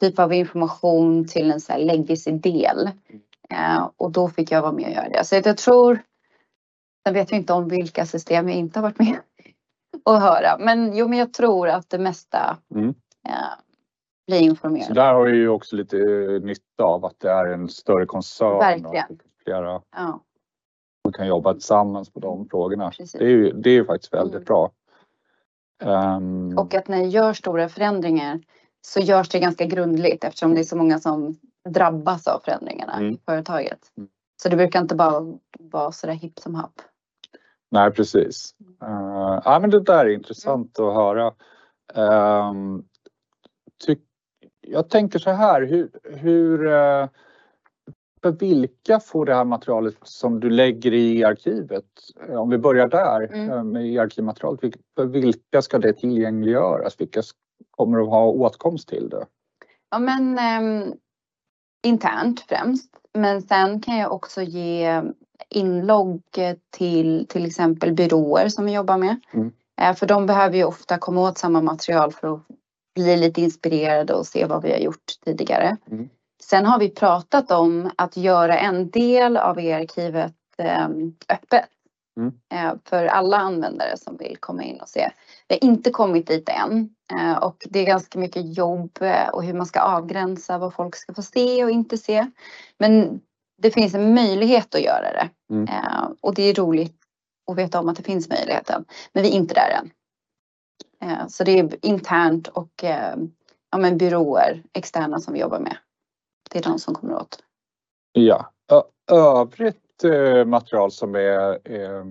typ 0.00 0.18
av 0.18 0.32
information 0.32 1.26
till 1.26 1.50
en 1.50 1.60
så 1.60 1.72
här 1.72 1.78
legacy-del. 1.78 2.90
Eh, 3.50 3.90
och 3.96 4.12
då 4.12 4.28
fick 4.28 4.50
jag 4.50 4.62
vara 4.62 4.72
med 4.72 4.86
och 4.86 4.92
göra 4.92 5.08
det. 5.08 5.24
Så 5.24 5.34
jag 5.34 5.56
tror, 5.56 6.02
jag 7.02 7.12
vet 7.12 7.32
ju 7.32 7.36
inte 7.36 7.52
om 7.52 7.68
vilka 7.68 8.06
system 8.06 8.48
jag 8.48 8.58
inte 8.58 8.78
har 8.78 8.82
varit 8.82 8.98
med 8.98 9.18
och 10.04 10.20
höra. 10.20 10.58
Men 10.58 10.96
jo, 10.96 11.08
men 11.08 11.18
jag 11.18 11.32
tror 11.32 11.68
att 11.68 11.90
det 11.90 11.98
mesta 11.98 12.58
mm. 12.74 12.88
eh, 13.28 13.34
blir 14.26 14.40
informerat. 14.40 14.86
Så 14.86 14.92
där 14.92 15.14
har 15.14 15.24
vi 15.24 15.36
ju 15.36 15.48
också 15.48 15.76
lite 15.76 15.96
nytta 16.42 16.84
av 16.84 17.04
att 17.04 17.20
det 17.20 17.30
är 17.30 17.46
en 17.46 17.68
större 17.68 18.06
koncern. 18.06 18.58
Verkligen. 18.58 19.18
flera 19.44 19.82
ja. 19.96 20.20
kan 21.16 21.26
jobba 21.26 21.52
tillsammans 21.52 22.10
på 22.10 22.20
de 22.20 22.48
frågorna. 22.48 22.92
Det 23.12 23.24
är 23.24 23.28
ju, 23.28 23.52
det 23.52 23.70
är 23.70 23.74
ju 23.74 23.84
faktiskt 23.84 24.14
väldigt 24.14 24.34
mm. 24.34 24.44
bra. 24.44 24.70
Um, 25.84 26.58
och 26.58 26.74
att 26.74 26.88
när 26.88 26.98
jag 26.98 27.08
gör 27.08 27.32
stora 27.32 27.68
förändringar 27.68 28.40
så 28.88 29.00
görs 29.00 29.28
det 29.28 29.38
ganska 29.38 29.64
grundligt 29.64 30.24
eftersom 30.24 30.54
det 30.54 30.60
är 30.60 30.64
så 30.64 30.76
många 30.76 30.98
som 30.98 31.36
drabbas 31.68 32.26
av 32.26 32.40
förändringarna 32.44 32.96
mm. 32.96 33.14
i 33.14 33.18
företaget. 33.26 33.78
Mm. 33.96 34.08
Så 34.42 34.48
det 34.48 34.56
brukar 34.56 34.80
inte 34.80 34.94
bara 34.94 35.38
vara 35.58 35.92
sådär 35.92 36.14
hipp 36.14 36.38
som 36.38 36.54
happ. 36.54 36.80
Nej 37.70 37.90
precis. 37.90 38.54
Uh, 38.82 39.40
ja, 39.44 39.58
men 39.60 39.70
det 39.70 39.80
där 39.80 40.06
är 40.06 40.10
intressant 40.10 40.78
mm. 40.78 40.90
att 40.90 40.94
höra. 40.94 41.34
Um, 42.50 42.84
tyck, 43.86 44.00
jag 44.60 44.90
tänker 44.90 45.18
så 45.18 45.30
här, 45.30 45.62
hur, 45.62 45.90
hur 46.04 46.66
uh, 46.66 47.08
för 48.22 48.30
vilka 48.30 49.00
får 49.00 49.26
det 49.26 49.34
här 49.34 49.44
materialet 49.44 49.96
som 50.02 50.40
du 50.40 50.50
lägger 50.50 50.94
i 50.94 51.24
arkivet? 51.24 51.84
Om 52.28 52.50
vi 52.50 52.58
börjar 52.58 52.88
där 52.88 53.32
mm. 53.32 53.72
med 53.72 54.00
arkivmaterialet, 54.00 54.74
för 54.96 55.04
vilka 55.04 55.62
ska 55.62 55.78
det 55.78 55.92
tillgängliggöras? 55.92 57.00
Vilka 57.00 57.22
kommer 57.78 58.00
att 58.02 58.08
ha 58.08 58.26
åtkomst 58.26 58.88
till 58.88 59.08
det? 59.08 59.26
Ja 59.90 59.98
men 59.98 60.38
um, 60.62 60.94
internt 61.86 62.40
främst. 62.40 62.90
Men 63.14 63.42
sen 63.42 63.80
kan 63.80 63.96
jag 63.98 64.12
också 64.12 64.42
ge 64.42 65.02
inlogg 65.50 66.22
till 66.70 67.26
till 67.28 67.46
exempel 67.46 67.92
byråer 67.92 68.48
som 68.48 68.64
vi 68.64 68.72
jobbar 68.72 68.98
med. 68.98 69.20
Mm. 69.32 69.52
Eh, 69.80 69.94
För 69.94 70.06
de 70.06 70.26
behöver 70.26 70.56
ju 70.56 70.64
ofta 70.64 70.98
komma 70.98 71.20
åt 71.20 71.38
samma 71.38 71.62
material 71.62 72.12
för 72.12 72.34
att 72.34 72.40
bli 72.94 73.16
lite 73.16 73.40
inspirerade 73.40 74.14
och 74.14 74.26
se 74.26 74.46
vad 74.46 74.62
vi 74.62 74.70
har 74.72 74.78
gjort 74.78 75.12
tidigare. 75.24 75.76
Mm. 75.90 76.08
Sen 76.42 76.66
har 76.66 76.78
vi 76.78 76.90
pratat 76.90 77.50
om 77.50 77.90
att 77.96 78.16
göra 78.16 78.58
en 78.58 78.90
del 78.90 79.36
av 79.36 79.60
e-arkivet 79.60 80.34
eh, 80.58 80.88
öppet. 81.28 81.64
Mm. 82.16 82.32
eh, 82.54 82.78
För 82.84 83.06
alla 83.06 83.36
användare 83.36 83.96
som 83.96 84.16
vill 84.16 84.36
komma 84.40 84.62
in 84.62 84.80
och 84.80 84.88
se. 84.88 85.10
Vi 85.48 85.58
har 85.60 85.68
inte 85.68 85.90
kommit 85.90 86.26
dit 86.26 86.48
än 86.48 86.90
eh, 87.12 87.36
och 87.38 87.66
det 87.70 87.78
är 87.78 87.86
ganska 87.86 88.18
mycket 88.18 88.56
jobb 88.56 88.98
eh, 89.00 89.28
och 89.28 89.44
hur 89.44 89.54
man 89.54 89.66
ska 89.66 89.80
avgränsa 89.80 90.58
vad 90.58 90.74
folk 90.74 90.96
ska 90.96 91.14
få 91.14 91.22
se 91.22 91.64
och 91.64 91.70
inte 91.70 91.98
se. 91.98 92.30
Men 92.78 93.20
det 93.62 93.70
finns 93.70 93.94
en 93.94 94.14
möjlighet 94.14 94.74
att 94.74 94.82
göra 94.82 95.12
det 95.12 95.28
Mm. 95.50 95.68
Eh, 95.68 96.08
och 96.20 96.34
det 96.34 96.42
är 96.42 96.54
roligt 96.54 96.96
att 97.50 97.58
veta 97.58 97.80
om 97.80 97.88
att 97.88 97.96
det 97.96 98.02
finns 98.02 98.28
möjligheten. 98.28 98.84
Men 99.12 99.22
vi 99.22 99.28
är 99.28 99.32
inte 99.32 99.54
där 99.54 99.70
än. 99.70 99.90
Så 101.30 101.44
det 101.44 101.58
är 101.58 101.86
internt 101.86 102.48
och 102.48 102.84
ja, 103.70 103.78
men 103.78 103.98
byråer, 103.98 104.62
externa 104.72 105.20
som 105.20 105.34
vi 105.34 105.40
jobbar 105.40 105.60
med. 105.60 105.76
Det 106.50 106.58
är 106.58 106.62
de 106.62 106.78
som 106.78 106.94
kommer 106.94 107.14
åt. 107.14 107.42
Ja. 108.12 108.52
Ö- 108.72 109.48
Övrigt 110.04 110.36
eh, 110.38 110.44
material 110.44 110.90
som 110.90 111.14
är 111.14 111.58
eh, 111.64 112.04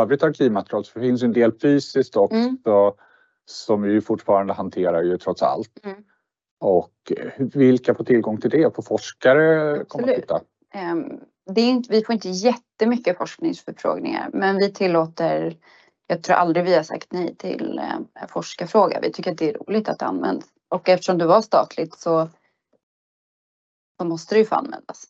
övrigt 0.00 0.22
arkivmaterial 0.22 0.84
så 0.84 1.00
finns 1.00 1.22
en 1.22 1.32
del 1.32 1.52
fysiskt 1.58 2.16
också 2.16 2.36
Mm. 2.36 2.58
som 3.46 3.82
vi 3.82 4.00
fortfarande 4.00 4.52
hanterar 4.52 5.02
ju 5.02 5.18
trots 5.18 5.42
allt. 5.42 5.78
Mm. 5.84 6.04
Och 6.60 7.12
eh, 7.16 7.32
vilka 7.36 7.94
får 7.94 8.04
tillgång 8.04 8.40
till 8.40 8.50
det? 8.50 8.74
Får 8.76 8.82
forskare 8.82 9.84
komma 9.88 10.04
och 10.06 10.14
titta? 10.14 10.40
Ehm, 10.72 11.20
Det 11.46 11.60
är 11.60 11.70
inte, 11.70 11.92
vi 11.92 12.04
får 12.04 12.12
inte 12.12 12.28
jättemycket 12.28 13.16
forskningsförfrågningar 13.18 14.30
men 14.32 14.56
vi 14.56 14.72
tillåter, 14.72 15.56
jag 16.06 16.22
tror 16.22 16.36
aldrig 16.36 16.64
vi 16.64 16.74
har 16.74 16.82
sagt 16.82 17.12
nej 17.12 17.36
till 17.36 17.78
eh, 17.78 18.26
forskarfråga. 18.28 19.00
Vi 19.02 19.12
tycker 19.12 19.32
att 19.32 19.38
det 19.38 19.50
är 19.50 19.58
roligt 19.58 19.88
att 19.88 19.98
det 19.98 20.06
används. 20.06 20.46
Och 20.68 20.88
eftersom 20.88 21.18
det 21.18 21.26
var 21.26 21.42
statligt 21.42 21.94
så, 21.94 22.28
så 24.00 24.04
måste 24.04 24.34
det 24.34 24.38
ju 24.38 24.44
få 24.44 24.54
användas. 24.54 25.04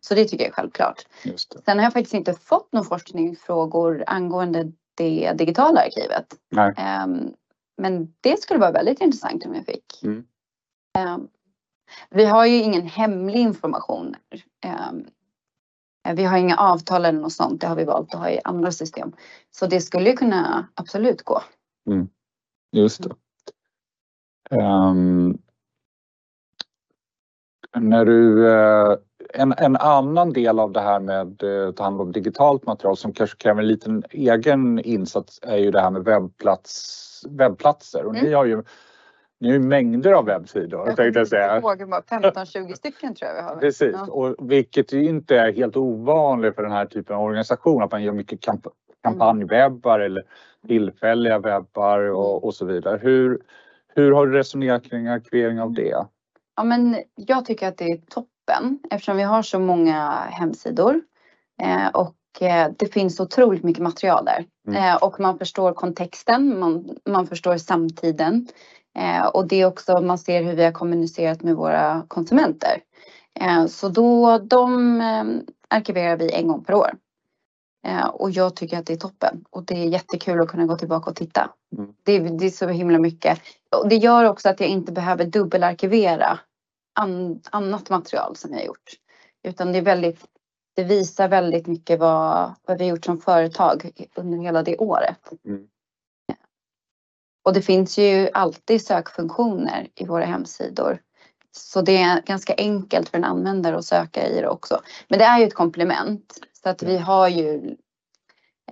Så 0.00 0.14
det 0.14 0.24
tycker 0.24 0.44
jag 0.44 0.48
är 0.50 0.54
självklart. 0.54 1.06
Sen 1.64 1.78
har 1.78 1.84
jag 1.84 1.92
faktiskt 1.92 2.14
inte 2.14 2.34
fått 2.34 2.72
några 2.72 2.84
forskningsfrågor 2.88 4.04
angående 4.06 4.72
det 4.94 5.32
digitala 5.32 5.80
arkivet. 5.80 6.26
Ehm, 6.76 7.32
Men 7.80 8.14
det 8.20 8.42
skulle 8.42 8.60
vara 8.60 8.72
väldigt 8.72 9.00
intressant 9.00 9.46
om 9.46 9.54
jag 9.54 9.66
fick. 9.66 10.02
Mm. 10.02 10.24
Ehm, 10.98 11.28
Vi 12.10 12.24
har 12.24 12.46
ju 12.46 12.56
ingen 12.56 12.82
hemlig 12.86 13.40
information. 13.40 14.14
Ehm, 14.64 15.06
Vi 16.14 16.24
har 16.24 16.38
inga 16.38 16.56
avtal 16.56 17.04
eller 17.04 17.20
något 17.20 17.32
sånt. 17.32 17.60
Det 17.60 17.66
har 17.66 17.76
vi 17.76 17.84
valt 17.84 18.14
att 18.14 18.20
ha 18.20 18.30
i 18.30 18.40
andra 18.44 18.72
system. 18.72 19.12
Så 19.50 19.66
det 19.66 19.80
skulle 19.80 20.10
ju 20.10 20.16
kunna 20.16 20.68
absolut 20.74 21.22
gå. 21.22 21.42
Just 22.72 23.02
det. 23.02 23.14
När 27.76 28.04
du, 28.04 28.50
eh, 28.50 28.96
en, 29.34 29.54
en 29.58 29.76
annan 29.76 30.32
del 30.32 30.58
av 30.58 30.72
det 30.72 30.80
här 30.80 31.00
med 31.00 31.42
eh, 31.42 31.68
att 31.68 31.76
ta 31.76 31.84
hand 31.84 32.00
om 32.00 32.12
digitalt 32.12 32.66
material 32.66 32.96
som 32.96 33.12
kanske 33.12 33.36
kräver 33.36 33.62
en 33.62 33.68
liten 33.68 34.02
egen 34.10 34.78
insats 34.78 35.40
är 35.42 35.56
ju 35.56 35.70
det 35.70 35.80
här 35.80 35.90
med 35.90 36.04
webbplats, 36.04 37.24
webbplatser. 37.28 38.04
Och 38.04 38.12
ni 38.12 38.20
Mm. 38.20 38.34
har 38.34 38.44
ju 38.44 38.62
ni 39.40 39.48
har 39.48 39.54
ju 39.54 39.60
mängder 39.60 40.12
av 40.12 40.24
webbsidor 40.24 40.84
tänkte 40.86 41.18
jag 41.18 41.28
säga. 41.28 41.60
15-20 41.60 42.74
stycken 42.74 43.14
tror 43.14 43.28
jag 43.30 43.34
vi 43.36 43.42
har. 43.42 43.56
Precis, 43.56 43.92
Ja. 43.92 44.06
och 44.12 44.50
vilket 44.50 44.92
ju 44.92 45.04
inte 45.08 45.36
är 45.38 45.52
helt 45.52 45.76
ovanligt 45.76 46.54
för 46.54 46.62
den 46.62 46.72
här 46.72 46.86
typen 46.86 47.16
av 47.16 47.22
organisation 47.22 47.82
att 47.82 47.90
man 47.92 48.02
gör 48.02 48.12
mycket 48.12 48.40
kamp 48.40 48.66
kampanjwebbar 49.02 50.00
eller 50.00 50.22
tillfälliga 50.66 51.38
webbar 51.38 51.98
och, 52.00 52.44
och 52.44 52.54
så 52.54 52.64
vidare. 52.64 52.98
Hur, 53.02 53.40
hur 53.94 54.12
har 54.12 54.26
du 54.26 54.32
resonerat 54.32 54.84
kring 54.84 55.06
arkivering 55.06 55.60
av 55.60 55.72
det? 55.72 56.06
Ja, 56.56 56.64
men 56.64 56.96
jag 57.14 57.44
tycker 57.44 57.68
att 57.68 57.76
det 57.78 57.84
är 57.84 57.96
toppen 57.96 58.30
eftersom 58.90 59.16
vi 59.16 59.22
har 59.22 59.42
så 59.42 59.58
många 59.58 60.10
hemsidor 60.30 61.00
eh, 61.62 61.86
och 61.86 62.14
eh, 62.40 62.70
det 62.78 62.86
finns 62.86 63.20
otroligt 63.20 63.62
mycket 63.62 63.82
material 63.82 64.24
där 64.24 64.44
Mm. 64.68 64.84
eh, 64.84 64.96
och 64.96 65.20
man 65.20 65.38
förstår 65.38 65.72
kontexten, 65.72 66.58
man, 66.58 66.96
man 67.08 67.26
förstår 67.26 67.56
samtiden 67.56 68.48
och 69.32 69.48
det 69.48 69.60
är 69.60 69.66
också 69.66 70.00
man 70.00 70.18
ser 70.18 70.42
hur 70.42 70.56
vi 70.56 70.64
har 70.64 70.72
kommunicerat 70.72 71.42
med 71.42 71.56
våra 71.56 72.02
konsumenter. 72.08 72.80
Så 73.68 73.88
då 73.88 74.38
de 74.38 75.00
arkiverar 75.70 76.16
vi 76.16 76.32
en 76.32 76.48
gång 76.48 76.64
per 76.64 76.74
år. 76.74 76.90
Och 78.12 78.30
jag 78.30 78.56
tycker 78.56 78.78
att 78.78 78.86
det 78.86 78.92
är 78.92 78.96
toppen 78.96 79.44
och 79.50 79.64
det 79.64 79.74
är 79.74 79.86
jättekul 79.86 80.40
att 80.40 80.48
kunna 80.48 80.66
gå 80.66 80.76
tillbaka 80.76 81.10
och 81.10 81.16
titta. 81.16 81.50
Mm. 81.76 81.92
Det, 82.02 82.18
det 82.18 82.46
är 82.46 82.50
så 82.50 82.68
himla 82.68 82.98
mycket. 82.98 83.40
Och 83.76 83.88
det 83.88 83.96
gör 83.96 84.24
också 84.24 84.48
att 84.48 84.60
jag 84.60 84.68
inte 84.68 84.92
behöver 84.92 85.24
dubbelarkivera 85.24 86.38
an, 86.98 87.40
annat 87.50 87.90
material 87.90 88.36
som 88.36 88.50
jag 88.50 88.58
har 88.58 88.66
gjort. 88.66 88.92
Utan 89.42 89.72
det 89.72 89.78
är 89.78 89.82
väldigt, 89.82 90.24
det 90.76 90.84
visar 90.84 91.28
väldigt 91.28 91.66
mycket 91.66 92.00
vad, 92.00 92.54
vad 92.66 92.78
vi 92.78 92.84
har 92.84 92.90
gjort 92.90 93.04
som 93.04 93.18
företag 93.18 93.90
under 94.16 94.38
hela 94.38 94.62
det 94.62 94.76
året. 94.76 95.32
Mm. 95.44 95.68
Och 97.44 97.54
det 97.54 97.62
finns 97.62 97.98
ju 97.98 98.28
alltid 98.32 98.86
sökfunktioner 98.86 99.88
i 99.94 100.04
våra 100.04 100.24
hemsidor. 100.24 101.02
Så 101.52 101.82
det 101.82 101.96
är 101.96 102.22
ganska 102.22 102.54
enkelt 102.58 103.08
för 103.08 103.18
en 103.18 103.24
användare 103.24 103.78
att 103.78 103.84
söka 103.84 104.26
i 104.26 104.40
det 104.40 104.48
också. 104.48 104.80
Men 105.08 105.18
det 105.18 105.24
är 105.24 105.38
ju 105.38 105.44
ett 105.44 105.54
komplement. 105.54 106.38
Så 106.62 106.68
att 106.68 106.82
vi 106.82 106.98
har 106.98 107.28
ju 107.28 107.76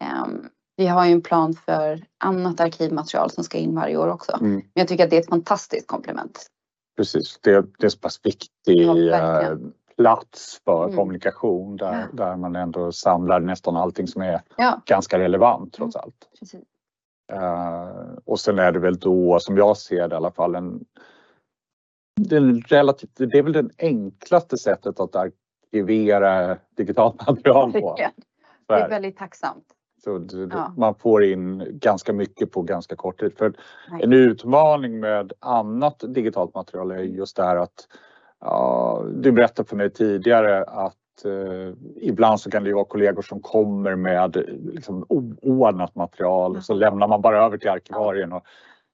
ehm, 0.01 0.49
vi 0.77 0.87
har 0.87 1.07
ju 1.07 1.13
en 1.13 1.23
plan 1.23 1.55
för 1.55 2.07
annat 2.19 2.61
arkivmaterial 2.61 3.31
som 3.31 3.45
ska 3.45 3.59
in 3.59 3.75
varje 3.75 3.97
år 3.97 4.09
också. 4.09 4.33
Mm. 4.33 4.53
Men 4.53 4.65
jag 4.73 4.89
tycker 4.89 5.05
att 5.05 5.11
det 5.11 5.17
är 5.17 5.21
ett 5.21 5.29
fantastiskt 5.29 5.87
komplement. 5.87 6.47
Precis, 6.97 7.39
det, 7.43 7.67
det 7.79 7.87
är 7.87 7.89
så 7.89 7.99
pass 7.99 8.21
viktig 8.23 8.81
Ja, 8.83 9.43
eh, 9.43 9.57
plats 9.97 10.61
för 10.65 10.85
Mm. 10.85 10.97
kommunikation 10.97 11.77
där, 11.77 11.93
Ja. 12.01 12.07
där 12.13 12.37
man 12.37 12.57
ändå 12.57 12.93
samlar 12.93 13.41
nästan 13.41 13.77
allting 13.77 14.07
som 14.07 14.23
är 14.23 14.43
Ja, 14.57 14.81
ganska 14.87 15.19
relevant 15.19 15.73
trots 15.75 15.97
allt. 15.97 16.29
precis. 16.41 16.61
Eh, 17.33 17.89
och 18.25 18.41
sen 18.41 18.59
är 18.59 18.73
det 18.73 18.79
väl 18.79 18.99
då, 18.99 19.39
som 19.41 19.57
jag 19.57 19.77
ser 19.77 20.09
det 20.09 20.15
i 20.15 20.17
alla 20.17 20.31
fall, 20.31 20.55
en, 20.55 20.85
det, 22.21 22.37
är 22.37 22.41
en 22.41 22.61
relativt, 22.61 23.11
det 23.17 23.39
är 23.39 23.43
väl 23.43 23.53
det 23.53 23.69
enklaste 23.79 24.59
sättet 24.59 25.01
att 25.01 25.17
arkivera 25.17 26.59
digitalt 26.77 27.27
material 27.27 27.73
på. 27.73 27.97
Det 28.67 28.75
är 28.75 28.89
väldigt 28.89 29.17
tacksamt. 29.17 29.65
Så 30.07 30.19
det, 30.19 30.49
Ja. 30.53 30.73
Man 30.77 30.95
får 30.95 31.25
in 31.25 31.65
ganska 31.73 32.13
mycket 32.13 32.53
på 32.53 32.63
ganska 32.63 32.97
kort 32.97 33.21
tid. 33.21 33.33
För 33.39 33.53
Nej. 33.91 34.03
en 34.05 34.13
utmaning 34.13 35.01
med 35.01 35.33
annat 35.41 36.05
digitalt 36.09 36.55
material 36.55 36.91
är 36.91 36.99
just 37.03 37.37
det 37.37 37.43
här 37.43 37.57
att 37.57 37.89
ja, 38.41 39.05
du 39.15 39.33
berättade 39.33 39.69
för 39.69 39.77
mig 39.77 39.91
tidigare 39.91 40.65
att 40.65 41.25
eh, 41.25 41.75
ibland 41.97 42.41
så 42.41 42.51
kan 42.51 42.65
det 42.65 42.75
vara 42.75 42.85
kollegor 42.85 43.23
som 43.23 43.41
kommer 43.41 43.97
med 43.97 44.37
liksom, 44.73 45.07
oordnat 45.09 45.95
material 45.95 46.57
och 46.57 46.63
så 46.65 46.75
lämnar 46.75 47.09
man 47.09 47.21
bara 47.23 47.45
över 47.45 47.59
till 47.59 47.71
arkivarien. 47.71 48.33
Och 48.33 48.43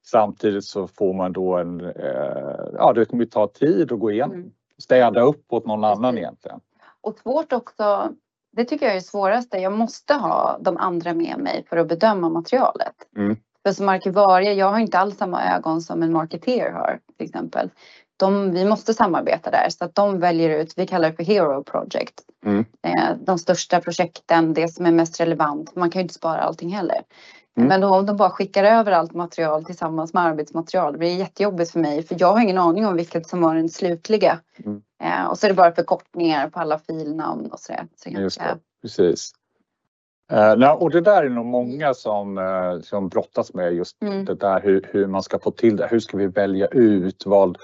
samtidigt 0.05 0.65
så 0.65 0.87
får 0.87 1.15
man 1.15 1.33
då 1.33 1.57
en, 1.57 1.81
eh, 1.81 2.65
ja 2.73 2.93
det 2.95 3.05
kommer 3.05 3.25
ta 3.25 3.47
tid 3.47 3.93
att 3.93 4.01
gå 4.01 4.11
igenom, 4.11 4.37
Mm. 4.37 4.51
städa 4.79 5.21
upp 5.21 5.53
åt 5.53 5.67
någon 5.67 5.85
annan 5.85 6.03
Precis. 6.03 6.19
egentligen. 6.19 6.61
Och 7.01 7.19
svårt 7.19 7.53
också, 7.53 8.09
det 8.53 8.65
tycker 8.65 8.87
jag 8.87 8.93
är 8.93 9.01
det 9.01 9.07
svåraste. 9.07 9.59
Jag 9.59 9.73
måste 9.73 10.15
ha 10.15 10.59
de 10.61 10.77
andra 10.77 11.15
med 11.15 11.39
mig 11.39 11.65
för 11.69 11.77
att 11.77 11.89
bedöma 11.89 12.29
materialet. 12.29 12.95
Mm. 13.17 13.37
För 13.67 13.73
som 13.73 13.89
arkivarie, 13.89 14.53
jag 14.53 14.71
har 14.71 14.79
inte 14.79 14.99
alls 14.99 15.17
samma 15.17 15.55
ögon 15.55 15.81
som 15.81 16.03
en 16.03 16.13
marketeer 16.13 16.73
har 16.73 16.99
till 17.17 17.27
exempel. 17.27 17.71
De, 18.17 18.51
vi 18.51 18.65
måste 18.65 18.95
samarbeta 18.95 19.51
där 19.51 19.69
så 19.71 19.85
att 19.85 19.95
de 19.95 20.21
väljer 20.21 20.61
ut, 20.61 20.73
vi 20.77 20.87
kallar 20.87 21.11
det 21.11 21.17
för 21.17 21.25
Hero 21.25 21.63
Project. 21.63 22.15
Mm. 22.47 22.65
Eh, 22.83 23.17
de 23.21 23.39
största 23.39 23.81
projekten, 23.81 24.55
det 24.55 24.69
som 24.69 24.87
är 24.87 24.93
mest 24.93 25.21
relevant. 25.21 25.77
Man 25.77 25.91
kan 25.91 26.01
ju 26.01 26.03
inte 26.03 26.15
spara 26.15 26.41
allting 26.41 26.73
heller. 26.73 27.03
Mm. 27.57 27.69
Men 27.69 27.81
då 27.81 27.89
om 27.89 28.07
de 28.07 28.17
bara 28.17 28.31
skickar 28.31 28.65
över 28.65 28.93
allt 28.93 29.15
material 29.15 29.65
tillsammans 29.65 30.15
med 30.15 30.23
arbetsmaterial, 30.23 30.93
det 30.93 30.99
blir 30.99 31.17
jättejobbigt 31.17 31.71
för 31.71 31.81
mig 31.81 32.03
för 32.03 32.17
jag 32.19 32.33
har 32.33 32.41
ingen 32.43 32.59
aning 32.59 32.87
om 32.87 32.97
vilket 32.97 33.27
som 33.29 33.41
var 33.41 33.55
den 33.55 33.69
slutliga. 33.69 34.39
Mm. 34.65 34.83
Eh, 35.03 35.27
och 35.31 35.39
så 35.39 35.47
är 35.47 35.49
det 35.51 35.55
bara 35.55 35.73
förkortningar 35.73 36.49
på 36.49 36.61
alla 36.61 36.79
filnamn 36.79 37.47
och 37.53 37.61
sådär. 37.61 37.87
Så 37.97 38.09
det 38.11 38.21
Just 38.21 38.39
det, 38.39 38.59
precis. 38.83 39.33
Eh, 40.33 40.71
och 40.71 40.91
det 40.91 41.01
där 41.01 41.25
är 41.25 41.29
nog 41.29 41.47
många 41.47 41.95
som, 41.95 42.39
eh, 42.39 42.81
som 42.83 43.09
brottas 43.09 43.55
med 43.55 43.75
just 43.75 44.03
Mm. 44.03 44.25
det 44.25 44.35
där 44.35 44.61
hur, 44.61 44.89
hur 44.93 45.07
man 45.07 45.23
ska 45.23 45.39
få 45.39 45.51
till 45.51 45.77
det. 45.77 45.87
Hur 45.91 46.01
ska 46.01 46.17
vi 46.17 46.27
välja 46.27 46.67
ut? 46.67 47.27
Vad, 47.27 47.59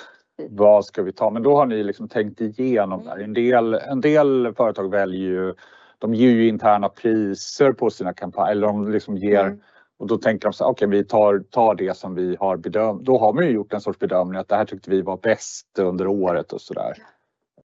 vad 0.50 0.84
ska 0.84 1.02
vi 1.02 1.12
ta? 1.12 1.30
Men 1.30 1.42
då 1.42 1.56
har 1.56 1.66
ni 1.66 1.82
liksom 1.82 2.08
tänkt 2.08 2.40
igenom 2.40 3.04
det 3.04 3.10
här. 3.10 3.18
En 3.18 3.32
del, 3.34 3.74
en 3.74 4.00
del 4.00 4.54
företag 4.56 4.90
väljer 4.90 5.20
ju, 5.20 5.54
de 5.98 6.14
ger 6.14 6.30
ju 6.30 6.48
interna 6.48 6.88
priser 6.88 7.72
på 7.72 7.90
sina 7.90 8.12
kampanjer. 8.12 8.52
Eller 8.52 8.66
de 8.66 8.92
liksom 8.92 9.16
ger, 9.16 9.44
Mm. 9.44 9.60
Och 9.98 10.06
då 10.06 10.18
tänker 10.18 10.48
de 10.48 10.52
så 10.52 10.64
här, 10.64 10.70
okej 10.70 10.88
vi 10.88 11.04
tar, 11.04 11.38
tar 11.38 11.74
det 11.74 11.96
som 11.96 12.14
vi 12.14 12.36
har 12.40 12.56
bedömt. 12.56 13.04
Då 13.04 13.18
har 13.18 13.32
man 13.32 13.44
ju 13.44 13.50
gjort 13.50 13.72
en 13.72 13.80
sorts 13.80 13.98
bedömning 13.98 14.40
att 14.40 14.48
det 14.48 14.56
här 14.56 14.64
tyckte 14.64 14.90
vi 14.90 15.02
var 15.02 15.16
bäst 15.16 15.78
under 15.78 16.06
året 16.06 16.52
och 16.52 16.60
sådär. 16.60 16.94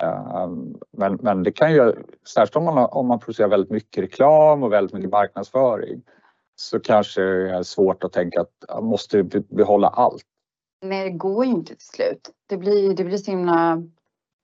Ehm, 0.03 0.75
men, 0.93 1.19
men 1.23 1.43
det 1.43 1.53
kan 1.53 1.73
ju, 1.73 1.95
särskilt 2.35 2.57
om 2.57 2.65
man, 2.65 2.89
om 2.91 3.07
man 3.07 3.19
producerar 3.19 3.49
väldigt 3.49 3.71
mycket 3.71 4.05
reklam 4.05 4.63
och 4.63 4.73
väldigt 4.73 4.95
mycket 4.95 5.11
marknadsföring 5.11 6.03
så 6.57 6.81
kanske 6.81 7.21
det 7.21 7.51
är 7.51 7.63
svårt 7.63 8.05
att 8.05 8.13
tänka 8.13 8.41
att 8.41 8.53
jag 8.69 8.85
måste 8.85 9.23
behålla 9.49 9.89
allt. 9.89 10.23
Nej, 10.83 11.05
det 11.05 11.17
går 11.19 11.45
ju 11.45 11.51
inte 11.51 11.75
till 11.75 11.87
slut. 11.87 12.31
Det 12.47 12.57
blir, 12.57 12.95
det 12.95 13.05
blir 13.05 13.19
så 13.19 13.31
himla 13.31 13.83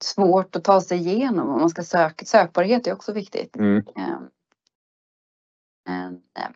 svårt 0.04 0.56
att 0.56 0.64
ta 0.64 0.80
sig 0.80 0.98
igenom 0.98 1.48
om 1.48 1.60
man 1.60 1.70
ska 1.70 1.82
söka. 1.82 2.24
Sökbarhet 2.24 2.86
är 2.86 2.92
också 2.92 3.12
viktigt. 3.12 3.56
Mm. 3.56 3.84
Eh, 5.88 6.10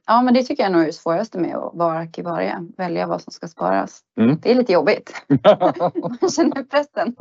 ja, 0.07 0.23
men 0.23 0.35
det 0.35 0.43
tycker 0.43 0.63
jag 0.63 0.73
nog 0.73 0.83
är 0.83 0.87
det 0.87 0.93
svåraste 0.93 1.39
med 1.39 1.57
att 1.57 1.75
vara 1.75 1.99
arkivarie. 1.99 2.67
Välja 2.77 3.07
vad 3.07 3.23
som 3.23 3.33
ska 3.33 3.49
sparas. 3.49 4.01
Mm. 4.21 4.39
Det 4.43 4.51
är 4.51 4.55
lite 4.55 4.73
jobbigt. 4.73 5.13
Man 6.21 6.31
känner 6.31 6.65
pressen. 6.65 7.17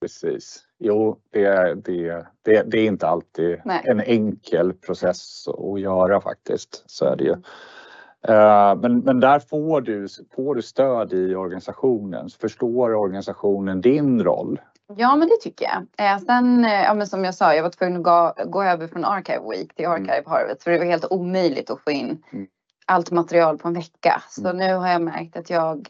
Precis. 0.00 0.62
Jo, 0.78 1.18
det, 1.30 1.74
det, 1.74 2.26
det, 2.42 2.62
det 2.62 2.78
är 2.78 2.86
inte 2.86 3.08
alltid 3.08 3.60
Nej. 3.64 3.82
en 3.84 4.00
enkel 4.00 4.72
process 4.72 5.48
att 5.48 5.80
göra 5.80 6.20
faktiskt. 6.20 6.84
Så 6.86 7.04
är 7.04 7.16
det 7.16 7.24
ju. 7.24 7.36
Eh, 8.28 8.74
Men, 8.76 8.98
men 8.98 9.20
där 9.20 9.38
får 9.38 9.80
du, 9.80 10.06
får 10.36 10.54
du 10.54 10.62
stöd 10.62 11.12
i 11.12 11.34
organisationen. 11.34 12.28
Förstår 12.40 12.94
organisationen 12.94 13.80
din 13.80 14.24
roll? 14.24 14.60
Ja, 14.96 15.16
men 15.16 15.28
det 15.28 15.36
tycker 15.40 15.66
jag. 15.66 16.12
Eh, 16.12 16.18
sen, 16.18 16.64
eh, 16.64 16.82
ja, 16.82 16.94
men 16.94 17.06
som 17.06 17.24
jag 17.24 17.34
sa, 17.34 17.54
jag 17.54 17.62
var 17.62 17.70
tvungen 17.70 17.96
att 17.96 18.02
gå, 18.02 18.44
gå 18.50 18.62
över 18.62 18.86
från 18.86 19.04
Archive 19.04 19.48
Week 19.50 19.74
till 19.74 19.86
Archive 19.86 20.22
Harvest 20.26 20.62
för 20.62 20.70
det 20.70 20.78
var 20.78 20.84
helt 20.86 21.12
omöjligt 21.12 21.70
att 21.70 21.80
få 21.80 21.90
in 21.90 22.22
Mm. 22.32 22.46
allt 22.86 23.10
material 23.10 23.58
på 23.58 23.68
en 23.68 23.74
vecka. 23.74 24.22
Så 24.28 24.52
nu 24.52 24.74
har 24.74 24.88
jag 24.88 25.02
märkt 25.02 25.36
att 25.36 25.50
jag 25.50 25.86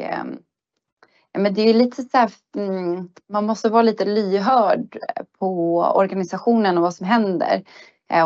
ja, 1.32 1.40
men 1.40 1.54
det 1.54 1.62
är 1.62 1.74
lite 1.74 2.02
så 2.02 2.18
här, 2.18 2.30
mm, 2.56 3.08
man 3.28 3.46
måste 3.46 3.68
vara 3.68 3.82
lite 3.82 4.04
lyhörd 4.04 4.98
på 5.38 5.78
organisationen 5.94 6.76
och 6.78 6.82
vad 6.82 6.94
som 6.94 7.06
händer 7.06 7.54
eh, 7.54 7.62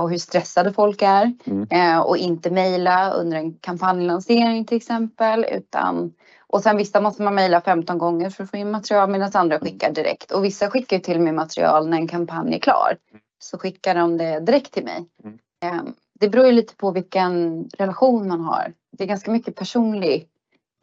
och 0.02 0.10
hur 0.10 0.18
stressade 0.18 0.72
folk 0.72 1.02
är 1.02 1.32
Mm. 1.44 1.66
eh, 1.70 1.98
och 2.00 2.16
inte 2.16 2.50
mejla 2.50 3.10
under 3.10 3.36
en 3.36 3.54
kampanjlansering 3.54 4.64
till 4.64 4.76
exempel 4.76 5.46
utan 5.52 6.12
och 6.46 6.62
sen 6.62 6.76
vissa 6.76 7.00
måste 7.00 7.22
man 7.22 7.34
mejla 7.34 7.60
15 7.60 7.98
gånger 7.98 8.30
för 8.30 8.44
att 8.44 8.50
få 8.50 8.56
in 8.56 8.70
material 8.70 9.10
medan 9.10 9.30
andra 9.34 9.58
skickar 9.60 9.92
direkt. 9.92 10.30
Och 10.32 10.44
vissa 10.44 10.70
skickar 10.70 10.98
till 10.98 11.20
mig 11.20 11.32
material 11.32 11.88
när 11.88 11.96
en 11.96 12.08
kampanj 12.08 12.54
är 12.54 12.58
klar. 12.58 12.96
Så 13.38 13.58
skickar 13.58 13.94
de 13.94 14.16
det 14.16 14.40
direkt 14.40 14.72
till 14.72 14.84
mig. 14.84 15.06
Mm. 15.24 15.38
Eh, 15.64 15.82
Det 16.20 16.28
beror 16.28 16.46
ju 16.46 16.52
lite 16.52 16.76
på 16.76 16.90
vilken 16.90 17.64
relation 17.78 18.28
man 18.28 18.40
har. 18.40 18.72
Det 18.96 19.04
är 19.04 19.08
ganska 19.08 19.30
mycket 19.30 19.56
personlig 19.56 20.28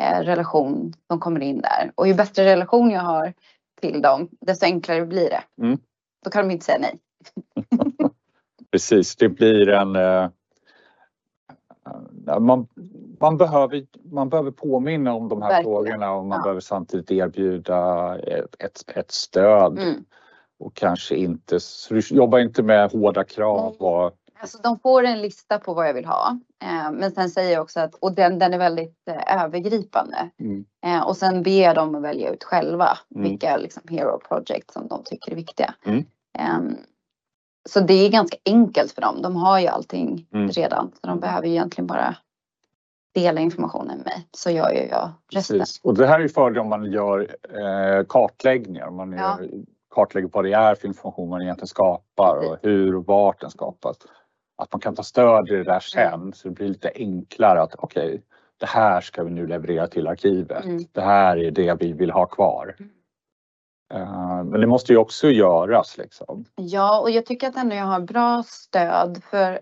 eh, 0.01 0.19
relation 0.19 0.93
som 1.07 1.19
kommer 1.19 1.39
in 1.39 1.61
där. 1.61 1.91
Och 1.95 2.07
ju 2.07 2.13
bättre 2.13 2.45
relation 2.45 2.91
jag 2.91 3.01
har 3.01 3.33
till 3.81 4.01
dem, 4.01 4.29
desto 4.41 4.65
enklare 4.65 5.05
blir 5.05 5.29
det. 5.29 5.43
Mm. 5.61 5.79
Då 6.23 6.29
kan 6.31 6.47
de 6.47 6.53
inte 6.53 6.65
säga 6.65 6.77
nej. 6.81 6.99
Precis, 8.71 9.15
det 9.15 9.29
blir 9.29 9.69
en... 9.69 9.95
eh, 9.95 10.29
Man, 12.39 12.67
man, 13.19 13.37
behöver, 13.37 13.85
man 14.11 14.29
behöver 14.29 14.51
påminna 14.51 15.13
om 15.13 15.29
de 15.29 15.41
här 15.41 15.49
Verkligen. 15.49 15.63
frågorna 15.75 16.11
och 16.13 16.25
man 16.25 16.37
Ja. 16.37 16.43
behöver 16.43 16.61
samtidigt 16.61 17.11
erbjuda 17.11 18.17
ett, 18.19 18.83
ett, 18.95 19.11
stöd 19.11 19.79
Mm. 19.79 20.03
och 20.59 20.73
kanske 20.73 21.15
inte, 21.15 21.59
jobbar 22.09 22.39
inte 22.39 22.63
med 22.63 22.91
hårda 22.91 23.23
krav 23.23 23.73
och 23.75 24.15
Alltså 24.41 24.57
de 24.63 24.79
får 24.79 25.03
en 25.03 25.21
lista 25.21 25.59
på 25.59 25.73
vad 25.73 25.87
jag 25.87 25.93
vill 25.93 26.05
ha. 26.05 26.39
Eh, 26.63 26.91
men 26.91 27.11
sen 27.11 27.29
säger 27.29 27.53
jag 27.53 27.61
också 27.61 27.79
att, 27.79 27.95
och 27.95 28.13
den, 28.13 28.39
den 28.39 28.53
är 28.53 28.57
väldigt 28.57 29.07
eh, 29.07 29.43
övergripande. 29.43 30.29
Mm. 30.39 30.65
Eh, 30.85 31.07
och 31.07 31.17
sen 31.17 31.43
ber 31.43 31.61
jag 31.63 31.75
dem 31.75 31.95
att 31.95 32.01
välja 32.01 32.29
ut 32.33 32.43
själva 32.43 32.97
Mm. 33.15 33.29
vilka 33.29 33.57
liksom, 33.57 33.83
hero 33.89 34.19
project 34.27 34.71
som 34.71 34.87
de 34.87 35.03
tycker 35.03 35.31
är 35.31 35.35
viktiga. 35.35 35.73
Mm. 35.85 36.03
Så 37.69 37.79
det 37.79 37.93
är 37.93 38.09
ganska 38.11 38.37
enkelt 38.45 38.91
för 38.91 39.01
dem. 39.01 39.21
De 39.21 39.35
har 39.35 39.59
ju 39.59 39.67
allting 39.67 40.27
Mm. 40.33 40.49
redan. 40.49 40.91
Så 41.01 41.07
de 41.07 41.19
behöver 41.19 41.47
ju 41.47 41.53
egentligen 41.53 41.87
bara 41.87 42.15
dela 43.15 43.41
informationen 43.41 43.97
med 43.97 44.05
mig. 44.05 44.27
Så 44.31 44.49
gör 44.49 44.69
ju 44.69 44.77
jag 44.87 45.11
resten. 45.31 45.59
Precis. 45.59 45.79
Och 45.83 45.93
det 45.97 46.07
här 46.07 46.15
är 46.19 46.23
ju 46.23 46.29
fördel 46.29 46.59
om 46.59 46.69
man 46.69 46.91
gör 46.91 47.19
eh, 47.49 48.05
kartläggningar. 48.09 48.87
Om 48.87 48.95
man 48.95 49.11
Ja. 49.11 49.37
gör, 49.41 49.49
kartlägger 49.95 50.29
vad 50.33 50.45
det 50.45 50.53
är 50.53 50.75
för 50.75 50.87
information 50.87 51.29
man 51.29 51.41
egentligen 51.41 51.67
skapar 51.67 52.35
och 52.37 52.57
hur 52.61 52.95
och 52.95 53.05
vart 53.05 53.41
den 53.41 53.49
skapas. 53.51 53.97
Att 54.57 54.71
man 54.73 54.79
kan 54.81 54.95
ta 54.95 55.03
stöd 55.03 55.49
i 55.49 55.55
det 55.55 55.63
där 55.63 55.79
sen 55.79 56.33
så 56.33 56.47
det 56.47 56.53
blir 56.53 56.67
lite 56.67 56.91
enklare 56.95 57.61
att 57.61 57.75
okej, 57.77 58.21
det 58.57 58.65
här 58.65 59.01
ska 59.01 59.23
vi 59.23 59.31
nu 59.31 59.47
leverera 59.47 59.87
till 59.87 60.07
arkivet. 60.07 60.65
Mm. 60.65 60.83
Det 60.91 61.01
här 61.01 61.37
är 61.37 61.51
det 61.51 61.73
vi 61.79 61.93
vill 61.93 62.11
ha 62.11 62.25
kvar. 62.25 62.75
Mm. 62.79 62.91
Eh, 63.93 64.43
men 64.43 64.61
det 64.61 64.67
måste 64.67 64.91
ju 64.93 64.97
också 64.97 65.29
göras 65.29 65.97
liksom. 65.97 66.45
Ja, 66.55 66.99
och 66.99 67.11
jag 67.11 67.25
tycker 67.25 67.47
att 67.47 67.57
ändå 67.57 67.75
jag 67.75 67.85
har 67.85 67.99
bra 67.99 68.43
stöd 68.47 69.23
för 69.29 69.59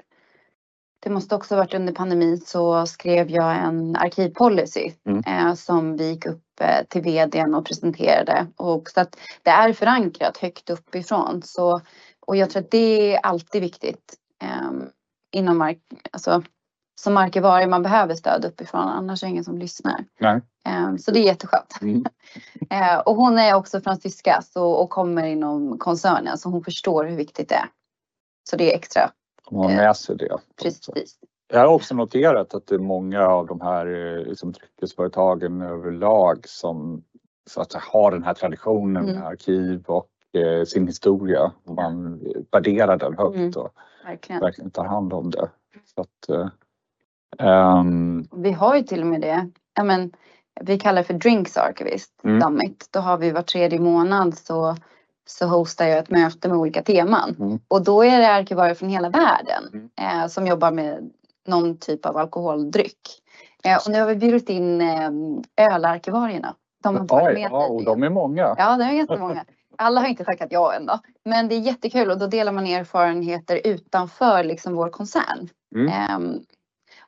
det 1.00 1.10
måste 1.10 1.36
också 1.36 1.56
varit 1.56 1.74
under 1.74 1.94
pandemin 1.94 2.38
så 2.38 2.86
skrev 2.86 3.32
jag 3.32 3.56
en 3.58 3.96
arkivpolicy 3.96 4.92
Mm. 5.06 5.24
eh, 5.28 5.54
som 5.54 5.98
vi 5.98 6.10
gick 6.10 6.26
upp 6.26 6.44
eh, 6.62 6.86
till 6.90 7.02
vdn 7.02 7.56
och 7.56 7.66
presenterade. 7.66 8.48
Och 8.56 8.90
så 8.90 9.02
att 9.02 9.18
det 9.44 9.50
är 9.50 9.74
förankrat 9.74 10.38
högt 10.38 10.70
uppifrån. 10.70 11.42
Så, 11.46 11.82
och 12.20 12.36
jag 12.36 12.50
tror 12.50 12.62
att 12.64 12.72
det 12.72 13.16
är 13.16 13.20
alltid 13.20 13.62
viktigt 13.62 14.14
eh, 14.44 14.72
inom 15.32 15.58
mark, 15.58 15.78
alltså, 16.12 16.44
som 17.00 17.18
arkivarie. 17.18 17.68
Man 17.68 17.84
behöver 17.84 18.16
stöd 18.16 18.46
uppifrån 18.46 18.82
annars 18.82 19.24
är 19.24 19.28
det 19.28 19.32
ingen 19.32 19.44
som 19.44 19.58
lyssnar. 19.58 20.06
Nej. 20.20 20.42
Eh, 20.66 20.96
så 20.96 21.12
det 21.12 21.20
är 21.20 21.24
jätteskönt. 21.24 21.78
Mm. 21.82 22.04
Eh, 22.70 22.98
och 23.00 23.16
hon 23.16 23.38
är 23.40 23.54
också 23.56 23.82
fransyska 23.82 24.42
så, 24.42 24.72
och 24.72 24.90
kommer 24.90 25.24
inom 25.24 25.78
koncernen 25.78 26.38
så 26.38 26.50
hon 26.50 26.64
förstår 26.64 27.06
hur 27.06 27.16
viktigt 27.18 27.50
det 27.50 27.56
är. 27.56 27.66
Så 28.50 28.56
det 28.56 28.72
är 28.74 28.76
extra 28.78 29.12
Man 29.52 29.64
har 29.64 29.70
med 29.76 29.96
sig 29.98 30.16
det. 30.18 30.38
precis. 30.62 31.16
Jag 31.54 31.60
har 31.60 31.68
också 31.68 31.96
noterat 31.96 32.54
att 32.54 32.68
det 32.68 32.76
är 32.76 32.80
många 32.80 33.28
av 33.28 33.48
de 33.48 33.62
här 33.62 33.86
eh, 33.88 34.26
liksom, 34.26 34.52
dryckesföretagen 34.52 35.62
överlag 35.62 36.48
som 36.48 37.04
så 37.50 37.62
att 37.62 37.74
har 37.74 38.12
den 38.12 38.24
här 38.24 38.34
traditionen 38.34 39.04
Mm. 39.04 39.16
med 39.16 39.28
arkiv 39.28 39.84
och 39.88 40.10
eh, 40.36 40.64
sin 40.66 40.88
historia. 40.88 41.52
Man 41.64 42.20
värderar 42.52 42.98
den 42.98 43.18
högt 43.18 43.36
Mm. 43.36 43.52
och 43.56 43.70
Verkligen. 44.06 44.42
verkligen 44.42 44.72
tar 44.72 44.86
hand 44.86 45.14
om 45.14 45.30
det. 45.32 45.50
Så 45.96 46.02
att, 46.02 46.30
ehm, 47.40 48.28
Vi 48.32 48.52
har 48.52 48.76
ju 48.76 48.82
till 48.84 49.02
och 49.02 49.08
med 49.08 49.22
det. 49.22 49.50
Ja, 49.76 49.84
men, 49.84 50.12
vi 50.62 50.80
kallar 50.80 51.02
det 51.02 51.08
för 51.08 51.14
Drinks 51.14 51.58
Archivist 51.58 52.12
Mm. 52.24 52.42
Summit. 52.42 52.90
Då 52.92 53.00
har 53.00 53.18
vi 53.18 53.32
var 53.32 53.42
tredje 53.42 53.80
månad 53.80 54.38
så, 54.38 54.76
så 55.28 55.48
hostar 55.48 55.86
jag 55.86 55.98
ett 56.00 56.10
möte 56.10 56.48
med 56.50 56.58
olika 56.58 56.82
teman. 56.82 57.36
Mm. 57.40 57.60
Och 57.68 57.84
då 57.84 58.04
är 58.04 58.20
det 58.20 58.28
arkivarier 58.34 58.74
från 58.76 58.90
hela 58.90 59.10
världen 59.10 59.64
Mm. 59.74 59.90
eh, 60.22 60.28
som 60.28 60.48
jobbar 60.48 60.72
med 60.72 61.12
någon 61.48 61.78
typ 61.78 62.06
av 62.06 62.18
alkoholdryck. 62.18 63.00
Eh, 63.64 63.76
och 63.86 63.92
nu 63.92 64.00
har 64.00 64.08
vi 64.08 64.16
bjudit 64.16 64.50
in 64.50 64.82
eh, 64.82 65.12
ölarkivarierna. 65.74 66.56
De 66.84 66.96
har 66.96 67.04
varit 67.08 67.34
med 67.40 67.50
ja, 67.52 67.68
och 67.68 67.84
de 67.84 68.04
är 68.04 68.10
många. 68.10 68.56
Ja, 68.58 68.78
det 68.78 68.84
är 68.84 68.92
jättemånga. 68.92 69.46
Alla 69.78 70.02
har 70.02 70.08
inte 70.08 70.24
tackat 70.24 70.48
ja 70.52 70.74
än 70.74 70.86
då. 70.86 71.00
Men 71.26 71.48
det 71.48 71.56
är 71.56 71.60
jättekul 71.60 72.12
och 72.12 72.20
då 72.20 72.28
delar 72.28 72.52
man 72.52 72.68
erfarenheter 72.68 73.62
utanför 73.64 74.44
liksom 74.44 74.76
vår 74.76 74.90
koncern. 74.90 75.50
Mm. 75.76 76.40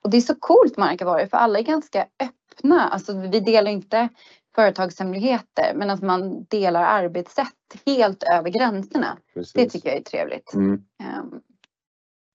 Och 0.03 0.09
det 0.09 0.17
är 0.17 0.21
så 0.21 0.35
coolt 0.35 0.77
med 0.77 0.89
arkivarier 0.89 1.27
för 1.27 1.38
alla 1.38 1.59
är 1.59 1.63
ganska 1.63 2.07
öppna. 2.19 2.89
Alltså 2.89 3.13
vi 3.13 3.39
delar 3.39 3.71
inte 3.71 4.09
företagshemligheter 4.55 5.73
men 5.75 5.89
att 5.89 6.01
man 6.01 6.43
delar 6.43 6.83
arbetssätt 6.83 7.47
helt 7.85 8.23
över 8.23 8.49
gränserna. 8.49 9.17
Precis. 9.33 9.53
Det 9.53 9.69
tycker 9.69 9.89
jag 9.89 9.97
är 9.97 10.03
trevligt. 10.03 10.53
Mm. 10.53 10.83
Ehm, 11.03 11.41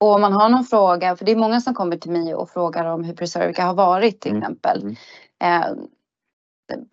och 0.00 0.14
om 0.14 0.20
man 0.20 0.32
har 0.32 0.48
någon 0.48 0.64
fråga, 0.64 1.16
för 1.16 1.24
det 1.24 1.32
är 1.32 1.36
många 1.36 1.60
som 1.60 1.74
kommer 1.74 1.96
till 1.96 2.10
mig 2.10 2.34
och 2.34 2.50
frågar 2.50 2.84
om 2.84 3.04
hur 3.04 3.14
Preservica 3.14 3.64
har 3.64 3.74
varit 3.74 4.20
till 4.20 4.30
Mm, 4.32 4.42
exempel. 4.42 4.82
mm. 4.82 4.96
Ehm, 5.44 5.78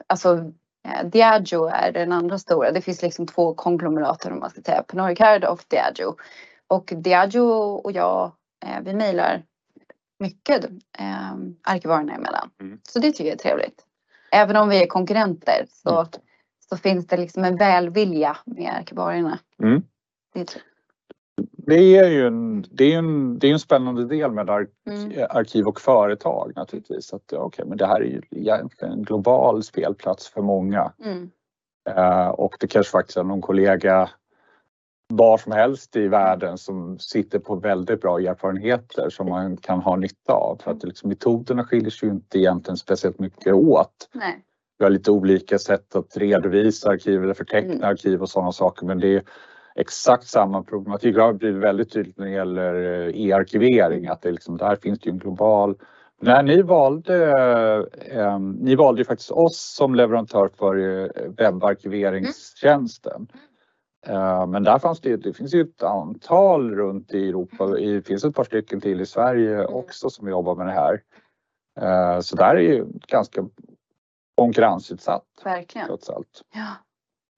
alltså 0.07 0.51
eh, 0.87 1.05
Diageo 1.09 1.65
är 1.65 1.91
den 1.91 2.11
andra 2.11 2.37
stora. 2.37 2.71
Det 2.71 2.81
finns 2.81 3.01
liksom 3.01 3.27
två 3.27 3.53
konglomerater 3.53 4.31
om 4.31 4.39
man 4.39 4.49
ska 4.49 4.61
säga. 4.61 4.83
Pernod 4.83 5.07
Ricard 5.07 5.43
och 5.43 5.65
Diageo. 5.67 6.15
Och 6.67 6.93
Diageo 6.95 7.49
och 7.75 7.91
jag, 7.91 8.31
eh, 8.65 8.81
vi 8.83 8.93
mejlar 8.93 9.43
mycket 10.21 10.65
eh, 10.99 11.31
arkivarierna 11.63 12.13
emellan. 12.13 12.49
Mm. 12.61 12.79
Så 12.83 12.99
det 12.99 13.11
tycker 13.11 13.25
jag 13.25 13.33
är 13.33 13.37
trevligt. 13.37 13.85
Även 14.31 14.55
om 14.55 14.69
vi 14.69 14.83
är 14.83 14.87
konkurrenter 14.87 15.65
så, 15.69 15.89
Mm. 15.99 16.07
så 16.69 16.77
finns 16.77 17.07
det 17.07 17.17
liksom 17.17 17.43
en 17.43 17.55
välvilja 17.57 18.37
med 18.45 18.73
arkivarierna. 18.79 19.39
Mm. 19.63 19.81
Det. 20.33 20.57
Det 21.67 21.97
är 21.97 22.07
ju 22.09 22.27
en, 22.27 22.65
det 22.71 22.93
är 22.93 22.97
en, 22.97 23.39
det 23.39 23.47
är 23.47 23.51
en 23.53 23.59
spännande 23.59 24.05
del 24.05 24.31
med 24.31 24.49
ar 24.49 24.67
Mm. 24.87 25.11
arkiv 25.29 25.67
och 25.67 25.81
företag 25.81 26.51
naturligtvis. 26.55 27.13
Att, 27.13 27.33
okej, 27.33 27.65
men 27.65 27.77
det 27.77 27.87
här 27.87 28.01
är 28.01 28.05
ju 28.05 28.21
egentligen 28.31 28.93
en 28.93 29.03
global 29.03 29.63
spelplats 29.63 30.27
för 30.29 30.41
många. 30.41 30.91
Eh, 31.89 32.27
och 32.27 32.55
det 32.59 32.67
kanske 32.67 32.91
faktiskt 32.91 33.17
är 33.17 33.23
någon 33.23 33.41
kollega 33.41 34.09
var 35.11 35.37
som 35.37 35.51
helst 35.51 35.95
i 35.95 36.07
världen 36.07 36.57
som 36.57 36.99
sitter 36.99 37.39
på 37.39 37.55
väldigt 37.55 38.01
bra 38.01 38.19
erfarenheter 38.19 39.09
som 39.09 39.29
man 39.29 39.57
kan 39.57 39.79
ha 39.79 39.95
nytta 39.95 40.33
av. 40.33 40.59
För 40.63 40.71
att 40.71 40.79
det 40.81 40.87
liksom, 40.87 41.09
metoderna 41.09 41.63
skiljer 41.63 41.89
sig 41.89 42.09
ju 42.09 42.15
inte 42.15 42.39
egentligen 42.39 42.77
speciellt 42.77 43.19
mycket 43.19 43.53
åt. 43.53 44.09
Nej. 44.13 44.43
vi 44.77 44.85
har 44.85 44.89
lite 44.89 45.11
olika 45.11 45.59
sätt 45.59 45.95
att 45.95 46.17
redovisa 46.17 46.89
arkiv 46.89 47.23
eller 47.23 47.33
förteckna 47.33 47.73
Mm. 47.73 47.89
arkiv 47.89 48.21
och 48.21 48.29
sådana 48.29 48.51
saker 48.51 48.85
men 48.85 48.99
det 48.99 49.15
är 49.15 49.23
exakt 49.75 50.27
samma 50.27 50.63
problematik. 50.63 51.15
Det 51.15 51.21
har 51.21 51.33
blivit 51.33 51.63
väldigt 51.63 51.91
tydligt 51.91 52.17
när 52.17 52.25
det 52.25 52.31
gäller 52.31 52.73
eh, 53.07 53.21
e-arkivering 53.27 54.07
att 54.07 54.21
det 54.21 54.31
liksom, 54.31 54.57
där 54.57 54.75
finns 54.75 54.99
det 54.99 55.09
ju 55.09 55.11
en 55.11 55.19
global 55.19 55.75
när 56.23 56.43
ni 56.43 56.61
valde, 56.61 57.27
eh, 58.11 58.39
ni 58.39 58.75
valde 58.75 59.01
ju 59.01 59.05
faktiskt 59.05 59.31
oss 59.31 59.73
som 59.77 59.95
leverantör 59.95 60.49
för 60.57 60.75
eh, 60.77 61.07
webbarkiveringstjänsten. 61.37 63.27
Eh, 63.33 63.37
men 64.47 64.63
där 64.63 64.79
fanns 64.79 65.01
det, 65.01 65.17
det 65.17 65.33
finns 65.33 65.53
ju 65.53 65.61
ett 65.61 65.83
antal 65.83 66.75
runt 66.75 67.13
i 67.13 67.29
Europa. 67.29 67.67
Det 67.67 68.07
finns 68.07 68.23
ett 68.23 68.35
par 68.35 68.43
stycken 68.43 68.81
till 68.81 69.01
i 69.01 69.05
Sverige 69.05 69.65
också 69.65 70.09
som 70.09 70.29
jobbar 70.29 70.55
med 70.55 70.67
det 70.67 70.73
här. 70.73 71.01
Eh, 71.79 72.19
så 72.19 72.35
där 72.35 72.55
är 72.55 72.61
ju 72.61 72.85
ganska 73.07 73.45
konkurrensutsatt 74.37 75.25
Verkligen. 75.43 75.87
trots 75.87 76.09
allt. 76.09 76.41
Ja. 76.53 76.75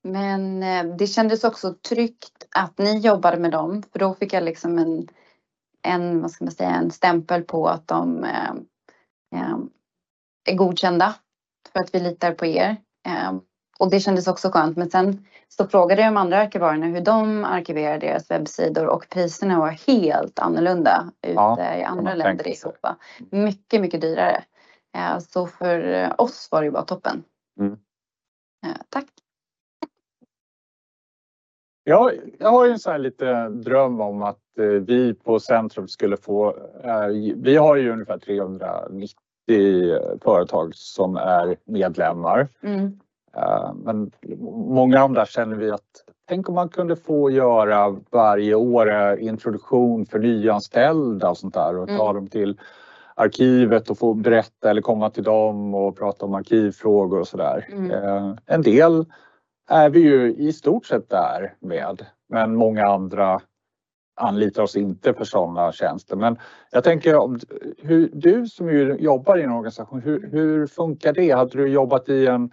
Men 0.04 0.64
eh, 0.64 0.96
det 0.96 1.08
kändes 1.08 1.44
också 1.44 1.74
tryggt 1.74 2.48
att 2.56 2.78
ni 2.78 3.00
jobbade 3.00 3.38
med 3.38 3.52
dem 3.52 3.84
för 3.92 4.00
då 4.00 4.14
fick 4.14 4.34
jag 4.34 4.44
liksom 4.44 4.78
en, 4.78 5.08
en, 5.82 6.22
vad 6.22 6.32
ska 6.32 6.46
man 6.46 6.52
säga, 6.52 6.70
en 6.70 6.92
stämpel 6.92 7.44
på 7.44 7.68
att 7.68 7.88
de 7.88 8.24
eh, 8.24 8.52
eh, 9.36 9.58
är 10.46 10.56
godkända 10.56 11.16
för 11.74 11.80
att 11.80 11.96
vi 11.96 12.00
litar 12.00 12.32
på 12.32 12.46
er. 12.46 12.78
Eh, 13.08 13.34
och 13.80 13.90
det 13.90 14.00
kändes 14.00 14.28
också 14.28 14.50
skönt. 14.50 14.78
Men 14.78 14.90
sen 14.90 15.26
så 15.48 15.68
frågade 15.68 16.02
jag 16.02 16.14
de 16.14 16.18
andra 16.18 16.38
arkivarierna 16.38 16.86
hur 16.86 17.02
de 17.02 17.46
arkiverar 17.46 17.98
deras 17.98 18.32
webbsidor 18.32 18.86
och 18.86 19.06
priserna 19.10 19.60
var 19.60 19.70
helt 19.70 20.40
annorlunda 20.40 21.12
ute 21.22 21.34
Ja, 21.34 21.76
i 21.76 21.84
andra 21.84 22.14
länder 22.16 22.48
i. 22.48 22.52
Europa. 22.52 22.98
Mycket, 23.32 23.82
mycket 23.82 24.02
dyrare. 24.02 24.44
Eh, 24.96 25.20
så 25.20 25.48
för 25.48 26.12
oss 26.22 26.48
var 26.52 26.62
det 26.62 26.66
ju 26.66 26.72
bara 26.72 26.84
toppen. 26.84 27.24
Mm. 27.60 27.72
Eh, 28.66 28.82
tack. 28.90 29.06
Jag, 31.84 32.12
jag 32.40 32.52
har 32.52 32.66
ju 32.66 32.72
en 32.72 32.80
sån 32.80 32.92
här 32.92 33.00
lite 33.00 33.50
dröm 33.50 34.02
om 34.02 34.22
att 34.22 34.58
eh, 34.60 34.66
vi 34.66 35.14
på 35.14 35.40
Centrum 35.40 35.88
skulle 35.88 36.18
få, 36.18 36.56
vi 37.36 37.56
har 37.56 37.76
ju 37.76 37.92
ungefär 37.92 38.18
390 38.18 39.18
företag 40.22 40.76
som 40.76 41.16
är 41.16 41.58
medlemmar. 41.66 42.48
Mm. 42.62 43.00
Eh, 43.38 43.74
Men 43.76 44.12
många 44.68 44.98
av 45.04 45.10
dem 45.10 45.14
där 45.14 45.26
känner 45.26 45.56
vi 45.56 45.72
att 45.72 45.82
tänk 46.30 46.50
om 46.50 46.56
man 46.56 46.70
kunde 46.70 46.96
få 46.96 47.32
göra 47.32 47.96
varje 48.12 48.56
år 48.56 48.92
eh, 48.92 49.24
introduktion 49.28 50.06
för 50.06 50.20
nyanställda 50.20 51.30
och 51.30 51.38
sånt 51.38 51.54
där 51.54 51.78
och 51.78 51.88
ta 51.88 51.94
Mm. 52.10 52.16
dem 52.16 52.28
till 52.28 52.60
arkivet 53.16 53.90
och 53.90 53.98
få 53.98 54.14
berätta 54.14 54.70
eller 54.70 54.82
komma 54.82 55.10
till 55.10 55.24
dem 55.24 55.76
och 55.76 55.98
prata 55.98 56.26
om 56.26 56.34
arkivfrågor 56.34 57.20
och 57.20 57.28
sådär. 57.28 57.68
Mm. 57.72 57.92
Eh, 57.92 58.36
En 58.46 58.62
del 58.62 59.06
är 59.70 59.90
vi 59.90 60.00
ju 60.00 60.36
i 60.36 60.54
stort 60.54 60.86
sett 60.86 61.10
där 61.10 61.54
med 61.60 62.06
men 62.30 62.56
många 62.56 62.86
andra 62.86 63.40
anlitar 64.16 64.64
oss 64.64 64.76
inte 64.76 65.14
för 65.14 65.24
sådana 65.24 65.72
tjänster. 65.72 66.16
Men 66.16 66.38
jag 66.72 66.84
tänker 66.84 67.16
om 67.16 67.40
hur, 67.78 68.10
du 68.14 68.48
som 68.48 68.70
jobbar 69.00 69.38
i 69.38 69.44
en 69.44 69.52
organisation, 69.52 70.02
hur, 70.02 70.30
hur 70.32 70.68
funkar 70.68 71.14
det? 71.14 71.32
Hade 71.32 71.58
du 71.58 71.68
jobbat 71.68 72.10
i 72.10 72.28
en 72.28 72.52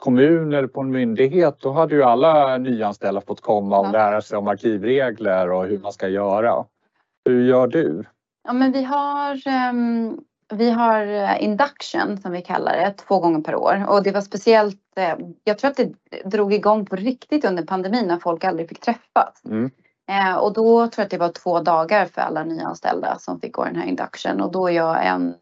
kommun 0.00 0.52
eller 0.52 0.68
på 0.68 0.80
en 0.80 0.90
myndighet 0.90 1.56
då 1.60 1.72
hade 1.72 1.94
ju 1.94 2.02
alla 2.02 2.58
nyanställda 2.58 3.20
fått 3.20 3.40
komma 3.40 3.78
och 3.78 3.86
Ja. 3.86 3.90
lära 3.92 4.22
sig 4.22 4.38
om 4.38 4.48
arkivregler 4.48 5.50
och 5.50 5.66
hur 5.66 5.78
man 5.78 5.92
ska 5.92 6.08
göra. 6.08 6.64
Hur 7.24 7.44
gör 7.48 7.66
du? 7.66 8.04
Ja, 8.44 8.52
men 8.52 8.72
vi 8.72 8.82
har, 8.84 9.42
ehm, 9.48 10.18
vi 10.52 10.70
har 10.70 11.06
eh, 11.06 11.44
induction 11.44 12.18
som 12.18 12.32
vi 12.32 12.42
kallar 12.42 12.76
det 12.76 12.90
två 12.90 13.18
gånger 13.20 13.40
per 13.40 13.54
år 13.54 13.84
och 13.88 14.02
det 14.02 14.10
var 14.12 14.20
speciellt. 14.20 14.76
eh, 14.96 15.14
jag 15.44 15.58
tror 15.58 15.70
att 15.70 15.76
det 15.76 15.92
drog 16.24 16.52
igång 16.54 16.86
på 16.86 16.96
riktigt 16.96 17.44
under 17.44 17.62
pandemin 17.62 18.06
när 18.06 18.18
folk 18.18 18.44
aldrig 18.44 18.68
fick 18.68 18.80
träffas. 18.80 19.42
Mm. 19.44 19.70
Eh, 20.10 20.36
och 20.36 20.52
då 20.52 20.86
tror 20.86 20.92
jag 20.96 21.04
att 21.04 21.10
det 21.10 21.18
var 21.18 21.28
två 21.32 21.60
dagar 21.60 22.06
för 22.06 22.20
alla 22.20 22.44
nyanställda 22.44 23.18
som 23.18 23.40
fick 23.40 23.52
gå 23.52 23.64
den 23.64 23.76
här 23.76 23.86
induction 23.86 24.40
och 24.40 24.52
då 24.52 24.66
är 24.68 24.72
jag 24.72 25.06
en, 25.06 25.34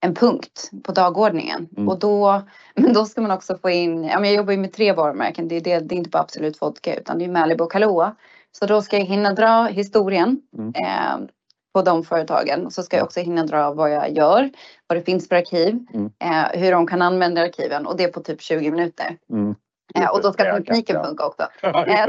en 0.00 0.14
punkt 0.14 0.70
på 0.84 0.92
dagordningen. 0.92 1.68
Mm. 1.76 1.88
Och 1.88 1.98
då, 1.98 2.42
men 2.74 2.92
då 2.92 3.04
ska 3.04 3.20
man 3.20 3.30
också 3.30 3.58
få 3.58 3.70
in, 3.70 4.04
ja, 4.04 4.18
men 4.20 4.28
jag 4.28 4.36
jobbar 4.36 4.52
ju 4.52 4.58
med 4.58 4.72
tre 4.72 4.92
varumärken, 4.92 5.48
det 5.48 5.56
är, 5.56 5.60
det, 5.60 5.78
det 5.78 5.94
är 5.94 5.96
inte 5.96 6.10
bara 6.10 6.22
Absolut 6.22 6.62
Vodka 6.62 6.96
utan 6.96 7.18
det 7.18 7.24
är 7.24 7.28
Malibu 7.28 7.64
och 7.64 7.72
Kahlua. 7.72 8.16
Så 8.52 8.66
då 8.66 8.82
ska 8.82 8.98
jag 8.98 9.04
hinna 9.04 9.32
dra 9.32 9.66
historien 9.66 10.40
Mm. 10.58 10.72
eh, 10.74 11.28
på 11.74 11.82
de 11.82 12.04
företagen 12.04 12.66
och 12.66 12.72
så 12.72 12.82
ska 12.82 12.96
jag 12.96 13.04
också 13.04 13.20
hinna 13.20 13.44
dra 13.46 13.72
vad 13.72 13.90
jag 13.92 14.10
gör, 14.10 14.50
vad 14.86 14.98
det 14.98 15.02
finns 15.02 15.28
för 15.28 15.36
arkiv, 15.36 15.86
Mm. 15.94 16.10
eh, 16.24 16.60
hur 16.60 16.72
de 16.72 16.86
kan 16.86 17.02
använda 17.02 17.42
arkiven 17.42 17.86
och 17.86 17.96
det 17.96 18.08
på 18.08 18.20
typ 18.20 18.40
20 18.42 18.70
minuter. 18.70 19.16
Mm. 19.32 19.54
Eh, 19.94 20.08
och 20.10 20.22
då 20.22 20.32
ska 20.32 20.44
Ja, 20.46 20.56
tekniken 20.56 20.96
ja. 20.96 21.04
funka 21.04 21.26
också. 21.26 21.42
Ja, 21.62 21.84
det. 21.84 21.92
Eh, 21.92 22.06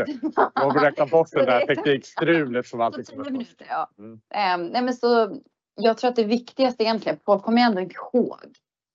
Man 0.63 0.73
får 0.73 0.79
räkna 0.79 1.05
bort 1.05 1.27
det 1.31 1.45
där 1.45 1.65
teknikstrulet 1.65 2.67
som 2.67 2.81
alltid 2.81 3.05
10 3.05 3.15
kommer. 3.17 3.31
minuter, 3.31 3.67
ja. 3.69 3.89
Mm. 3.99 4.19
Eh, 4.33 4.71
nej 4.71 4.81
men 4.81 4.93
så, 4.93 5.35
jag 5.79 5.97
tror 5.97 6.09
att 6.09 6.15
det 6.15 6.23
viktigaste 6.23 6.83
egentligen, 6.83 7.17
folk 7.25 7.43
kommer 7.43 7.61
ändå 7.61 7.81
inte 7.81 7.95
ihåg 7.95 8.39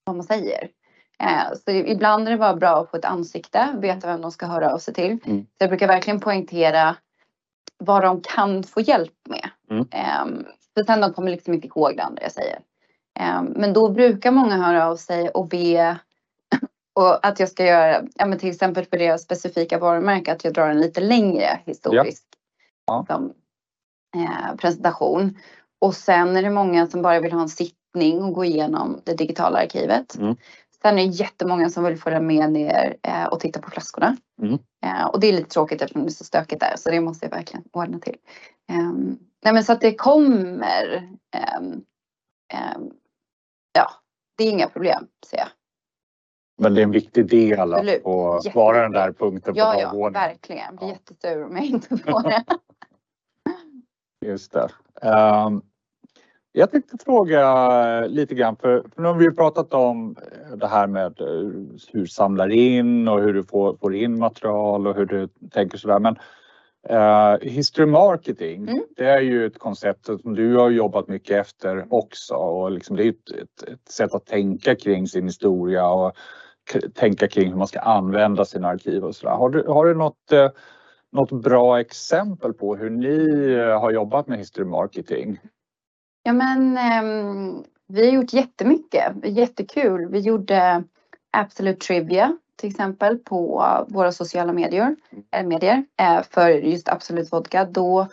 vad 0.05 0.17
man 0.17 0.25
säger. 0.25 0.69
Eh, 1.19 1.57
så 1.65 1.71
ibland 1.71 2.29
är 2.29 2.33
det 2.33 2.39
bara 2.39 2.57
bra 2.57 2.81
att 2.81 2.91
få 2.91 2.97
ett 2.97 3.05
ansikte, 3.05 3.77
veta 3.79 4.07
vem 4.07 4.21
de 4.21 4.31
ska 4.31 4.47
höra 4.47 4.75
av 4.75 4.79
sig 4.79 4.95
till. 4.95 5.19
Mm. 5.25 5.43
Så 5.43 5.57
jag 5.59 5.69
brukar 5.69 5.87
verkligen 5.87 6.21
poängtera 6.21 6.97
vad 7.79 8.03
de 8.03 8.21
kan 8.21 8.63
få 8.63 8.81
hjälp 8.81 9.13
med. 9.29 9.51
Mm. 9.71 9.87
Eh, 9.91 10.45
för 10.75 10.85
sen 10.87 11.01
de 11.01 11.13
kommer 11.13 11.31
liksom 11.31 11.55
inte 11.55 11.67
ihåg 11.67 11.97
det 11.97 12.03
andra 12.03 12.23
jag 12.23 12.33
säger. 12.33 12.59
Eh, 13.21 13.43
men 13.43 13.73
då 13.73 13.93
brukar 13.93 14.31
många 14.31 14.57
höra 14.57 14.87
av 14.87 14.97
sig 14.97 15.29
och 15.29 15.49
be 15.49 15.99
och 16.95 17.27
att 17.27 17.41
jag 17.41 17.49
ska 17.49 17.65
göra, 17.67 18.03
ja, 18.15 18.39
till 18.39 18.51
exempel 18.51 18.85
för 18.85 18.99
deras 18.99 19.23
specifika 19.23 19.79
varumärke, 19.79 20.33
att 20.33 20.45
jag 20.45 20.55
drar 20.55 20.69
en 20.69 20.81
lite 20.81 21.01
längre 21.01 21.61
historisk 21.67 22.25
Ja. 22.87 22.99
liksom, 22.99 23.33
eh, 24.17 24.57
presentation. 24.57 25.39
Och 25.81 25.95
sen 25.95 26.37
är 26.37 26.43
det 26.43 26.51
många 26.51 26.87
som 26.87 27.03
bara 27.03 27.21
vill 27.21 27.33
ha 27.33 27.41
en 27.43 27.49
sittning 27.49 28.23
och 28.23 28.33
gå 28.33 28.45
igenom 28.45 29.01
det 29.05 29.15
digitala 29.15 29.59
arkivet. 29.59 30.17
Mm. 30.17 30.37
Sen 30.83 30.99
är 30.99 31.07
det 31.07 31.13
jättemånga 31.13 31.71
som 31.71 31.85
vill 31.85 31.99
följa 31.99 32.21
med 32.21 32.53
ner 32.53 32.97
eh, 33.03 33.25
och 33.25 33.41
titta 33.41 33.61
på 33.61 33.71
flaskorna. 33.71 34.17
Mm. 34.43 34.59
Eh, 34.87 35.07
och 35.07 35.21
det 35.21 35.27
är 35.27 35.33
lite 35.33 35.51
tråkigt 35.51 35.83
eftersom 35.83 36.03
det 36.03 36.09
är 36.09 36.11
så 36.11 36.25
stökigt 36.25 36.61
där 36.61 36.75
så 36.77 36.91
det 36.91 37.01
måste 37.01 37.27
jag 37.27 37.31
verkligen 37.31 37.65
ordna 37.73 37.99
till. 37.99 38.17
Ehm, 38.73 39.19
nej 39.45 39.53
men 39.55 39.65
så 39.65 39.73
att 39.73 39.81
det 39.81 39.95
kommer. 39.95 40.97
ehm, 41.37 41.73
ehm, 42.55 42.91
ja, 43.73 43.91
det 44.39 44.45
är 44.45 44.51
inga 44.51 44.69
problem 44.69 45.07
ser 45.27 45.37
jag. 45.39 45.49
Men 46.59 46.75
det 46.75 46.81
är 46.81 46.83
en 46.85 46.91
viktig 46.91 47.27
del 47.29 47.75
att 47.75 48.55
vara 48.55 48.83
den 48.83 48.93
där 48.93 49.13
punkten 49.13 49.55
på 49.55 49.61
Ja, 49.61 49.75
ja, 49.81 49.87
dagordningen. 49.87 50.13
verkligen. 50.29 50.65
Jag 50.67 50.77
blir 50.77 50.89
Ja. 50.89 50.93
jättesur 50.95 51.45
om 51.45 51.57
jag 51.57 51.65
inte 51.67 51.89
får 51.97 52.23
det. 52.31 52.45
Just 54.25 54.53
det. 54.53 54.69
Ehm, 55.03 55.63
jag 56.53 56.71
tänkte 56.71 56.97
fråga 57.05 58.07
lite 58.07 58.35
grann, 58.35 58.57
för, 58.57 58.85
för 58.95 59.03
nu 59.03 59.09
har 59.09 59.15
vi 59.15 59.25
ju 59.25 59.35
pratat 59.35 59.75
om 59.75 60.17
eh, 60.33 60.57
det 60.57 60.67
här 60.67 60.87
med 60.87 61.21
eh, 61.21 61.27
hur 61.93 62.01
du 62.01 62.07
samlar 62.07 62.49
in 62.51 63.09
och 63.09 63.21
hur 63.21 63.35
du 63.35 63.45
får, 63.45 63.77
får 63.77 63.95
in 63.95 64.19
material 64.19 64.87
och 64.87 64.95
hur 64.95 65.07
du 65.07 65.29
tänker 65.51 65.79
sådär. 65.79 65.99
Men 65.99 66.17
uh, 66.91 67.51
history 67.51 67.87
marketing, 67.87 68.69
Mm. 68.69 68.83
det 68.97 69.05
är 69.05 69.21
ju 69.21 69.47
ett 69.47 69.59
koncept 69.59 70.07
som 70.07 70.35
du 70.35 70.57
har 70.57 70.71
jobbat 70.71 71.09
mycket 71.09 71.41
efter 71.41 71.87
också 71.91 72.35
och 72.35 72.71
liksom 72.71 72.97
det 72.97 73.05
är 73.05 73.09
ett, 73.09 73.31
ett, 73.31 73.69
ett 73.69 73.89
sätt 73.89 74.15
att 74.15 74.27
tänka 74.27 74.75
kring 74.75 75.07
sin 75.07 75.25
historia 75.25 75.89
och 75.89 76.13
tänka 76.95 77.29
kring 77.29 77.51
hur 77.51 77.57
man 77.57 77.67
ska 77.67 77.81
använda 77.81 78.45
sina 78.45 78.69
arkiv 78.69 79.05
och 79.05 79.17
sådär. 79.17 79.35
Har 79.35 79.51
du, 79.51 79.65
har 79.69 79.85
du 79.85 79.95
något 79.95 80.33
eh, 80.33 80.51
något 81.15 81.43
bra 81.43 81.81
exempel 81.81 82.53
på 82.53 82.77
hur 82.77 82.91
ni 82.91 83.53
eh, 83.53 83.81
har 83.81 83.91
jobbat 83.91 84.29
med 84.29 84.39
history 84.39 84.65
marketing? 84.65 85.41
Ja 86.23 86.33
men 86.33 86.77
ehm, 86.79 87.65
vi 87.89 88.07
har 88.07 88.13
gjort 88.13 88.33
jättemycket. 88.33 89.13
Jättekul. 89.25 90.09
Vi 90.11 90.19
gjorde 90.21 90.85
Absolute 91.37 91.87
Trivia 91.87 92.37
till 92.57 92.71
exempel 92.71 93.19
på 93.19 93.65
våra 93.89 94.13
sociala 94.13 94.53
medier, 94.53 94.97
eh, 95.37 95.47
medier 95.47 95.85
eh, 96.01 96.23
för 96.31 96.49
just 96.49 96.89
Absolut 96.89 97.33
Vodka. 97.33 97.65
Då 97.65 98.09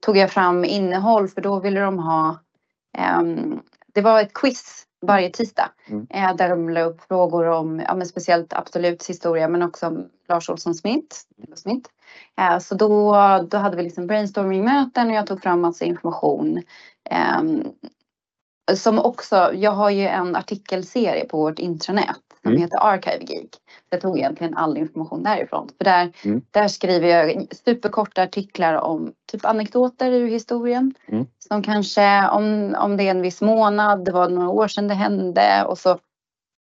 tog 0.00 0.16
jag 0.16 0.30
fram 0.30 0.64
innehåll 0.64 1.28
för 1.28 1.40
då 1.40 1.60
ville 1.60 1.80
de 1.80 1.98
ha 1.98 2.38
ehm, 2.98 3.60
det 3.94 4.00
var 4.00 4.20
ett 4.20 4.34
quiz 4.34 4.84
varje 5.06 5.30
tisdag 5.30 5.70
Mm. 5.88 6.36
där 6.36 6.48
de 6.48 6.68
la 6.68 6.82
upp 6.82 7.00
frågor 7.00 7.46
om 7.46 7.82
ja, 7.88 8.04
speciellt 8.04 8.52
Absoluts 8.52 9.10
historia 9.10 9.48
men 9.48 9.62
också 9.62 9.86
om 9.86 10.08
Lars 10.28 10.50
Olsson 10.50 10.74
Smith. 10.74 11.16
Smith. 11.54 11.90
Eh, 12.40 12.58
så 12.58 12.74
då, 12.74 13.12
då 13.50 13.56
hade 13.58 13.76
vi 13.76 13.82
liksom 13.82 14.06
brainstorming-möten 14.06 15.08
och 15.08 15.14
jag 15.14 15.26
tog 15.26 15.42
fram 15.42 15.60
massa 15.60 15.84
information. 15.84 16.62
Ehm, 17.10 17.62
som 18.74 18.98
också, 18.98 19.50
jag 19.54 19.70
har 19.70 19.90
ju 19.90 20.06
en 20.06 20.36
artikelserie 20.36 21.24
på 21.24 21.36
vårt 21.36 21.58
intranät 21.58 22.16
som 22.42 22.50
Mm. 22.50 22.62
heter 22.62 22.78
Archive 22.82 23.24
Geek. 23.24 23.50
Jag 23.90 24.00
tog 24.00 24.18
egentligen 24.18 24.56
all 24.56 24.76
information 24.76 25.22
därifrån. 25.22 25.68
För 25.78 25.84
där, 25.84 26.12
Mm. 26.24 26.42
där 26.50 26.68
skriver 26.68 27.08
jag 27.08 27.46
superkorta 27.64 28.22
artiklar 28.22 28.74
om 28.74 29.12
typ 29.32 29.44
anekdoter 29.44 30.10
ur 30.12 30.28
historien. 30.28 30.94
Mm. 31.06 31.26
Som 31.38 31.62
kanske 31.62 32.28
om, 32.28 32.76
om 32.78 32.96
det 32.96 33.02
är 33.02 33.10
en 33.10 33.22
viss 33.22 33.40
månad, 33.40 34.04
det 34.04 34.12
var 34.12 34.28
några 34.28 34.48
år 34.48 34.68
sedan 34.68 34.88
det 34.88 34.94
hände 34.94 35.64
och 35.68 35.78
så 35.78 35.98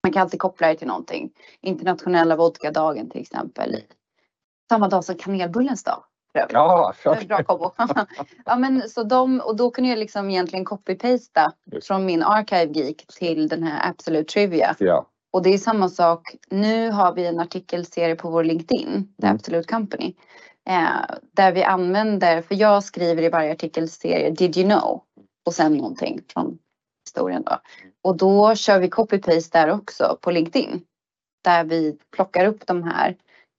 Man 0.04 0.14
kan 0.14 0.22
alltid 0.22 0.40
koppla 0.40 0.68
det 0.68 0.76
till 0.76 0.88
någonting. 0.88 1.30
Internationella 1.62 2.36
vodkadagen 2.36 3.10
till 3.10 3.22
exempel. 3.22 3.76
Samma 4.70 4.88
dag 4.88 5.04
som 5.04 5.16
kanelbullens 5.16 5.84
dag. 5.84 6.04
Ja, 6.34 6.94
bra 7.28 7.44
kombo. 7.44 7.72
ja, 8.46 8.56
men, 8.56 8.90
så 8.90 9.04
de, 9.04 9.40
och 9.40 9.56
då 9.56 9.72
kunde 9.72 9.90
jag 9.90 10.00
liksom 10.00 10.30
egentligen 10.30 10.66
copy-pasta 10.66 11.54
från 11.84 12.06
min 12.06 12.24
Archive 12.24 12.72
Geek 12.74 13.06
till 13.08 13.48
den 13.48 13.64
här 13.64 13.90
Absolute 13.90 14.34
Trivia. 14.34 14.76
ja. 14.80 15.08
Och 15.32 15.44
det 15.44 15.54
är 15.54 15.58
samma 15.58 15.90
sak. 15.90 16.36
Nu 16.50 16.92
har 16.92 17.14
vi 17.14 17.26
en 17.26 17.40
artikelserie 17.40 18.16
på 18.16 18.30
vår 18.30 18.44
LinkedIn, 18.44 19.14
The 19.22 19.28
Mm. 19.28 19.36
Absolute 19.36 19.74
Company. 19.74 20.14
Eh, 20.70 21.16
där 21.32 21.52
vi 21.52 21.64
använder, 21.64 22.42
för 22.42 22.56
jag 22.56 22.84
skriver 22.84 23.24
i 23.24 23.30
varje 23.30 23.52
artikelserie 23.52 24.30
Did 24.30 24.58
you 24.58 24.70
know? 24.70 25.02
Och 25.46 25.54
sen 25.54 25.74
någonting 25.74 26.20
från 26.34 26.58
historien 27.06 27.44
då. 27.44 27.58
Och 28.04 28.18
då 28.18 28.56
kör 28.56 28.80
vi 28.80 28.88
copy-paste 28.88 29.52
där 29.52 29.72
också 29.72 30.18
på 30.22 30.32
LinkedIn. 30.32 30.82
Där 31.44 31.64
vi 31.64 31.98
plockar 32.16 32.46
upp 32.46 32.68
de 32.68 32.84
här 32.84 33.16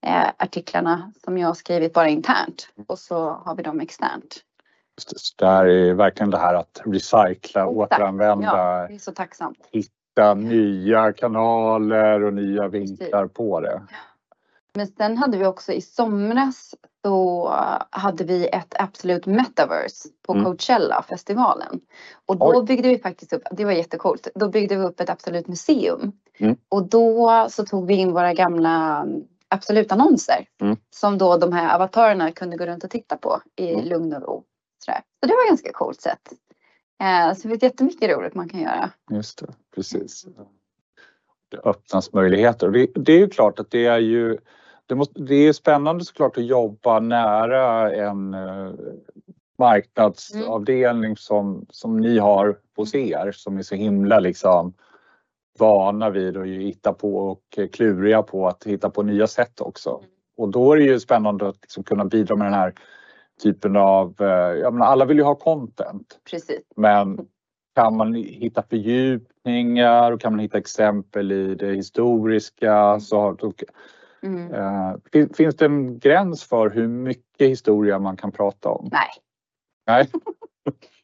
eh, 0.07 0.28
artiklarna 0.38 1.12
som 1.24 1.38
jag 1.38 1.46
har 1.46 1.55
skrivit 1.55 1.92
bara 1.92 2.09
internt. 2.09 2.68
Och 2.86 2.99
så 2.99 3.30
har 3.30 3.55
vi 3.55 3.62
dem 3.62 3.80
externt. 3.80 4.44
Så 4.99 5.14
det 5.38 5.46
här 5.46 5.66
är 5.66 5.94
verkligen 5.94 6.30
det 6.30 6.38
här 6.38 6.55
att 6.55 6.80
recycla, 6.84 7.30
Exakt. 7.30 7.68
återanvända, 7.68 8.46
Ja, 8.46 8.86
det 8.88 8.94
är 8.94 8.99
så 8.99 9.12
tacksamt. 9.12 9.59
hitta 9.72 10.34
nya 10.34 11.12
kanaler 11.12 12.22
och 12.24 12.34
nya 12.34 12.68
vinklar 12.68 13.26
på 13.26 13.61
det. 13.61 13.82
Men 14.74 14.86
sen 14.86 15.16
hade 15.16 15.38
vi 15.38 15.46
också 15.46 15.72
i 15.72 15.80
somras 15.80 16.74
så 17.05 17.49
hade 17.90 18.24
vi 18.24 18.46
ett 18.49 18.74
absolut 18.78 19.26
metaverse 19.26 20.09
på 20.26 20.32
Mm. 20.32 20.44
Coachella 20.44 21.03
festivalen. 21.09 21.80
Och 22.26 22.36
då 22.36 22.53
Oj. 22.61 22.66
byggde 22.66 22.88
vi 22.88 22.99
faktiskt 22.99 23.32
upp, 23.32 23.42
det 23.53 23.64
var 23.64 23.72
jättecoolt, 23.72 24.28
då 24.34 24.49
byggde 24.49 24.76
vi 24.76 24.82
upp 24.82 25.01
ett 25.01 25.11
absolut 25.11 25.49
museum. 25.49 26.12
Mm. 26.38 26.57
Och 26.68 26.88
då 26.88 27.46
så 27.51 27.64
tog 27.66 27.86
vi 27.86 27.94
in 27.94 28.12
våra 28.12 28.32
gamla 28.34 29.07
absolut 29.49 29.92
annonser 29.92 30.46
Mm. 30.61 30.76
som 30.90 31.18
då 31.18 31.36
de 31.36 31.53
här 31.53 31.74
avatarerna 31.74 32.32
kunde 32.32 32.57
gå 32.57 32.66
runt 32.66 32.84
och 32.84 32.90
titta 32.90 33.16
på 33.16 33.40
i 33.57 33.72
Mm. 33.72 33.84
lugn 33.84 34.12
och 34.12 34.22
ro. 34.22 34.44
Sådär. 34.84 35.01
Så 35.20 35.26
det 35.26 35.34
var 35.34 35.42
ett 35.44 35.49
ganska 35.49 35.72
coolt 35.72 36.01
sätt. 36.01 36.32
Eh, 37.03 37.34
så 37.34 37.42
det 37.42 37.49
finns 37.49 37.62
jättemycket 37.62 38.11
roligt 38.16 38.34
man 38.34 38.49
kan 38.49 38.61
göra. 38.61 38.90
Just 39.11 39.38
det, 39.38 39.46
precis. 39.74 40.26
Det 41.51 41.59
öppnas 41.64 42.12
möjligheter 42.12 42.68
det, 42.68 42.86
det 42.94 43.12
är 43.12 43.18
ju 43.18 43.28
klart 43.30 43.59
att 43.59 43.70
det 43.70 43.86
är 43.86 43.99
ju 43.99 44.38
det, 44.86 44.94
måste, 44.94 45.22
det 45.22 45.34
är 45.34 45.53
spännande 45.53 46.05
såklart 46.05 46.36
att 46.38 46.44
jobba 46.46 47.01
nära 47.01 47.94
en 47.94 48.34
eh, 48.34 48.72
marknadsavdelning 49.59 51.16
som, 51.16 51.66
som 51.70 52.01
ni 52.01 52.18
har 52.18 52.59
hos 52.76 52.94
er 52.94 53.32
som 53.32 53.59
är 53.59 53.62
så 53.62 53.74
himla 53.74 54.20
liksom 54.20 54.74
vana 55.59 56.11
vid 56.11 56.36
att 56.36 56.48
ju 56.48 56.61
hitta 56.62 56.92
på 56.92 57.16
och 57.16 57.59
kluriga 57.72 58.22
på 58.22 58.46
att 58.48 58.64
hitta 58.64 58.90
på 58.90 59.02
nya 59.02 59.26
sätt 59.26 59.61
också. 59.61 60.02
Och 60.36 60.48
då 60.48 60.72
är 60.72 60.76
det 60.76 60.82
ju 60.82 61.00
spännande 61.00 61.48
att 61.48 61.56
liksom 61.62 61.84
kunna 61.84 62.04
bidra 62.04 62.36
med 62.36 62.46
den 62.46 62.54
här 62.54 62.72
typen 63.42 63.76
av, 63.76 64.14
eh, 64.20 64.26
jag 64.59 64.72
menar, 64.72 64.86
alla 64.86 65.04
vill 65.04 65.16
ju 65.16 65.22
ha 65.22 65.34
content. 65.34 66.18
Precis. 66.30 66.61
Men 66.76 67.26
kan 67.74 67.96
man 67.96 68.14
hitta 68.14 68.62
fördjupningar 68.62 70.12
och 70.12 70.20
kan 70.20 70.32
man 70.32 70.40
hitta 70.40 70.59
exempel 70.59 71.32
i 71.32 71.54
det 71.54 71.74
historiska 71.74 73.00
så 73.00 73.20
har- 73.20 73.34
då, 73.34 73.52
Mm. 74.22 75.00
fin- 75.12 75.34
finns 75.34 75.56
det 75.56 75.64
en 75.64 75.98
gräns 75.98 76.44
för 76.44 76.70
hur 76.70 76.88
mycket 76.88 77.48
historia 77.50 77.98
man 77.98 78.16
kan 78.16 78.32
prata 78.32 78.68
om? 78.68 78.88
Nej. 78.92 79.09
Nej. 79.86 80.11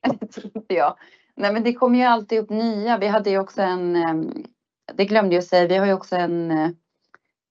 Det 0.20 0.26
tror 0.26 0.50
inte 0.57 0.74
jag. 0.74 0.96
Nej 1.37 1.53
men 1.53 1.62
det 1.62 1.72
kommer 1.72 1.99
ju 1.99 2.05
alltid 2.05 2.39
upp 2.39 2.51
nya. 2.51 2.99
Vi 2.99 3.07
hade 3.07 3.30
ju 3.30 3.39
också 3.39 3.62
en, 3.62 3.97
em, 3.97 4.45
det 4.95 5.05
glömde 5.05 5.35
jag 5.35 5.45
säga, 5.45 5.66
vi 5.68 5.76
har 5.76 5.87
ju 5.87 5.93
också 5.93 6.16
en 6.16 6.51
eh, 6.51 6.70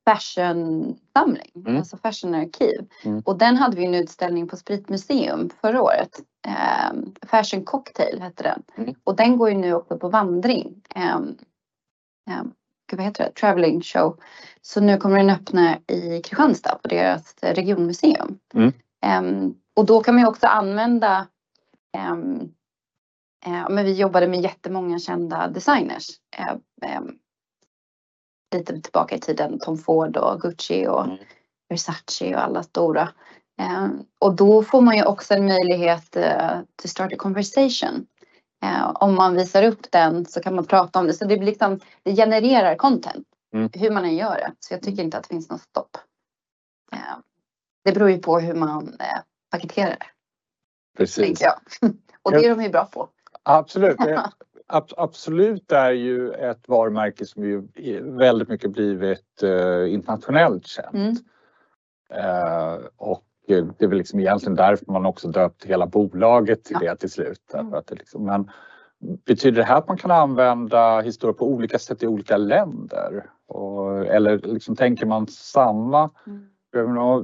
fashion-samling, 0.06 1.52
Mm. 1.56 1.78
alltså 1.78 1.98
fashion-arkiv. 1.98 2.88
Mm. 3.06 3.22
Och 3.26 3.38
den 3.38 3.56
hade 3.58 3.78
vi 3.78 3.86
en 3.86 3.96
utställning 3.96 4.48
på 4.48 4.58
Spritmuseum 4.58 5.50
förra 5.62 5.82
året. 5.82 6.20
Em, 6.48 7.14
fashion 7.28 7.64
Cocktail 7.64 8.22
hette 8.22 8.44
den. 8.44 8.64
Mm. 8.78 8.96
Och 9.04 9.16
den 9.16 9.38
går 9.38 9.50
ju 9.50 9.56
nu 9.56 9.74
också 9.74 9.98
på 9.98 10.10
vandring. 10.10 10.82
Um, 10.96 11.38
gud, 12.90 12.98
vad 13.00 13.06
heter 13.06 13.24
det? 13.24 13.32
Traveling 13.32 13.82
show. 13.82 14.20
Så 14.62 14.82
nu 14.82 14.98
kommer 14.98 15.18
den 15.18 15.30
öppna 15.30 15.78
i 15.88 16.22
Kristianstad 16.22 16.80
på 16.82 16.88
deras 16.88 17.36
regionmuseum. 17.42 18.40
Mm. 18.54 18.72
Em, 19.06 19.56
och 19.76 19.86
då 19.86 20.04
kan 20.04 20.14
man 20.16 20.24
ju 20.24 20.28
också 20.30 20.48
använda 20.48 21.28
Ehm, 21.98 22.40
eh, 22.42 22.48
men 23.46 23.86
vi 23.86 23.94
jobbade 23.94 24.28
med 24.28 24.42
jättemånga 24.42 25.00
kända 25.00 25.48
designers. 25.48 26.08
Eh, 26.38 26.56
ehm, 26.82 27.18
lite 28.56 28.82
tillbaka 28.82 29.16
i 29.16 29.20
tiden, 29.20 29.60
Tom 29.60 29.78
Ford 29.78 30.18
och 30.18 30.42
Gucci 30.42 30.88
och 30.88 31.06
Mm. 31.06 31.18
Versace 31.70 32.36
och 32.36 32.44
alla 32.44 32.64
stora. 32.64 33.10
Ehm, 33.62 34.06
och 34.20 34.36
då 34.36 34.64
får 34.64 34.82
man 34.82 34.98
ju 34.98 35.04
också 35.04 35.34
en 35.34 35.46
möjlighet 35.46 36.16
eh, 36.16 36.60
to 36.82 36.88
start 36.88 37.14
a 37.14 37.16
conversation. 37.18 38.06
Eh, 38.64 38.92
om 38.94 39.16
man 39.16 39.36
visar 39.36 39.64
upp 39.64 39.92
den 39.92 40.26
så 40.26 40.42
kan 40.42 40.56
man 40.56 40.66
prata 40.66 41.00
om 41.00 41.08
det. 41.08 41.14
Så 41.14 41.26
det 41.26 41.38
blir 41.38 41.48
liksom, 41.48 41.80
det 42.04 42.16
genererar 42.16 42.76
content. 42.76 43.28
Mm. 43.54 43.70
Hur 43.74 43.92
man 43.92 44.06
än 44.06 44.16
gör 44.16 44.36
det. 44.36 44.54
Så 44.60 44.74
jag 44.74 44.82
tycker 44.82 45.04
inte 45.04 45.18
att 45.18 45.24
det 45.24 45.30
finns 45.30 45.50
något 45.50 45.62
stopp. 45.62 45.98
Eh, 46.94 47.18
det 47.84 47.92
beror 47.92 48.10
ju 48.10 48.18
på 48.18 48.40
hur 48.40 48.54
man 48.54 48.88
eh, 49.00 49.20
paketerar 49.52 49.90
det. 49.90 50.06
Precis. 50.98 51.42
Och 52.22 52.32
det 52.32 52.46
är 52.46 52.50
de 52.50 52.64
ju 52.64 52.70
bra 52.70 52.86
på. 52.86 53.10
Absolut. 53.44 53.98
Absolut 54.98 55.72
är 55.72 55.92
ju 55.92 56.32
ett 56.32 56.68
varumärke 56.68 57.26
som 57.26 57.44
ju 57.44 57.68
väldigt 58.02 58.50
mycket 58.50 58.72
blivit 58.72 59.44
eh, 59.44 59.94
internationellt 59.94 60.68
känt. 60.68 60.94
Mm. 60.94 61.16
Eh, 62.14 62.78
och 62.98 63.24
det 63.48 63.82
är 63.84 63.88
väl 63.88 63.98
liksom 63.98 64.20
egentligen 64.20 64.56
därför 64.56 64.92
man 64.92 65.06
också 65.06 65.28
döpt 65.28 65.66
hela 65.66 65.88
bolaget 65.88 66.64
till 66.64 66.78
Ja. 66.82 66.90
det 66.92 66.96
till 66.96 67.10
slut. 67.12 67.54
Mm. 67.54 67.66
Därför 67.66 67.78
att 67.78 67.88
det 67.88 67.96
liksom, 67.96 68.26
men 68.26 68.50
betyder 69.26 69.58
det 69.58 69.64
här 69.64 69.78
att 69.78 69.88
man 69.88 69.98
kan 69.98 70.12
använda 70.12 71.02
historia 71.02 71.34
på 71.34 71.48
olika 71.48 71.80
sätt 71.80 72.04
i 72.04 72.08
olika 72.08 72.38
länder? 72.38 73.26
Och, 73.48 74.06
eller 74.06 74.38
liksom 74.38 74.76
tänker 74.76 75.06
man 75.06 75.28
samma? 75.28 76.10
Mm. 76.28 76.48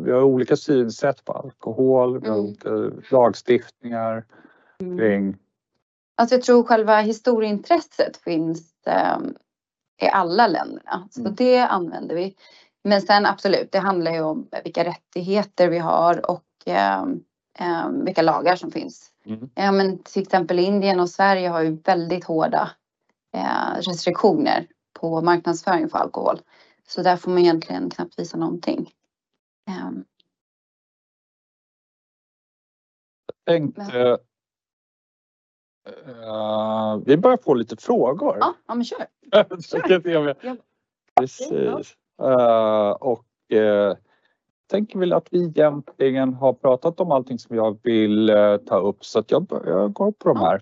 Vi 0.04 0.12
har 0.12 0.22
olika 0.24 0.56
synsätt 0.56 1.26
på 1.26 1.34
alkohol, 1.34 2.20
vi 2.22 2.28
har 2.30 2.36
Mm. 2.38 2.48
olika 2.48 2.70
lagstiftningar 3.16 4.26
kring 4.80 5.38
Alltså 6.20 6.36
jag 6.36 6.44
tror 6.44 6.64
själva 6.64 7.02
historieintresset 7.02 8.18
finns 8.18 8.74
ehm, 8.88 9.34
i 10.02 10.08
alla 10.08 10.48
länderna. 10.48 11.08
Så 11.12 11.20
Mm. 11.20 11.36
det 11.36 11.60
använder 11.60 12.16
vi. 12.16 12.36
Men 12.84 13.02
sen 13.02 13.26
absolut, 13.26 13.72
det 13.72 13.80
handlar 13.80 14.12
ju 14.12 14.22
om 14.22 14.50
vilka 14.64 14.84
rättigheter 14.84 15.70
vi 15.70 15.78
har 15.78 16.32
och 16.32 16.44
ehm, 16.66 17.24
ehm, 17.60 18.06
vilka 18.06 18.22
lagar 18.22 18.56
som 18.56 18.72
finns. 18.72 19.12
Mm. 19.26 19.50
Ja, 19.56 19.72
men 19.72 20.04
till 20.04 20.22
exempel 20.22 20.60
Indien 20.60 21.00
och 21.00 21.10
Sverige 21.10 21.50
har 21.50 21.62
ju 21.62 21.78
väldigt 21.86 22.24
hårda 22.26 22.72
eh, 23.36 23.76
restriktioner 23.76 24.68
på 25.00 25.22
marknadsföring 25.22 25.90
för 25.90 25.98
alkohol. 25.98 26.42
Så 26.88 27.02
där 27.02 27.18
får 27.18 27.32
man 27.32 27.40
egentligen 27.40 27.90
knappt 27.90 28.20
visa 28.20 28.38
någonting. 28.38 28.90
Ehm, 29.70 30.06
tänkte 33.46 34.18
eh, 35.86 36.98
vi 37.06 37.18
börjar 37.18 37.38
få 37.38 37.54
lite 37.54 37.78
frågor. 37.78 38.38
ja, 38.40 38.54
ja, 38.68 38.76
men 38.76 38.86
kör. 38.86 39.06
Ja. 40.42 40.56
Precis. 41.16 41.96
Eh, 42.22 42.92
och 42.92 43.26
uh, 43.54 43.94
tänker 44.70 45.00
väl 45.00 45.14
att 45.14 45.28
vi 45.32 45.46
egentligen 45.46 46.34
har 46.34 46.54
pratat 46.54 47.00
om 47.00 47.12
allting 47.12 47.40
som 47.40 47.56
jag 47.56 47.80
vill 47.84 48.30
eh, 48.30 48.58
ta 48.58 48.80
upp 48.80 49.06
så 49.06 49.20
att 49.20 49.32
jag, 49.32 49.62
jag 49.66 49.94
går 49.94 50.12
på 50.12 50.30
de 50.30 50.38
här. 50.38 50.62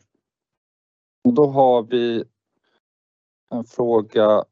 Och 1.23 1.33
då 1.33 1.45
har 1.45 1.83
vi 1.83 2.23
en 3.49 3.63
fråga. 3.63 4.43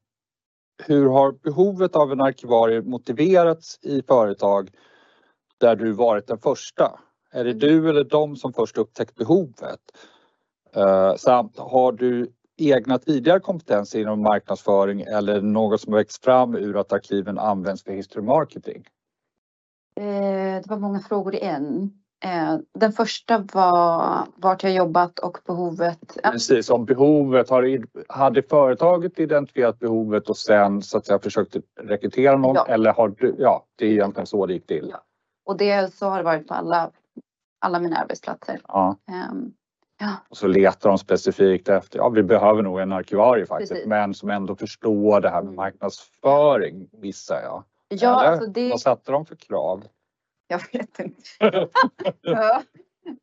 Hur 0.84 1.10
har 1.10 1.32
behovet 1.32 1.96
av 1.96 2.12
en 2.12 2.22
arkivarie 2.22 2.82
motiverats 2.82 3.80
i 3.82 4.02
företag 4.02 4.70
där 5.58 5.76
du 5.76 5.92
varit 5.92 6.28
den 6.28 6.38
första? 6.38 7.00
Är 7.32 7.44
det 7.44 7.50
Mm. 7.50 7.60
du 7.60 7.90
eller 7.90 8.04
de 8.04 8.36
som 8.36 8.54
först 8.54 8.78
upptäckt 8.78 9.16
behovet? 9.16 9.80
Eh, 10.76 11.16
samt 11.16 11.58
har 11.60 11.92
du 11.92 12.32
egna 12.58 12.98
tidigare 12.98 13.40
kompetenser 13.40 14.00
inom 14.00 14.22
marknadsföring 14.22 15.02
eller 15.02 15.42
något 15.42 15.82
som 15.82 15.94
växt 15.94 16.24
fram 16.24 16.56
ur 16.56 16.78
att 16.78 16.94
arkiven 16.94 17.40
används 17.40 17.84
för 17.84 17.92
history 17.92 18.24
marketing? 18.24 18.88
Eh, 20.00 20.62
det 20.62 20.68
var 20.68 20.78
många 20.78 21.00
frågor 21.00 21.36
i 21.36 21.40
en. 21.40 21.92
Eh, 22.24 22.58
den 22.74 22.92
första 22.92 23.38
var 23.54 24.20
vart 24.36 24.64
jag 24.64 24.74
jobbat 24.74 25.20
och 25.20 25.38
behovet. 25.46 26.18
Precis, 26.24 26.70
om 26.70 26.86
behovet, 26.86 27.50
har, 27.50 27.80
hade 28.14 28.42
företaget 28.44 29.20
identifierat 29.20 29.80
behovet 29.80 30.30
och 30.30 30.38
sen 30.38 30.82
så 30.82 30.98
att 30.98 31.06
säga 31.06 31.20
försökt 31.20 31.56
rekrytera 31.82 32.38
någon 32.38 32.56
Ja. 32.56 32.66
eller 32.68 32.94
har 32.94 33.10
du, 33.10 33.36
ja 33.40 33.66
det 33.76 33.86
är 33.86 33.90
egentligen 33.92 34.28
så 34.28 34.46
det 34.46 34.54
gick 34.54 34.68
till. 34.68 34.88
Ja. 34.92 35.02
Och 35.46 35.58
det, 35.58 35.94
så 35.94 36.06
har 36.06 36.18
det 36.18 36.24
varit 36.24 36.48
på 36.48 36.54
alla, 36.54 36.92
alla 37.60 37.80
mina 37.80 37.98
arbetsplatser. 37.98 38.62
Ja. 38.68 38.98
Ja. 40.00 40.12
Och 40.30 40.38
så 40.38 40.48
letar 40.48 40.90
de 40.90 40.98
specifikt 40.98 41.70
efter, 41.70 41.98
ja 42.00 42.10
vi 42.10 42.24
behöver 42.24 42.62
nog 42.64 42.80
en 42.80 42.92
arkivarie 42.92 43.46
faktiskt, 43.46 43.72
Precis. 43.72 43.88
men 43.88 44.14
som 44.14 44.30
ändå 44.30 44.56
förstår 44.56 45.22
det 45.22 45.30
här 45.30 45.36
med 45.42 45.44
Mm. 45.44 45.56
marknadsföring, 45.56 46.90
gissar 47.02 47.42
jag. 47.44 47.64
Ja, 47.88 48.22
Eller? 48.22 48.32
alltså 48.32 48.50
det, 48.50 48.70
Vad 48.70 48.82
satte 48.82 49.12
de 49.12 49.26
för 49.26 49.36
krav? 49.36 49.84
jag 50.48 50.62
vet 50.74 51.00
inte. 51.00 51.22
ja. 52.22 52.62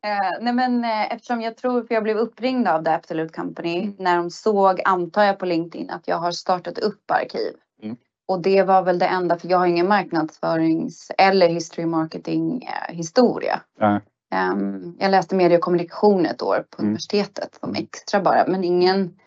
Eh, 0.05 0.41
nej 0.41 0.53
men 0.53 0.83
eh, 0.83 1.13
eftersom 1.13 1.41
jag 1.41 1.57
tror, 1.57 1.83
för 1.83 1.93
jag 1.93 2.03
blev 2.03 2.17
uppringd 2.17 2.67
av 2.67 2.83
The 2.83 2.91
Absolute 2.91 3.33
Company 3.33 3.91
när 3.97 4.17
de 4.17 4.29
såg, 4.29 4.81
antar 4.85 5.23
jag 5.23 5.39
på 5.39 5.45
LinkedIn, 5.45 5.89
att 5.89 6.07
jag 6.07 6.17
har 6.17 6.31
startat 6.31 6.77
upp 6.77 7.11
arkiv. 7.11 7.53
Mm. 7.83 7.97
Och 8.27 8.41
det 8.41 8.63
var 8.63 8.81
väl 8.83 8.99
det 8.99 9.05
enda, 9.05 9.37
för 9.37 9.47
jag 9.47 9.57
har 9.57 9.65
ingen 9.67 9.87
marknadsförings 9.87 11.11
eller 11.17 11.47
history 11.49 11.85
marketing 11.85 12.63
eh, 12.63 12.95
historia. 12.95 13.61
Nej. 13.79 13.99
Ehm, 14.33 14.95
jag 14.99 15.11
läste 15.11 15.35
medie 15.35 15.57
och 15.57 15.63
kommunikation 15.63 16.25
ett 16.25 16.41
år 16.41 16.65
på 16.69 16.81
Mm. 16.81 16.89
universitetet 16.89 17.57
som 17.59 17.75
extra 17.75 18.21
bara, 18.21 18.47
men 18.47 18.63
ingen, 18.63 19.19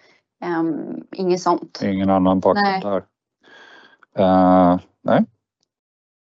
um, 0.61 1.07
inget 1.12 1.40
sånt. 1.40 1.80
Ingen 1.82 2.11
annan 2.11 2.40
bakgrund 2.40 2.82
där. 2.82 3.04
Eh, 4.18 4.78
nej. 5.02 5.24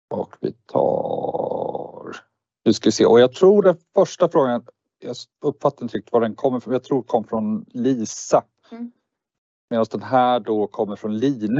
Och 0.09 0.36
vi 0.39 0.51
tar... 0.51 2.15
Nu 2.65 2.74
ska 2.74 2.88
vi 2.88 2.91
se. 2.91 3.05
Och 3.05 3.19
jag 3.19 3.34
tror 3.34 3.63
den 3.63 3.78
första 3.95 4.30
frågan, 4.30 4.65
jag 4.99 5.15
uppfattar 5.41 5.84
inte 5.84 5.97
riktigt 5.97 6.13
var 6.13 6.21
den 6.21 6.36
kommer 6.36 6.59
från. 6.59 6.74
Jag 6.74 6.84
tror 6.84 7.01
kom 7.01 7.24
från 7.24 7.65
Lisa. 7.69 8.43
Mm. 8.71 8.91
Medan 9.69 9.86
den 9.91 10.03
här 10.03 10.39
då 10.39 10.67
kommer 10.67 10.95
från 10.95 11.17
Line. 11.17 11.59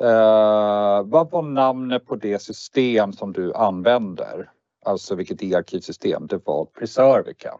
Eh, 0.00 1.02
vad 1.04 1.30
var 1.30 1.42
namnet 1.42 2.06
på 2.06 2.16
det 2.16 2.42
system 2.42 3.12
som 3.12 3.32
du 3.32 3.54
använder? 3.54 4.50
Alltså 4.84 5.14
vilket 5.14 5.42
e-arkivsystem? 5.42 6.26
Det 6.26 6.46
var 6.46 6.64
Preservica. 6.64 7.58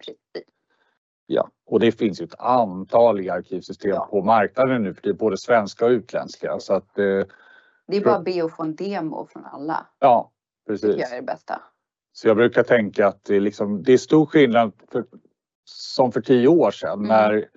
Ja, 1.27 1.51
och 1.67 1.81
det 1.81 1.93
finns 1.93 2.21
ju 2.21 2.25
ett 2.25 2.41
antal 2.41 3.21
e-arkivsystem 3.21 3.91
Ja. 3.91 4.07
på 4.11 4.23
marknaden 4.23 4.83
nu 4.83 4.95
för 4.95 5.03
det 5.03 5.09
är 5.09 5.13
både 5.15 5.37
svenska 5.39 5.85
och 5.87 5.91
utländska. 5.91 6.59
Så 6.61 6.75
att, 6.75 6.99
eh, 6.99 7.05
Det 7.87 7.97
är 7.97 8.05
bara 8.05 8.17
att 8.17 8.25
be 8.25 8.45
att 8.45 8.53
få 8.57 8.63
en 8.63 8.77
demo 8.77 9.27
från 9.33 9.45
alla. 9.45 9.87
ja, 9.99 10.31
Det 10.67 10.73
tycker 10.77 10.89
jag 10.89 10.97
precis. 10.99 11.13
är 11.13 11.17
det 11.17 11.23
bästa. 11.27 11.63
Så 12.13 12.29
jag 12.29 12.37
brukar 12.37 12.63
tänka 12.63 13.07
att 13.07 13.25
det 13.25 13.37
är, 13.37 13.41
liksom, 13.41 13.83
det 13.83 13.93
är 13.93 13.99
stor 13.99 14.27
skillnad 14.27 14.73
för, 14.93 15.05
som 15.65 16.13
för 16.13 16.21
tio 16.21 16.49
år 16.49 16.71
sedan 16.71 16.93
Mm. 16.99 17.09
när 17.09 17.49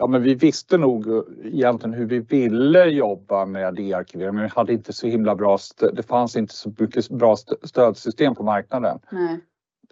ja, 0.00 0.06
men 0.06 0.22
vi 0.22 0.34
visste 0.34 0.78
nog 0.78 1.06
egentligen 1.44 1.94
hur 1.94 2.06
vi 2.06 2.18
ville 2.18 2.84
jobba 2.84 3.46
med 3.46 3.80
e-arkivering 3.80 4.34
men 4.34 4.42
vi 4.44 4.50
hade 4.50 4.72
inte 4.72 4.92
så 4.92 5.06
himla 5.06 5.34
bra. 5.34 5.58
Det 5.92 6.02
fanns 6.02 6.36
inte 6.36 6.54
så 6.54 6.72
mycket 6.78 7.08
bra 7.10 7.34
stö- 7.34 7.66
stödsystem 7.66 8.34
på 8.34 8.42
marknaden. 8.42 8.98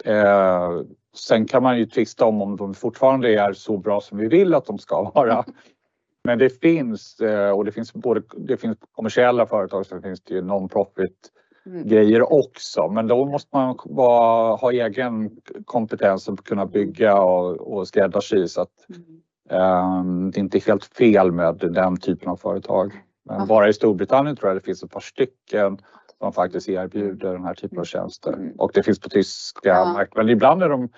Eh, 0.04 0.80
sen 1.16 1.46
kan 1.46 1.62
man 1.62 1.78
ju 1.78 1.86
tvista 1.86 2.24
om 2.24 2.42
om 2.42 2.56
de 2.56 2.74
fortfarande 2.74 3.34
är 3.34 3.52
så 3.52 3.76
bra 3.78 4.00
som 4.00 4.18
vi 4.18 4.28
vill 4.28 4.54
att 4.54 4.66
de 4.66 4.78
ska 4.78 5.10
vara. 5.14 5.44
Men 6.24 6.38
det 6.38 6.60
finns 6.60 7.20
eh, 7.20 7.50
och 7.50 7.64
det 7.64 7.72
finns 7.72 7.92
både 7.92 8.22
det 8.36 8.56
finns 8.56 8.78
kommersiella 8.92 9.46
företag 9.46 9.86
så 9.86 10.00
finns 10.00 10.20
det 10.20 10.34
ju 10.34 10.42
non-profit 10.42 11.30
Mm. 11.66 11.88
grejer 11.88 12.32
också. 12.32 12.88
Men 12.88 13.06
då 13.06 13.24
måste 13.26 13.48
man 13.56 13.78
vara, 13.84 14.56
ha 14.56 14.72
egen 14.72 15.30
kompetens 15.64 16.28
att 16.28 16.44
kunna 16.44 16.66
bygga 16.66 17.20
och, 17.20 17.50
och 17.72 17.88
skräddarsy 17.88 18.48
så 18.48 18.60
att 18.60 18.70
Mm. 18.88 19.02
Eh, 19.50 20.04
det 20.32 20.38
är 20.38 20.40
inte 20.40 20.58
helt 20.58 20.84
fel 20.84 21.32
med 21.32 21.56
den 21.58 21.96
typen 21.96 22.28
av 22.28 22.36
företag. 22.36 23.04
Men 23.24 23.46
bara 23.46 23.68
i 23.68 23.72
Storbritannien 23.72 24.36
tror 24.36 24.48
jag 24.48 24.56
det 24.56 24.64
finns 24.64 24.82
ett 24.82 24.90
par 24.90 25.00
stycken 25.00 25.78
som 26.18 26.32
faktiskt 26.32 26.68
erbjuder 26.68 27.32
den 27.32 27.44
här 27.44 27.54
typen 27.54 27.78
av 27.78 27.84
tjänster. 27.84 28.32
Mm. 28.32 28.52
Och 28.58 28.70
det 28.74 28.82
finns 28.82 29.00
på 29.00 29.08
tyska 29.08 29.68
Ja. 29.68 29.92
marknaden. 29.92 30.26
Men 30.26 30.32
ibland 30.32 30.62
är 30.62 30.68
de, 30.68 30.88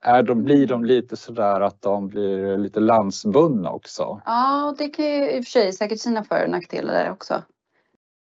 är 0.00 0.22
de, 0.22 0.44
blir 0.44 0.66
de 0.66 0.84
lite 0.84 1.16
sådär 1.16 1.60
att 1.60 1.82
de 1.82 2.08
blir 2.08 2.58
lite 2.58 2.80
landsbundna 2.80 3.70
också. 3.70 4.20
Ja, 4.24 4.74
det 4.78 4.88
kan 4.88 5.04
ju 5.04 5.30
i 5.30 5.40
och 5.40 5.44
för 5.44 5.50
sig 5.50 5.72
säkert 5.72 6.00
sina 6.00 6.24
för 6.24 6.44
och 6.44 6.50
nackdelar 6.50 6.94
där 6.94 7.10
också. 7.10 7.42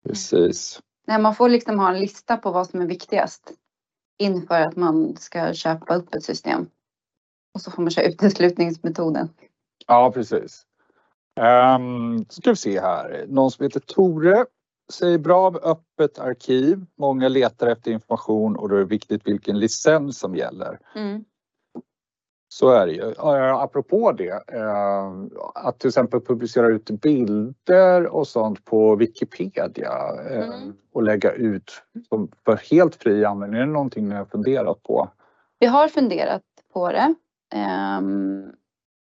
Precis. 0.09 0.81
Nej, 1.07 1.21
man 1.21 1.35
får 1.35 1.49
liksom 1.49 1.79
ha 1.79 1.91
en 1.95 2.01
lista 2.01 2.37
på 2.37 2.51
vad 2.51 2.67
som 2.67 2.81
är 2.81 2.87
viktigast 2.87 3.53
inför 4.19 4.61
att 4.61 4.77
man 4.77 5.17
ska 5.17 5.53
köpa 5.53 5.95
upp 5.95 6.15
ett 6.15 6.25
system. 6.25 6.67
Och 7.55 7.61
så 7.61 7.71
får 7.71 7.83
man 7.83 7.91
köra 7.91 8.07
uteslutningsmetoden. 8.07 9.29
Ja, 9.89 10.13
precis. 10.15 10.63
Um, 11.77 12.25
ska 12.29 12.51
vi 12.51 12.57
se 12.57 12.81
här. 12.81 13.25
Någon 13.29 13.51
som 13.51 13.63
heter 13.63 13.81
Tore 13.81 14.45
säger 14.93 15.19
bra 15.19 15.51
med 15.51 15.61
öppet 15.65 16.19
arkiv. 16.19 16.85
Många 16.99 17.29
letar 17.29 17.67
efter 17.67 17.91
information 17.91 18.57
och 18.57 18.69
då 18.69 18.75
är 18.75 18.79
det 18.79 18.85
viktigt 18.85 19.27
vilken 19.27 19.59
licens 19.59 20.19
som 20.19 20.37
gäller. 20.37 20.79
Mm. 20.95 21.25
Så 22.49 22.71
är 22.71 22.87
det 22.87 22.93
ju. 22.93 23.15
Apropå 23.55 24.13
det, 24.13 24.43
eh, 24.53 25.13
att 25.55 25.79
till 25.79 25.89
exempel 25.89 26.21
publicera 26.21 26.67
ut 26.67 26.91
bilder 26.91 28.07
och 28.07 28.29
sånt 28.29 28.65
på 28.65 28.97
Wikipedia 28.97 29.93
eh, 30.31 30.49
Mm. 30.49 30.73
och 30.93 31.03
lägga 31.03 31.33
ut 31.33 31.83
för 32.45 32.57
helt 32.71 32.95
fri 32.95 33.25
användning. 33.25 33.61
Är 33.61 33.67
det 33.67 33.73
någonting 33.73 34.09
ni 34.09 34.15
har 34.15 34.25
funderat 34.25 34.83
på? 34.83 35.09
Vi 35.59 35.67
har 35.67 35.89
funderat 35.89 36.43
på 36.73 36.93
det. 36.93 37.15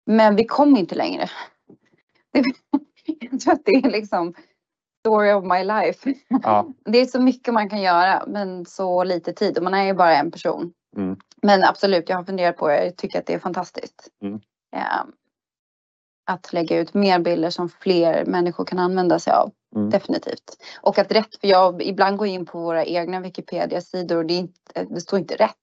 Men 0.06 0.36
vi 0.36 0.44
kom 0.44 0.76
inte 0.76 0.94
längre. 0.94 1.30
Det, 2.32 2.44
jag 3.30 3.40
tror 3.40 3.54
att 3.54 3.64
det 3.64 3.72
är 3.72 3.90
liksom 3.90 4.34
story 5.00 5.32
of 5.32 5.44
my 5.44 5.64
life. 5.64 6.14
Ja. 6.42 6.68
Det 6.84 6.98
är 6.98 7.06
så 7.06 7.20
mycket 7.20 7.54
man 7.54 7.70
kan 7.70 7.82
göra 7.82 8.24
men 8.26 8.66
så 8.66 9.04
lite 9.04 9.32
tid 9.32 9.58
och 9.58 9.64
man 9.64 9.74
är 9.74 9.84
ju 9.84 9.94
bara 9.94 10.16
en 10.16 10.30
person. 10.30 10.72
Mm. 10.96 11.16
Men 11.42 11.64
absolut, 11.64 12.08
jag 12.08 12.16
har 12.16 12.24
funderat 12.24 12.56
på 12.56 12.68
det. 12.68 12.84
Jag 12.84 12.96
tycker 12.96 13.18
att 13.18 13.26
det 13.26 13.34
är 13.34 13.38
fantastiskt. 13.38 14.08
Mm. 14.22 14.40
Ehm, 14.76 15.12
att 16.26 16.52
lägga 16.52 16.78
ut 16.78 16.94
mer 16.94 17.18
bilder 17.18 17.50
som 17.50 17.68
fler 17.68 18.24
människor 18.24 18.64
kan 18.64 18.78
använda 18.78 19.18
sig 19.18 19.32
av. 19.32 19.52
Mm. 19.76 19.90
Definitivt. 19.90 20.56
Och 20.80 20.98
att 20.98 21.12
rätt, 21.12 21.40
för 21.40 21.48
jag 21.48 21.82
ibland 21.82 22.16
går 22.16 22.28
in 22.28 22.46
på 22.46 22.60
våra 22.60 22.84
egna 22.84 23.20
Wikipedia-sidor 23.20 24.16
och 24.16 24.26
det, 24.26 24.34
inte, 24.34 24.84
det 24.90 25.00
står 25.00 25.18
inte 25.18 25.34
rätt. 25.36 25.56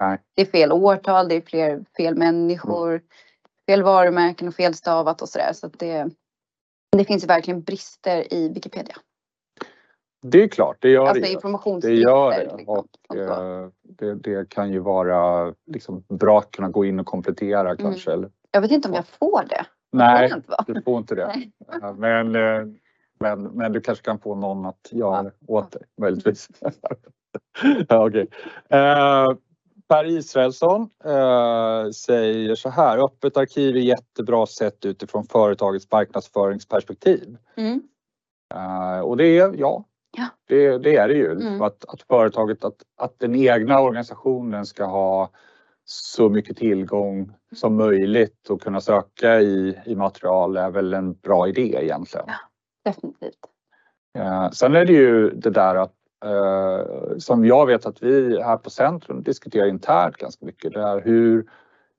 Nej. 0.00 0.18
Det 0.34 0.42
är 0.42 0.46
fel 0.46 0.72
årtal, 0.72 1.28
det 1.28 1.34
är 1.34 1.40
fler, 1.40 1.84
fel 1.96 2.14
människor, 2.14 3.02
fel 3.66 3.82
varumärken 3.82 4.48
och 4.48 4.54
felstavat 4.54 5.22
och 5.22 5.28
sådär. 5.28 5.52
Så 5.52 5.66
att 5.66 5.78
det, 5.78 6.08
det 6.96 7.04
finns 7.04 7.22
ju 7.22 7.26
verkligen 7.26 7.62
brister 7.62 8.34
i 8.34 8.48
Wikipedia. 8.48 8.96
Det 10.22 10.42
är 10.42 10.48
klart, 10.48 10.76
det 10.80 10.88
gör 10.90 11.06
Alltså 11.06 11.14
det. 11.14 11.80
Det 11.88 11.94
gör 11.94 12.30
det 12.30 12.56
liksom, 12.56 12.68
och 12.78 12.86
så. 13.12 13.18
eh, 13.62 13.68
det, 13.82 14.14
det 14.14 14.48
kan 14.48 14.72
ju 14.72 14.78
vara 14.78 15.54
liksom 15.66 16.04
bra 16.08 16.38
att 16.38 16.50
kunna 16.50 16.68
gå 16.68 16.84
in 16.84 17.00
och 17.00 17.06
komplettera 17.06 17.60
Mm. 17.60 17.76
kanske. 17.76 18.12
Eller, 18.12 18.30
Jag 18.50 18.60
vet 18.60 18.70
inte 18.70 18.88
om 18.88 18.94
jag 18.94 19.06
får 19.06 19.44
det. 19.48 19.66
nej, 19.92 20.30
Får 20.30 20.74
du 20.74 20.82
får 20.82 20.98
inte 20.98 21.14
det. 21.14 21.50
Men, 21.96 22.36
eh, 22.36 22.66
men, 23.20 23.42
men 23.42 23.72
du 23.72 23.80
kanske 23.80 24.04
kan 24.04 24.18
få 24.18 24.34
någon 24.34 24.66
att 24.66 24.88
göra 24.90 25.22
det 25.22 25.32
åt 25.46 25.72
dig 25.72 25.82
möjligtvis. 26.00 26.48
ja, 27.88 28.06
okej. 28.06 28.28
Eh, 28.68 29.26
Per 29.88 30.04
Israelsson 30.04 30.90
eh, 31.04 31.90
säger 31.90 32.54
så 32.54 32.68
här, 32.68 33.04
öppet 33.04 33.36
arkiv 33.36 33.76
är 33.76 33.80
jättebra 33.80 34.46
sett 34.46 34.84
utifrån 34.84 35.24
företagets 35.24 35.90
marknadsföringsperspektiv. 35.90 37.36
Mm. 37.56 37.82
Eh, 38.54 39.00
och 39.00 39.16
det 39.16 39.38
är, 39.38 39.54
ja, 39.58 39.84
Ja. 40.16 40.28
Det, 40.48 40.78
det 40.78 40.96
är 40.96 41.08
det 41.08 41.14
ju. 41.14 41.32
Mm. 41.32 41.62
Att, 41.62 41.84
att 41.88 42.02
företaget, 42.02 42.64
att, 42.64 42.82
att 42.96 43.18
den 43.18 43.34
egna 43.34 43.80
organisationen 43.80 44.66
ska 44.66 44.84
ha 44.84 45.30
så 45.84 46.28
mycket 46.28 46.56
tillgång 46.56 47.32
som 47.54 47.76
möjligt 47.76 48.50
och 48.50 48.62
kunna 48.62 48.80
söka 48.80 49.40
i, 49.40 49.78
i 49.86 49.94
material 49.94 50.56
är 50.56 50.70
väl 50.70 50.94
en 50.94 51.14
bra 51.14 51.48
idé 51.48 51.78
egentligen. 51.82 52.26
Definitivt. 52.84 53.38
Eh, 54.18 54.50
sen 54.50 54.74
är 54.74 54.84
det 54.84 54.92
ju 54.92 55.30
det 55.30 55.50
där 55.50 55.74
att 55.74 55.94
eh, 56.26 57.18
som 57.18 57.44
jag 57.44 57.66
vet 57.66 57.86
att 57.86 58.02
vi 58.02 58.42
här 58.42 58.56
på 58.56 58.70
Centrum 58.70 59.22
diskuterar 59.22 59.66
internt 59.66 60.16
ganska 60.16 60.46
mycket. 60.46 60.72
Det 60.72 60.80
är 60.80 61.00
hur, 61.00 61.46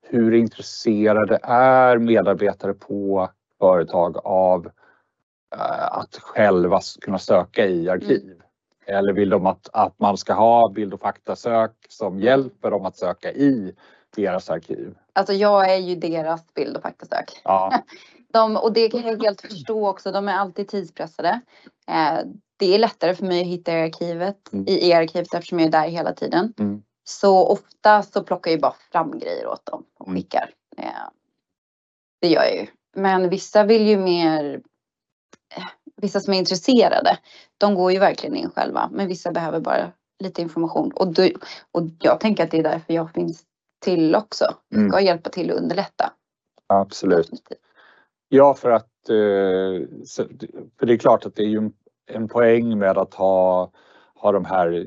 hur 0.02 0.34
intresserade 0.34 1.40
är 1.44 1.98
medarbetare 1.98 2.74
på 2.74 3.30
företag 3.60 4.18
av 4.24 4.66
eh, 5.56 5.98
att 5.98 6.16
själva 6.16 6.80
kunna 7.02 7.20
söka 7.20 7.66
i 7.66 7.90
arkiv? 7.90 8.42
Eller 8.86 9.14
vill 9.14 9.30
de 9.30 9.46
att, 9.46 9.70
att 9.74 10.00
man 10.00 10.18
ska 10.18 10.34
ha 10.34 10.70
bild 10.70 10.94
och 10.94 11.00
faktasök 11.00 11.72
som 11.90 12.20
hjälper 12.20 12.72
dem 12.72 12.86
att 12.86 12.98
söka 12.98 13.32
i 13.32 13.76
deras 14.16 14.50
arkiv? 14.50 14.96
Alltså 15.14 15.34
jag 15.34 15.74
är 15.74 15.78
ju 15.78 15.96
deras 15.96 16.54
bild 16.54 16.78
och 16.78 16.84
faktasök. 16.84 17.42
Ja, 17.44 17.84
De, 18.34 18.58
och 18.58 18.74
det 18.74 18.90
kan 18.90 19.02
jag 19.02 19.24
helt 19.24 19.42
förstå 19.42 19.90
också. 19.90 20.12
De 20.12 20.28
är 20.28 20.34
alltid 20.34 20.68
tidspressade. 20.68 21.42
Det 22.58 22.76
är 22.76 22.80
lättare 22.80 23.16
för 23.16 23.26
mig 23.26 23.42
att 23.42 23.48
hitta 23.48 23.72
i 23.72 23.82
arkivet, 23.82 24.54
Mm. 24.54 24.66
i 24.68 24.90
e-arkivet 24.90 25.34
eftersom 25.34 25.60
jag 25.60 25.68
är 25.68 25.72
där 25.72 25.88
hela 25.90 26.14
tiden. 26.14 26.54
Mm. 26.60 26.84
Så 27.04 27.48
ofta 27.48 28.04
så 28.04 28.24
plockar 28.24 28.52
jag 28.52 28.60
bara 28.62 28.76
fram 28.92 29.20
grejer 29.20 29.48
åt 29.48 29.66
dem 29.66 29.84
och 30.00 30.08
Mm. 30.08 30.18
skickar. 30.22 30.50
Eh, 30.78 30.84
det 32.22 32.28
gör 32.28 32.44
jag 32.44 32.56
ju. 32.56 32.68
Men 32.96 33.30
vissa 33.30 33.64
vill 33.64 33.88
ju 33.88 33.98
mer, 33.98 34.62
eh, 35.56 35.64
vissa 35.96 36.20
som 36.20 36.34
är 36.34 36.38
intresserade, 36.38 37.18
de 37.58 37.76
går 37.76 37.92
ju 37.92 38.00
verkligen 38.00 38.36
in 38.36 38.50
själva. 38.50 38.90
Men 38.94 39.08
vissa 39.08 39.32
behöver 39.32 39.60
bara 39.60 39.92
lite 40.24 40.42
information. 40.42 40.92
Och, 40.92 41.14
du, 41.14 41.34
och 41.72 41.82
jag 42.00 42.20
tänker 42.20 42.44
att 42.44 42.52
det 42.52 42.58
är 42.60 42.64
därför 42.64 42.94
jag 42.94 43.12
finns 43.12 43.44
till 43.80 44.16
också. 44.16 44.46
Vi 44.70 44.78
Mm. 44.78 44.90
ska 44.90 45.02
hjälpa 45.02 45.30
till 45.30 45.52
att 45.52 45.58
underlätta. 45.58 46.14
Absolut. 46.68 47.32
Ja, 48.30 48.54
för 48.54 48.70
att 48.72 49.10
eh, 49.10 49.88
för 50.80 50.86
det 50.86 50.94
är 50.94 50.98
klart 50.98 51.26
att 51.26 51.36
det 51.36 51.42
är 51.44 51.48
ju 51.48 51.72
en- 52.08 52.28
poäng 52.28 52.78
med 52.80 52.98
att 52.98 53.14
ha, 53.14 53.72
ha 54.16 54.32
de 54.32 54.46
här 54.46 54.86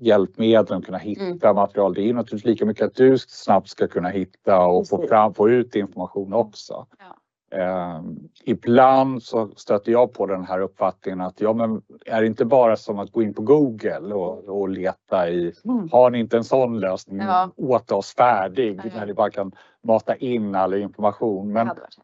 hjälpmedlen, 0.00 0.82
kunna 0.82 0.98
hitta 0.98 1.52
material. 1.52 1.94
Det 1.94 2.08
är 2.08 2.14
naturligtvis 2.14 2.44
lika 2.44 2.64
mycket 2.66 2.86
att 2.86 2.94
du 2.94 3.18
snabbt 3.18 3.68
ska 3.68 3.86
kunna 3.88 4.08
hitta 4.08 4.66
och 4.66 4.88
få, 4.88 5.06
fram, 5.08 5.34
få 5.34 5.48
ut 5.50 5.74
information 5.76 6.32
också. 6.32 6.86
Ja. 6.98 7.16
Eh, 7.58 8.00
ibland 8.44 9.22
så 9.22 9.48
stöter 9.56 9.92
jag 9.92 10.12
på 10.12 10.26
den 10.26 10.44
här 10.44 10.60
uppfattningen 10.60 11.20
att 11.20 11.40
ja, 11.40 11.52
men 11.52 11.82
är 12.06 12.20
det 12.20 12.26
inte 12.26 12.44
bara 12.44 12.76
som 12.76 12.98
att 12.98 13.10
gå 13.12 13.22
in 13.22 13.34
på 13.34 13.42
Google 13.42 14.14
och, 14.14 14.44
och 14.60 14.68
leta 14.68 15.30
i 15.30 15.52
Mm. 15.64 15.88
har 15.92 16.10
ni 16.10 16.18
inte 16.18 16.36
en 16.36 16.44
sån 16.44 16.80
lösning 16.80 17.18
Ja. 17.20 17.50
åt 17.56 17.92
oss 17.92 18.14
färdig 18.14 18.80
Ja. 18.84 18.90
när 18.96 19.06
ni 19.06 19.14
bara 19.14 19.30
kan 19.30 19.52
mata 19.84 20.16
in 20.16 20.54
all 20.54 20.74
information. 20.74 21.48
Det 21.48 21.54
Men 21.54 21.66
hade 21.68 21.80
varit. 21.80 21.96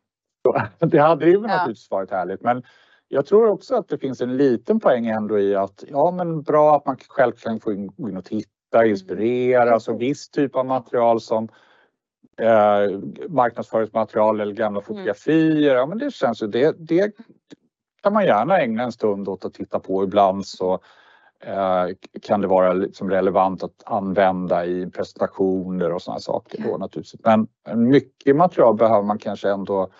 det 0.93 0.99
hade 0.99 1.27
ju 1.27 1.33
Ja. 1.33 1.41
naturligtvis 1.41 1.91
varit 1.91 2.11
härligt. 2.11 2.41
Men 2.41 2.63
jag 3.15 3.27
tror 3.27 3.49
också 3.49 3.75
att 3.75 3.89
det 3.89 3.99
finns 3.99 4.21
en 4.21 4.37
liten 4.37 4.81
poäng 4.81 5.07
ändå 5.07 5.39
i 5.39 5.55
att 5.57 5.85
ja, 5.89 6.11
men 6.11 6.43
bra 6.43 6.77
att 6.77 6.87
man 6.87 6.97
själv 7.09 7.33
kan 7.33 7.61
få 7.61 7.73
in, 7.73 7.93
gå 7.97 8.09
in 8.09 8.17
och 8.17 8.25
titta, 8.25 8.87
inspirera, 8.87 9.75
alltså 9.75 9.93
viss 9.93 10.29
typ 10.29 10.57
av 10.57 10.67
material 10.67 11.21
som 11.21 11.49
eh, 12.39 12.99
marknadsföringsmaterial 13.29 14.41
eller 14.41 14.55
gamla 14.55 14.81
fotografier. 14.81 15.75
Ja, 15.75 15.87
men 15.87 15.99
det 15.99 16.15
känns 16.15 16.43
ju 16.43 16.47
det, 16.47 16.77
det 16.79 17.13
kan 18.03 18.13
man 18.13 18.25
gärna 18.25 18.61
ägna 18.61 18.83
en 18.83 18.93
stund 18.93 19.29
åt 19.29 19.45
att 19.45 19.55
titta 19.55 19.81
på. 19.81 20.05
Ibland 20.05 20.47
så 20.47 20.73
eh, 21.45 21.87
kan 22.23 22.41
det 22.41 22.47
vara 22.47 22.73
liksom 22.73 23.11
relevant 23.11 23.63
att 23.63 23.83
använda 23.85 24.67
i 24.67 24.91
presentationer 24.91 25.93
och 25.93 26.03
sådana 26.03 26.21
saker 26.21 26.63
då 26.63 26.77
naturligtvis. 26.77 27.21
Men 27.25 27.49
mycket 27.89 28.37
material 28.37 28.77
behöver 28.77 29.03
man 29.03 29.19
kanske 29.19 29.51
ändå 29.51 29.91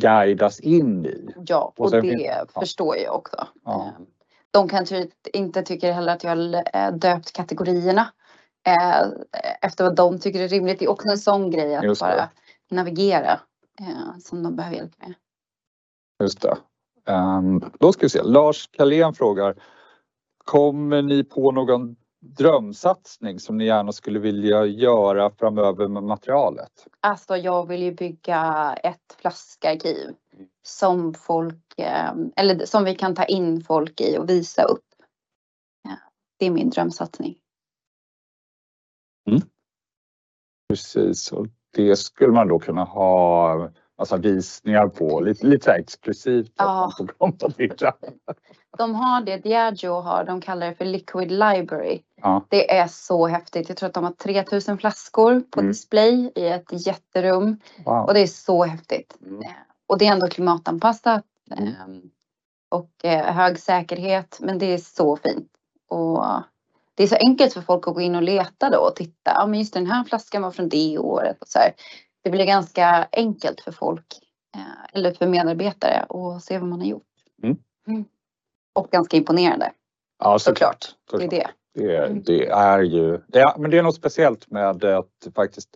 guidas 0.00 0.60
in 0.60 1.06
i. 1.06 1.28
Ja, 1.46 1.72
Och 1.76 1.84
och, 1.84 1.90
det 1.90 2.00
finns- 2.02 2.52
förstår 2.54 2.96
jag 2.96 3.14
också. 3.14 3.46
Ja. 3.64 3.86
Eh, 3.86 4.02
De 4.50 4.68
kanske 4.68 5.06
inte 5.32 5.62
tycker 5.62 5.92
heller 5.92 6.12
att 6.12 6.24
jag 6.24 6.36
har 6.36 6.62
eh, 6.74 6.92
döpt 6.92 7.32
kategorierna 7.32 8.12
eh, 8.66 9.06
efter 9.62 9.84
vad 9.84 9.96
de 9.96 10.18
tycker 10.20 10.40
är 10.40 10.48
rimligt. 10.48 10.78
Det 10.78 10.84
är 10.84 10.90
också 10.90 11.08
en 11.08 11.18
sån 11.18 11.50
grej 11.50 11.74
att 11.76 11.84
Just 11.84 12.00
det. 12.00 12.06
bara 12.06 12.28
navigera 12.70 13.40
eh, 13.80 14.18
som 14.20 14.42
de 14.42 14.56
behöver 14.56 14.76
hjälp 14.76 14.92
med. 14.98 15.14
Just 16.22 16.40
det. 16.42 16.56
Ehm, 17.06 17.60
då 17.80 17.92
ska 17.92 18.06
vi 18.06 18.10
se. 18.10 18.22
Lars 18.22 18.68
Kalén 18.72 19.14
frågar. 19.14 19.54
Kommer 20.44 21.02
ni 21.02 21.24
på 21.24 21.52
någon 21.52 21.96
drömsatsning 22.20 23.40
som 23.40 23.56
ni 23.56 23.64
gärna 23.64 23.92
skulle 23.92 24.18
vilja 24.18 24.66
göra 24.66 25.30
framöver 25.30 25.88
med 25.88 26.02
materialet? 26.02 26.86
Alltså 27.00 27.36
jag 27.36 27.68
vill 27.68 27.82
ju 27.82 27.94
bygga 27.94 28.72
ett 28.82 29.16
flaskarkiv 29.20 30.14
som 30.62 31.14
folk, 31.14 31.78
eh, 31.78 32.12
eller 32.36 32.66
som 32.66 32.84
vi 32.84 32.94
kan 32.94 33.14
ta 33.14 33.24
in 33.24 33.64
folk 33.64 34.00
i 34.00 34.18
och 34.18 34.28
visa 34.28 34.62
upp. 34.62 34.84
Ja, 35.82 35.96
det 36.38 36.46
är 36.46 36.50
min 36.50 36.70
drömsatsning. 36.70 37.38
Precis, 40.68 41.32
och 41.32 41.46
det 41.70 41.96
skulle 41.96 42.32
man 42.32 42.48
då 42.48 42.58
kunna 42.58 42.84
ha 42.84 43.70
massa 43.98 44.16
visningar 44.16 44.88
på, 44.88 45.20
lite, 45.20 45.46
lite 45.46 45.64
så 45.64 45.70
här 45.70 45.78
exklusivt. 45.78 46.52
Ja. 46.56 46.92
De 48.78 48.94
har 48.94 49.20
det, 49.20 49.36
Diageo 49.36 49.92
har, 50.00 50.24
de 50.24 50.40
kallar 50.40 50.66
det 50.66 50.74
för 50.74 50.84
Liquid 50.84 51.30
Library. 51.30 52.00
Ja. 52.22 52.44
Det 52.48 52.76
är 52.78 52.86
så 52.86 53.26
häftigt. 53.26 53.68
Jag 53.68 53.78
tror 53.78 53.88
att 53.88 53.94
de 53.94 54.04
har 54.04 54.12
3000 54.12 54.78
flaskor 54.78 55.40
på 55.50 55.60
Mm. 55.60 55.70
display 55.72 56.32
i 56.34 56.46
ett 56.46 56.86
jätterum. 56.86 57.56
Wow. 57.84 58.04
Och 58.06 58.14
det 58.14 58.20
är 58.20 58.26
så 58.26 58.64
häftigt. 58.64 59.16
Mm. 59.26 59.42
Och 59.86 59.98
det 59.98 60.06
är 60.06 60.12
ändå 60.12 60.28
klimatanpassat. 60.28 61.24
Mm. 61.50 61.68
eh, 61.68 61.74
Och 62.68 62.90
eh, 63.04 63.34
hög 63.34 63.58
säkerhet. 63.58 64.38
Men 64.40 64.58
det 64.58 64.66
är 64.74 64.78
så 64.78 65.16
fint. 65.16 65.48
Och 65.88 66.24
det 66.94 67.02
är 67.02 67.06
så 67.06 67.16
enkelt 67.16 67.52
för 67.54 67.60
folk 67.60 67.88
att 67.88 67.94
gå 67.94 68.00
in 68.00 68.14
och 68.14 68.22
leta 68.22 68.70
då 68.70 68.78
och 68.78 68.96
titta. 68.96 69.32
Ja 69.34 69.46
men 69.46 69.58
just 69.58 69.74
den 69.74 69.86
här 69.86 70.04
flaskan 70.04 70.42
var 70.42 70.50
från 70.50 70.68
det 70.68 70.98
året. 70.98 71.36
Och 71.40 71.48
så 71.48 71.58
här. 71.58 71.72
Det 72.22 72.30
blir 72.30 72.46
ganska 72.46 73.08
enkelt 73.12 73.60
för 73.60 73.72
folk. 73.72 74.06
eh, 74.56 74.60
Eller 74.98 75.12
för 75.12 75.26
medarbetare 75.26 76.06
att 76.08 76.42
se 76.44 76.58
vad 76.58 76.68
man 76.68 76.80
har 76.80 76.86
gjort. 76.86 77.02
Mm. 77.42 77.56
Mm. 77.88 78.04
Och 78.74 78.90
ganska 78.90 79.16
imponerande 79.16 79.72
ja, 80.18 80.38
såklart. 80.38 80.86
Det 81.10 81.24
är 81.24 81.28
det. 81.30 81.46
Det, 81.74 81.96
är- 81.96 82.06
Mm. 82.06 82.22
det 82.22 82.46
är 82.48 82.80
ju, 82.82 83.20
det 83.28 83.38
är, 83.40 83.58
men 83.58 83.70
det 83.70 83.78
är 83.78 83.82
något 83.82 83.94
speciellt 83.94 84.50
med 84.50 84.84
att 84.84 85.28
faktiskt 85.34 85.68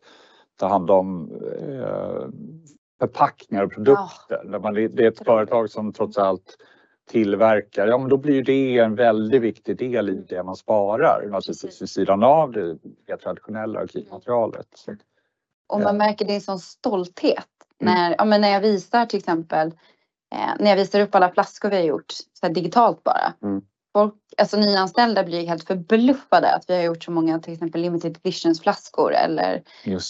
ta 0.56 0.66
hand 0.68 0.90
om 0.90 1.30
eh, 1.60 2.28
förpackningar 3.00 3.64
och 3.64 3.72
produkter. 3.72 4.42
När 4.44 4.58
man, 4.58 4.74
det 4.74 4.98
är 4.98 5.08
ett 5.08 5.24
företag 5.24 5.70
som 5.70 5.92
trots 5.92 6.18
allt 6.18 6.56
tillverkar, 7.10 7.86
ja 7.86 7.98
men 7.98 8.08
då 8.08 8.16
blir 8.16 8.42
det 8.44 8.78
en 8.78 8.94
väldigt 8.94 9.42
viktig 9.42 9.76
del 9.78 10.08
i 10.10 10.24
det 10.28 10.42
man 10.42 10.56
sparar 10.56 11.26
naturligtvis 11.30 11.82
vid 11.82 11.90
sidan 11.90 12.22
av 12.22 12.52
det 12.52 12.78
mer 13.08 13.16
traditionella 13.16 13.80
arkivmaterialet. 13.80 14.66
Och 15.72 15.80
man 15.80 15.96
märker 15.96 16.24
det 16.24 16.32
är 16.32 16.34
en 16.34 16.40
sån 16.40 16.58
stolthet. 16.58 17.46
Mm. 17.80 17.94
När, 17.94 18.14
ja, 18.18 18.24
men 18.24 18.40
när 18.40 18.48
jag 18.48 18.60
visar 18.60 19.06
till 19.06 19.18
exempel, 19.18 19.68
eh, 20.34 20.50
när 20.58 20.70
jag 20.70 20.76
visar 20.76 21.00
upp 21.00 21.14
alla 21.14 21.32
flaskor 21.32 21.70
vi 21.70 21.76
har 21.76 21.82
gjort 21.82 22.12
så 22.40 22.48
digitalt 22.48 23.04
bara. 23.04 23.32
Mm. 23.42 23.62
Folk, 23.92 24.14
alltså 24.36 24.56
nyanställda 24.56 25.24
blir 25.24 25.46
helt 25.46 25.64
förbluffade 25.64 26.54
att 26.54 26.70
vi 26.70 26.76
har 26.76 26.82
gjort 26.82 27.04
så 27.04 27.10
många 27.10 27.38
till 27.38 27.52
exempel 27.52 27.80
limited 27.80 28.16
editions 28.16 28.60
flaskor 28.60 29.14
eller 29.14 29.62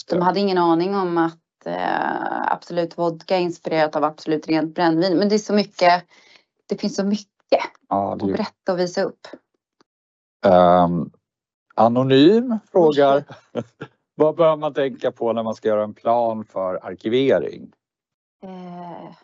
de 0.09 0.21
hade 0.21 0.39
ingen 0.39 0.57
aning 0.57 0.95
om 0.95 1.17
att 1.17 1.65
eh, 1.65 2.51
Absolut 2.51 2.97
Vodka 2.97 3.37
är 3.37 3.41
inspirerat 3.41 3.95
av 3.95 4.03
Absolut 4.03 4.47
Rent 4.47 4.75
Brännvin. 4.75 5.17
Men 5.17 5.29
det 5.29 5.35
är 5.35 5.39
så 5.39 5.53
mycket, 5.53 6.03
det 6.69 6.77
finns 6.77 6.95
så 6.95 7.03
mycket 7.03 7.29
Ja, 7.89 8.15
det 8.19 8.25
att 8.25 8.31
berätta 8.31 8.73
och 8.73 8.79
visa 8.79 9.03
upp. 9.03 9.27
Ehm, 10.45 11.09
anonym 11.75 12.59
frågar. 12.71 13.23
Vad 14.15 14.35
bör 14.35 14.55
man 14.57 14.73
tänka 14.73 15.11
på 15.11 15.33
när 15.33 15.43
man 15.43 15.55
ska 15.55 15.67
göra 15.67 15.83
en 15.83 15.93
plan 15.93 16.45
för 16.45 16.85
arkivering? 16.85 17.71
Eh, 18.43 19.15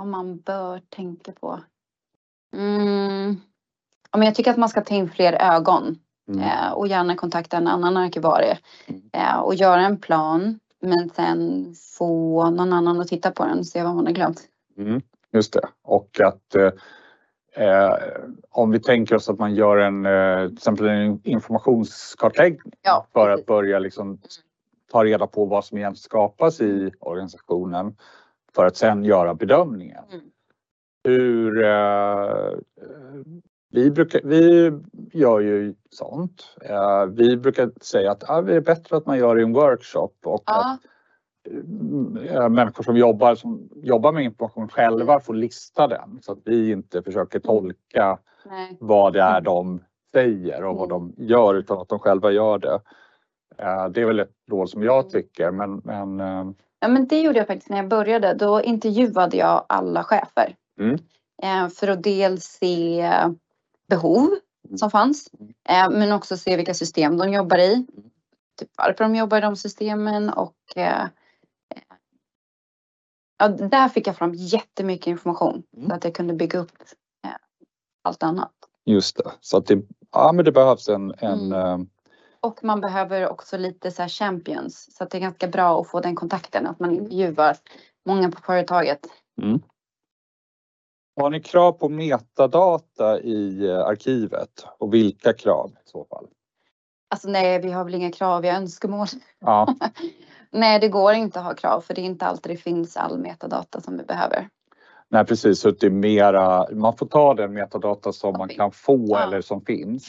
om 0.00 0.10
man 0.10 0.38
bör 0.38 0.80
tänka 0.88 1.32
på. 1.32 1.60
Mm. 2.56 3.36
Ja, 4.12 4.18
men 4.18 4.22
jag 4.26 4.34
tycker 4.34 4.50
att 4.50 4.56
man 4.56 4.68
ska 4.68 4.80
ta 4.80 4.94
in 4.94 5.10
fler 5.10 5.32
ögon 5.56 5.98
Mm. 6.28 6.40
eh, 6.40 6.72
och 6.72 6.88
gärna 6.88 7.16
kontakta 7.16 7.56
en 7.56 7.66
annan 7.68 7.96
arkivarie 7.96 8.58
Mm. 8.86 9.02
eh, 9.12 9.38
och 9.38 9.54
göra 9.54 9.80
en 9.80 10.00
plan. 10.00 10.60
Men 10.80 11.10
sen 11.10 11.74
få 11.98 12.50
någon 12.50 12.72
annan 12.72 13.00
att 13.00 13.08
titta 13.08 13.30
på 13.30 13.44
den 13.44 13.58
och 13.58 13.66
se 13.66 13.82
vad 13.82 13.94
man 13.94 14.06
har 14.06 14.12
glömt. 14.12 14.40
Mm, 14.76 15.02
just 15.32 15.52
det. 15.52 15.68
Och 15.82 16.20
att 16.20 16.54
eh, 17.54 17.94
om 18.50 18.70
vi 18.70 18.80
tänker 18.80 19.14
oss 19.14 19.28
att 19.28 19.38
man 19.38 19.54
gör 19.54 19.76
en, 19.76 20.06
eh, 20.06 20.46
till 20.46 20.56
exempel 20.56 20.86
en 20.88 21.20
informationskartläggning 21.24 22.72
Ja, 22.82 23.06
för 23.12 23.30
att 23.30 23.46
börja 23.46 23.78
liksom 23.78 24.18
ta 24.92 25.04
reda 25.04 25.26
på 25.26 25.44
vad 25.44 25.64
som 25.64 25.78
egentligen 25.78 26.02
skapas 26.02 26.60
i 26.60 26.92
organisationen 27.00 27.96
för 28.54 28.64
att 28.64 28.76
sen 28.76 29.04
göra 29.04 29.34
bedömningen. 29.34 30.04
Mm. 30.12 30.24
Hur 31.04 31.64
eh, 31.64 32.50
vi, 33.70 33.90
brukar, 33.90 34.20
vi 34.24 34.72
gör 35.12 35.40
ju 35.40 35.74
sånt. 35.90 36.56
Eh, 36.62 37.06
vi 37.06 37.36
brukar 37.36 37.70
säga 37.80 38.10
att 38.10 38.30
ah, 38.30 38.42
det 38.42 38.54
är 38.54 38.60
bättre 38.60 38.96
att 38.96 39.06
man 39.06 39.18
gör 39.18 39.34
det 39.34 39.40
i 39.40 39.44
en 39.44 39.52
workshop 39.52 40.12
och 40.24 40.34
att 40.34 40.42
Ja, 40.46 40.78
eh, 40.82 40.90
människor 42.50 42.82
som 42.82 42.96
jobbar, 42.96 43.34
som 43.34 43.68
jobbar 43.76 44.12
med 44.12 44.24
information 44.24 44.68
själva 44.68 45.20
får 45.20 45.34
lista 45.34 45.86
den 45.86 46.18
så 46.22 46.32
att 46.32 46.38
vi 46.44 46.70
inte 46.70 47.02
försöker 47.02 47.38
tolka 47.40 48.18
nej. 48.44 48.76
vad 48.80 49.12
det 49.12 49.20
är 49.22 49.40
de 49.40 49.80
säger 50.12 50.64
och 50.64 50.76
vad 50.76 50.88
de 50.88 51.14
gör 51.16 51.54
utan 51.54 51.78
att 51.78 51.88
de 51.88 51.98
själva 51.98 52.30
gör 52.30 52.58
det. 52.58 52.80
Eh, 53.58 53.88
Det 53.88 54.00
är 54.00 54.06
väl 54.06 54.20
ett 54.20 54.32
råd 54.50 54.70
som 54.70 54.82
jag 54.82 55.10
tycker 55.10 55.50
men, 55.50 55.76
men 55.84 56.20
eh, 56.20 56.44
Ja, 56.80 56.88
men 56.88 57.06
det 57.06 57.20
gjorde 57.20 57.38
jag 57.38 57.46
faktiskt 57.46 57.70
när 57.70 57.76
jag 57.76 57.88
började. 57.88 58.34
Då 58.34 58.62
intervjuade 58.62 59.36
jag 59.36 59.64
alla 59.68 60.04
chefer. 60.04 60.56
Mm. 60.80 60.94
Eh, 61.42 61.68
för 61.68 61.88
att 61.88 62.02
dels 62.02 62.44
se 62.44 63.10
behov 63.88 64.28
Mm. 64.68 64.78
som 64.78 64.90
fanns. 64.90 65.30
Men 65.90 66.12
också 66.12 66.36
se 66.36 66.56
vilka 66.56 66.74
system 66.74 67.16
de 67.16 67.32
jobbar 67.32 67.58
i. 67.58 67.86
Typ 68.58 68.68
varför 68.78 69.04
de 69.04 69.14
jobbar 69.16 69.38
i 69.38 69.40
de 69.40 69.56
systemen 69.56 70.30
och 70.30 70.54
ja, 73.38 73.48
där 73.48 73.88
fick 73.88 74.06
jag 74.06 74.16
fram 74.16 74.34
jättemycket 74.34 75.06
information. 75.06 75.62
Mm. 75.76 75.88
Så 75.88 75.94
att 75.94 76.04
jag 76.04 76.14
kunde 76.14 76.34
bygga 76.34 76.58
upp 76.58 76.72
eh, 77.24 77.30
allt 78.02 78.22
annat. 78.22 78.52
just 78.84 79.16
det. 79.16 79.30
Så 79.40 79.56
att 79.56 79.66
det, 79.66 79.82
ja, 80.12 80.32
men 80.32 80.44
det 80.44 80.52
behövs 80.52 80.88
en, 80.88 81.14
en 81.18 81.52
Mm. 81.52 81.80
eh, 81.80 81.86
Och 82.40 82.64
man 82.64 82.80
behöver 82.80 83.28
också 83.28 83.56
lite 83.56 83.90
så 83.90 84.02
här 84.02 84.08
champions. 84.08 84.96
Så 84.96 85.04
att 85.04 85.10
det 85.10 85.18
är 85.18 85.20
ganska 85.20 85.48
bra 85.48 85.80
att 85.80 85.88
få 85.90 86.00
den 86.00 86.16
kontakten. 86.16 86.66
Att 86.66 86.80
man 86.80 86.90
intervjuar 86.94 87.56
många 88.06 88.30
på 88.30 88.40
företaget. 88.42 89.06
mm. 89.42 89.62
Har 91.20 91.30
ni 91.30 91.40
krav 91.42 91.72
på 91.72 91.88
metadata 91.88 93.20
i 93.20 93.66
eh, 93.66 93.78
arkivet 93.78 94.66
och 94.78 94.94
vilka 94.94 95.32
krav 95.32 95.70
i 95.70 95.88
så 95.90 96.04
fall? 96.04 96.26
Alltså 97.08 97.28
nej, 97.28 97.58
vi 97.60 97.70
har 97.72 97.84
väl 97.84 97.94
inga 97.94 98.12
krav, 98.12 98.42
vi 98.42 98.48
har 98.48 98.56
önskemål. 98.56 99.06
Ja, 99.40 99.74
nej, 100.54 100.80
det 100.80 100.88
går 100.88 101.12
inte 101.12 101.38
att 101.38 101.44
ha 101.44 101.54
krav 101.54 101.80
för 101.80 101.94
det 101.94 102.00
är 102.00 102.04
inte 102.04 102.26
alltid 102.26 102.52
det 102.52 102.56
finns 102.56 102.96
all 102.96 103.18
metadata 103.18 103.80
som 103.80 103.96
vi 103.96 104.04
behöver. 104.04 104.48
nej 105.08 105.24
precis. 105.26 105.60
Så 105.60 105.70
det 105.70 105.86
är 105.86 105.90
mera, 105.90 106.66
man 106.72 106.96
får 106.96 107.06
ta 107.06 107.34
den 107.34 107.52
metadata 107.52 108.12
som 108.12 108.32
Som 108.32 108.38
man 108.38 108.48
finns. 108.48 108.58
kan 108.58 108.70
få 108.70 109.06
Ja. 109.08 109.22
eller 109.22 109.40
som 109.40 109.60
finns. 109.64 110.08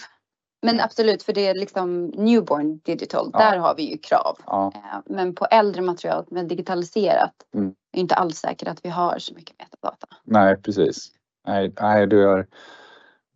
Men 0.62 0.80
absolut, 0.80 1.24
för 1.24 1.34
det 1.34 1.48
är 1.48 1.54
liksom 1.56 2.06
newborn 2.06 2.78
digital, 2.84 3.30
Ja. 3.34 3.40
där 3.40 3.58
har 3.58 3.76
vi 3.76 3.92
ju 3.92 3.98
krav. 3.98 4.38
Ja, 4.46 4.72
Eh, 4.76 5.00
Men 5.06 5.36
på 5.36 5.46
äldre 5.46 5.82
material 5.82 6.26
med 6.28 6.48
digitaliserat 6.48 7.34
Mm. 7.56 7.74
är 7.94 8.00
inte 8.00 8.16
alls 8.16 8.38
säkert 8.38 8.68
att 8.68 8.86
vi 8.86 8.90
har 8.90 9.20
så 9.20 9.34
mycket 9.34 9.56
metadata. 9.60 10.08
nej 10.24 10.62
precis. 10.62 11.08
Nej, 11.48 11.74
nej 11.82 12.08
det, 12.08 12.24
är, 12.24 12.48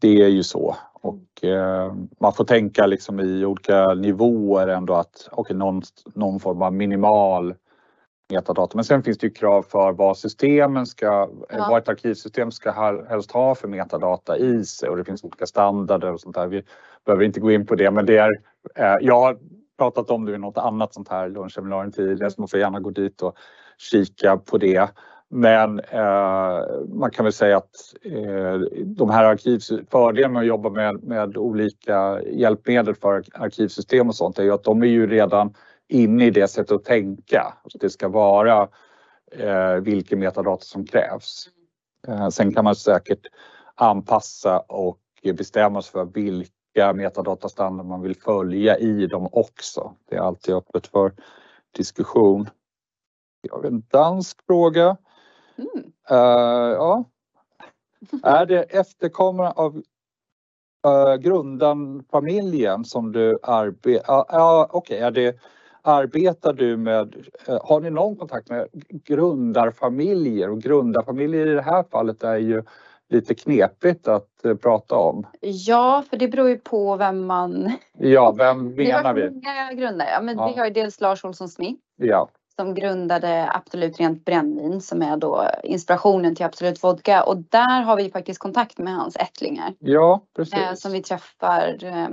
det 0.01 0.21
är 0.23 0.27
ju 0.27 0.43
så. 0.43 0.75
Och 1.01 1.43
eh, 1.43 1.93
man 2.19 2.33
får 2.33 2.43
tänka 2.43 2.85
liksom 2.85 3.19
i 3.19 3.45
olika 3.45 3.93
nivåer 3.93 4.67
ändå 4.67 4.93
att 4.93 5.29
okej, 5.31 5.55
någon, 5.55 5.81
någon 6.13 6.39
form 6.39 6.61
av 6.61 6.73
minimal 6.73 7.55
metadata. 8.29 8.71
Men 8.75 8.85
sen 8.85 9.03
finns 9.03 9.17
det 9.17 9.27
ju 9.27 9.33
krav 9.33 9.63
för 9.63 9.91
vad 9.91 10.17
systemen 10.17 10.85
ska, 10.85 11.05
Ja. 11.49 11.67
vad 11.69 11.77
ett 11.77 11.89
arkivsystem 11.89 12.51
ska 12.51 12.71
helst 13.09 13.31
ha 13.31 13.55
för 13.55 13.67
metadata 13.67 14.37
i 14.37 14.65
sig 14.65 14.89
och 14.89 14.97
det 14.97 15.03
finns 15.03 15.23
olika 15.23 15.45
standarder 15.45 16.13
och 16.13 16.21
sånt 16.21 16.35
där. 16.35 16.47
Vi 16.47 16.63
behöver 17.05 17.23
inte 17.23 17.39
gå 17.39 17.51
in 17.51 17.65
på 17.65 17.75
det 17.75 17.91
men 17.91 18.05
det 18.05 18.17
är, 18.17 18.31
eh, 18.75 18.95
jag 19.01 19.21
har 19.21 19.37
pratat 19.77 20.09
om 20.09 20.25
det 20.25 20.31
vid 20.31 20.41
något 20.41 20.57
annat 20.57 20.93
sånt 20.93 21.09
här 21.09 21.29
lunchseminarium 21.29 21.91
tidigare 21.91 22.31
så 22.31 22.41
man 22.41 22.47
får 22.47 22.59
gärna 22.59 22.79
gå 22.79 22.89
dit 22.89 23.21
och 23.21 23.35
kika 23.77 24.37
på 24.37 24.57
det. 24.57 24.89
Men 25.31 25.79
eh, 25.79 26.61
man 26.87 27.11
kan 27.11 27.25
väl 27.25 27.33
säga 27.33 27.57
att 27.57 27.95
eh, 28.01 28.59
de 28.85 29.09
här 29.09 29.23
arkivs, 29.23 29.71
fördelen 29.91 30.33
med 30.33 30.39
att 30.39 30.47
jobba 30.47 30.69
med, 30.69 31.03
med 31.03 31.37
olika 31.37 32.21
hjälpmedel 32.23 32.95
för 32.95 33.23
arkivsystem 33.33 34.07
och 34.07 34.15
sånt 34.15 34.39
är 34.39 34.43
ju 34.43 34.51
att 34.51 34.63
de 34.63 34.81
är 34.81 34.87
ju 34.87 35.07
redan 35.07 35.53
inne 35.87 36.25
i 36.25 36.31
det 36.31 36.47
sättet 36.47 36.71
att 36.71 36.85
tänka. 36.85 37.53
Att 37.63 37.81
det 37.81 37.89
ska 37.89 38.07
vara 38.07 38.67
eh, 39.31 39.73
vilken 39.73 40.19
metadata 40.19 40.63
som 40.63 40.85
krävs. 40.85 41.49
Eh, 42.07 42.29
sen 42.29 42.53
kan 42.53 42.63
man 42.63 42.75
säkert 42.75 43.27
anpassa 43.75 44.59
och 44.59 44.99
bestämma 45.33 45.81
sig 45.81 45.91
för 45.91 46.05
vilka 46.05 46.93
metadatastandarder 46.93 47.89
man 47.89 48.01
vill 48.01 48.15
följa 48.15 48.77
i 48.77 49.07
dem 49.07 49.29
också. 49.31 49.93
Det 50.09 50.15
är 50.15 50.19
alltid 50.19 50.55
öppet 50.55 50.87
för 50.87 51.13
diskussion. 51.77 52.49
Jag 53.41 53.55
har 53.55 53.63
en 53.63 53.83
dansk 53.91 54.37
fråga. 54.47 54.97
Mm. 55.59 55.91
Eh, 56.09 56.71
ja. 56.73 57.03
Är 58.23 58.45
det 58.45 58.63
efterkommande 58.63 59.51
av 59.51 59.75
uh, 60.87 61.15
grundarfamiljen 61.15 62.85
som 62.85 63.11
du 63.11 63.39
arbetar... 63.43 64.03
Ja, 64.07 64.25
ja, 64.29 64.67
okej. 64.71 65.11
Det 65.11 65.35
Arbetar 65.81 66.53
du 66.53 66.77
med... 66.77 67.15
eh, 67.47 67.57
har 67.63 67.79
ni 67.81 67.89
någon 67.89 68.15
kontakt 68.15 68.49
med 68.49 68.67
grundarfamiljer? 69.05 70.49
Och 70.49 70.61
grundarfamiljer 70.61 71.47
i 71.47 71.53
det 71.53 71.61
här 71.61 71.83
fallet 71.91 72.23
är 72.23 72.37
ju 72.37 72.63
lite 73.09 73.35
knepigt 73.35 74.07
att 74.07 74.45
eh, 74.45 74.55
prata 74.55 74.95
om. 74.95 75.27
Ja, 75.41 76.03
för 76.09 76.17
det 76.17 76.27
beror 76.27 76.49
ju 76.49 76.57
på 76.57 76.95
vem 76.95 77.25
man... 77.25 77.71
Ja, 77.97 78.31
vem 78.37 78.75
Vi 78.75 78.91
har 78.91 79.03
menar 79.03 79.13
vi? 79.13 79.29
många 79.29 79.73
grundare. 79.73 80.09
Ja, 80.09 80.21
men 80.21 80.37
Ja. 80.37 80.47
Vi 80.47 80.59
har 80.59 80.65
ju 80.65 80.71
dels 80.73 81.01
Lars 81.01 81.25
Olsson 81.25 81.49
Smith 81.49 81.81
Ja, 81.95 82.29
som 82.59 82.73
grundade 82.73 83.49
Absolut 83.53 83.99
Rent 83.99 84.25
Brännvin 84.25 84.81
som 84.81 85.01
är 85.01 85.17
då 85.17 85.49
inspirationen 85.63 86.35
till 86.35 86.45
Absolut 86.45 86.83
Vodka 86.83 87.23
och 87.23 87.37
där 87.37 87.81
har 87.81 87.95
vi 87.95 88.11
faktiskt 88.11 88.39
kontakt 88.39 88.77
med 88.77 88.95
hans 88.95 89.15
ättlingar 89.15 89.73
ja 89.79 90.13
eh, 90.13 90.43
precis. 90.43 90.81
som 90.81 90.91
vi 90.91 91.01
träffar. 91.03 91.83
Eh, 91.83 92.07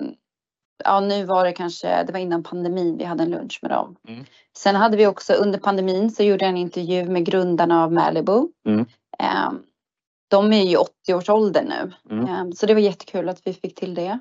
ja, 0.85 1.01
nu 1.01 1.25
var 1.25 1.45
det 1.45 1.53
kanske, 1.53 2.03
det 2.05 2.13
var 2.13 2.21
innan 2.21 2.43
pandemin 2.43 2.97
vi 2.99 3.05
hade 3.05 3.23
en 3.23 3.31
lunch 3.31 3.59
med 3.63 3.71
dem. 3.71 3.97
Mm. 4.09 4.25
Sen 4.57 4.75
hade 4.77 4.97
vi 4.97 5.07
också 5.07 5.33
under 5.33 5.59
pandemin 5.59 6.11
så 6.11 6.23
gjorde 6.23 6.45
jag 6.45 6.51
en 6.51 6.57
intervju 6.57 7.05
med 7.05 7.25
grundarna 7.25 7.85
av 7.85 7.93
Malibu. 7.93 8.49
Mm. 8.69 8.81
Eh, 9.19 9.53
de 10.31 10.53
är 10.53 10.63
ju 10.63 10.77
80-årsåldern 10.77 11.69
nu 11.69 11.93
Mm. 12.17 12.25
eh, 12.29 12.53
så 12.55 12.67
det 12.67 12.75
var 12.75 12.81
jättekul 12.81 13.29
att 13.29 13.41
vi 13.47 13.53
fick 13.53 13.75
till 13.75 13.95
det. 13.95 14.19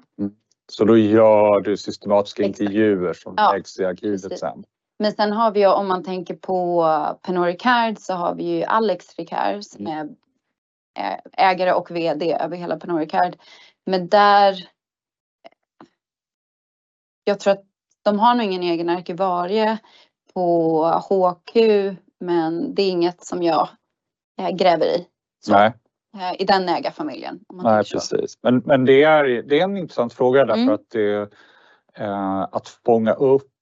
Så 0.71 0.85
då 0.85 0.97
gör 0.97 1.61
du 1.61 1.77
systematiska 1.77 2.43
Exakt. 2.43 2.59
intervjuer 2.61 3.13
som 3.13 3.33
Ja, 3.37 3.51
läggs 3.51 3.79
i 3.79 3.85
arkivet 3.85 4.21
precis. 4.23 4.39
sen. 4.39 4.63
Men 4.99 5.11
sen 5.11 5.31
har 5.33 5.51
vi 5.51 5.59
ju, 5.59 5.67
om 5.67 5.87
man 5.87 6.03
tänker 6.03 6.35
på 6.35 6.83
Pernod 7.21 7.45
Ricard 7.45 7.97
så 7.99 8.13
har 8.13 8.35
vi 8.35 8.43
ju 8.43 8.63
Alex 8.63 9.15
Ricard 9.15 9.63
som 9.63 9.87
är 9.87 10.09
ä- 10.99 11.21
ägare 11.33 11.73
och 11.73 11.91
VD 11.91 12.33
över 12.41 12.57
hela 12.57 12.77
Pernod 12.79 12.99
Ricard. 12.99 13.35
Men 13.85 14.07
där. 14.07 14.69
Jag 17.23 17.39
tror 17.39 17.53
att 17.53 17.63
de 18.03 18.19
har 18.19 18.35
nog 18.35 18.45
ingen 18.45 18.63
egen 18.63 18.89
arkivarie 18.89 19.77
på 20.33 20.83
HQ, 21.09 21.55
men 22.19 22.75
det 22.75 22.81
är 22.83 22.89
inget 22.89 23.25
som 23.25 23.43
jag 23.43 23.69
eh, 24.41 24.49
gräver 24.49 24.85
i. 24.85 25.07
Så, 25.45 25.51
Nej. 25.53 25.73
eh, 26.17 26.41
I 26.41 26.45
den 26.45 26.69
ägarfamiljen. 26.69 27.39
Nej, 27.53 27.83
precis. 27.83 28.37
Men, 28.41 28.57
men 28.57 28.85
det, 28.85 29.03
är, 29.03 29.23
det 29.23 29.59
är 29.59 29.63
en 29.63 29.77
intressant 29.77 30.13
fråga 30.13 30.45
därför 30.45 30.61
Mm. 30.61 30.73
att 30.73 30.89
det, 30.89 31.29
eh, 31.93 32.41
att 32.41 32.67
fånga 32.85 33.13
upp 33.13 33.43
eh, 33.43 33.54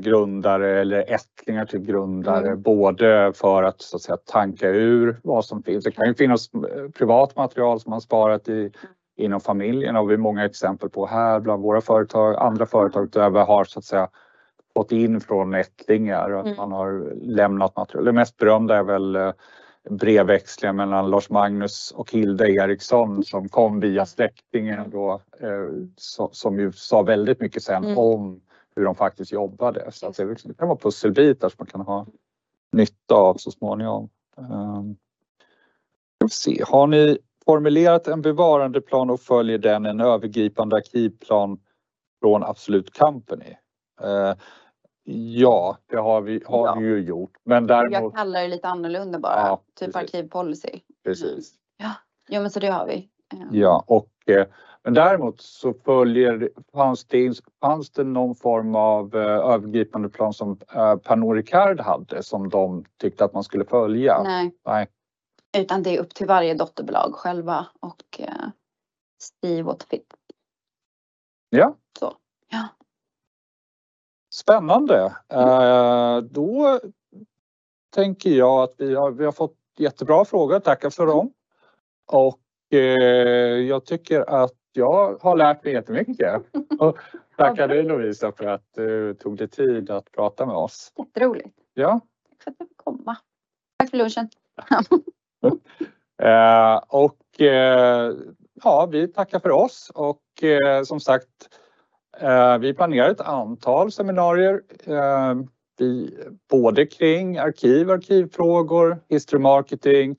grundare 0.00 0.80
eller 0.80 1.12
ättlingar 1.14 1.64
till 1.66 1.80
grundare 1.80 2.46
Mm. 2.46 2.62
både 2.62 3.32
för 3.34 3.62
att, 3.62 3.80
så 3.82 3.96
att 3.96 4.02
säga, 4.02 4.16
tanka 4.16 4.68
ur 4.68 5.20
vad 5.22 5.44
som 5.44 5.62
finns. 5.62 5.84
Det 5.84 5.90
kan 5.90 6.06
ju 6.08 6.14
finnas 6.14 6.54
eh, 6.54 6.88
privat 6.98 7.36
material 7.36 7.80
som 7.80 7.90
man 7.90 8.00
sparat 8.00 8.48
i, 8.48 8.70
inom 9.16 9.40
familjen 9.40 9.96
och 9.96 10.10
vi 10.10 10.14
har 10.14 10.18
många 10.20 10.44
exempel 10.44 10.88
på 10.90 11.06
här 11.06 11.40
bland 11.40 11.62
våra 11.62 11.80
företag. 11.80 12.36
Andra 12.36 12.66
företag 12.66 13.10
där 13.10 13.30
har 13.30 13.64
så 13.64 13.78
att 13.78 13.84
säga 13.84 14.08
fått 14.76 14.92
in 14.92 15.20
från 15.20 15.54
ättlingar 15.54 16.30
och 16.30 16.40
att 16.40 16.46
Mm. 16.46 16.56
man 16.56 16.72
har 16.72 17.12
lämnat 17.22 17.76
material. 17.76 18.04
Det 18.04 18.12
mest 18.12 18.36
berömda 18.36 18.76
är 18.76 18.82
väl 18.82 19.16
eh, 19.16 19.32
brevväxlingen 19.90 20.76
mellan 20.76 21.10
Lars 21.10 21.30
Magnus 21.30 21.92
och 21.96 22.10
Hilda 22.12 22.48
Eriksson 22.48 23.24
som 23.24 23.48
kom 23.48 23.80
via 23.80 24.06
släktingen 24.06 24.90
då, 24.90 25.20
eh, 25.40 25.46
so- 25.96 26.28
som 26.32 26.58
ju 26.58 26.72
sa 26.72 27.02
väldigt 27.02 27.40
mycket 27.40 27.62
sen 27.62 27.84
Mm. 27.84 27.98
om 27.98 28.40
hur 28.76 28.84
de 28.84 28.94
faktiskt 28.94 29.32
jobbade. 29.32 29.92
Så 29.92 30.06
att 30.06 30.16
det, 30.16 30.24
liksom- 30.24 30.48
det 30.48 30.54
kan 30.58 30.68
vara 30.68 30.78
pusselbitar 30.78 31.48
som 31.48 31.56
man 31.58 31.66
kan 31.66 31.80
ha 31.80 32.06
nytta 32.72 33.14
av 33.14 33.34
så 33.34 33.50
småningom. 33.50 34.08
Um, 34.36 34.96
ska 36.18 36.28
se. 36.28 36.64
Har 36.68 36.86
ni 36.86 37.18
formulerat 37.44 38.08
en 38.08 38.22
bevarandeplan 38.22 39.10
och 39.10 39.20
följer 39.20 39.58
den 39.58 39.86
en 39.86 40.00
övergripande 40.00 40.76
arkivplan 40.76 41.58
från 42.20 42.42
Absolut 42.42 42.98
Company? 42.98 43.54
Eh, 44.00 44.34
ja, 45.34 45.78
det 45.86 45.96
har 45.96 46.20
vi, 46.20 46.42
har 46.46 46.66
Ja. 46.66 46.74
vi 46.74 46.86
ju 46.86 46.98
gjort. 46.98 47.30
Men 47.44 47.66
däremot, 47.66 47.92
Jag 47.92 48.14
kallar 48.14 48.40
det 48.42 48.48
lite 48.48 48.68
annorlunda 48.68 49.18
bara. 49.18 49.36
Ja, 49.36 49.60
typ 49.74 49.92
precis. 49.92 50.14
arkivpolicy. 50.14 50.80
precis. 51.04 51.54
Jo 52.28 52.40
men 52.40 52.50
så 52.50 52.60
det 52.60 52.66
har 52.68 52.86
vi. 52.86 53.08
Eh, 53.32 53.38
Ja, 53.52 53.84
och 53.86 54.10
eh, 54.26 54.46
men 54.84 54.94
däremot 54.94 55.40
så 55.40 55.74
följer, 55.74 56.50
fanns 56.72 57.04
det, 57.04 57.40
fanns 57.60 57.90
det 57.90 58.04
någon 58.04 58.34
form 58.34 58.74
av 58.74 59.16
eh, 59.16 59.22
övergripande 59.22 60.08
plan 60.08 60.32
som 60.32 60.58
eh, 60.74 60.96
Pernod 60.96 61.36
Ricard 61.36 61.80
hade 61.80 62.22
som 62.22 62.48
de 62.48 62.84
tyckte 63.00 63.24
att 63.24 63.34
man 63.34 63.44
skulle 63.44 63.64
följa? 63.64 64.22
Nej. 64.22 64.54
Nej. 64.64 64.88
Utan 65.56 65.82
det 65.82 65.96
är 65.96 66.00
upp 66.00 66.14
till 66.14 66.26
varje 66.26 66.54
dotterbolag 66.54 67.14
själva 67.14 67.66
och 67.80 68.20
eh, 68.20 68.48
see 69.18 69.62
what 69.62 69.82
fit. 69.82 70.14
Ja. 71.50 71.76
Så. 71.98 72.12
Ja. 72.50 72.68
Spännande. 74.34 75.16
Eh, 75.28 76.18
då 76.18 76.80
tänker 77.94 78.30
jag 78.30 78.62
att 78.62 78.74
vi 78.78 78.94
har, 78.94 79.10
vi 79.10 79.24
har 79.24 79.32
fått 79.32 79.56
jättebra 79.78 80.24
frågor. 80.24 80.60
Tackar 80.60 80.90
för 80.90 81.06
dem. 81.06 81.32
Och 82.06 82.40
eh, 82.70 82.78
jag 83.58 83.84
tycker 83.84 84.20
att 84.20 84.52
jag 84.76 85.18
har 85.20 85.36
lärt 85.36 85.64
mig 85.64 85.72
jättemycket. 85.72 86.42
Och 86.78 86.98
tackar 87.36 87.68
dig 87.68 87.82
Lovisa 87.82 88.32
för 88.32 88.44
att 88.44 88.64
du 88.74 89.14
tog 89.14 89.36
dig 89.36 89.48
tid 89.48 89.90
att 89.90 90.12
prata 90.12 90.46
med 90.46 90.56
oss. 90.56 90.92
Jätteroligt. 90.98 91.48
Ja. 91.74 92.00
Tack 92.28 92.44
för 92.44 92.50
att 92.50 92.56
jag 92.58 92.68
fick 92.68 92.76
komma. 92.76 93.16
Tack 93.78 93.90
för 93.90 93.96
lunchen. 93.96 94.28
Eh, 96.22 96.76
och 96.88 97.40
eh, 97.40 98.12
ja, 98.64 98.88
vi 98.92 99.08
tackar 99.08 99.38
för 99.38 99.50
oss 99.50 99.90
och 99.94 100.44
eh, 100.44 100.82
som 100.82 101.00
sagt, 101.00 101.28
eh, 102.20 102.58
vi 102.58 102.74
planerar 102.74 103.10
ett 103.10 103.20
antal 103.20 103.92
seminarier. 103.92 104.62
Eh, 104.84 105.34
vi, 105.78 106.18
både 106.50 106.86
kring 106.86 107.38
arkiv, 107.38 107.90
arkivfrågor, 107.90 108.98
history 109.08 109.40
marketing, 109.40 110.16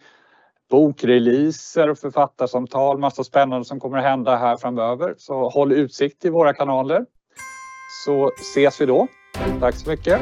bokreleaser 0.70 1.90
och 1.90 1.98
författarsamtal, 1.98 2.98
massa 2.98 3.24
spännande 3.24 3.66
som 3.66 3.80
kommer 3.80 3.98
att 3.98 4.04
hända 4.04 4.36
här 4.36 4.58
framöver. 4.58 5.16
Så 5.18 5.50
håll 5.50 5.72
utsikt 5.72 6.26
i 6.26 6.30
våra 6.30 6.54
kanaler 6.54 7.06
så 8.06 8.32
ses 8.40 8.82
vi 8.82 8.86
då. 8.86 9.08
Tack 9.60 9.76
så 9.76 9.90
mycket. 9.90 10.22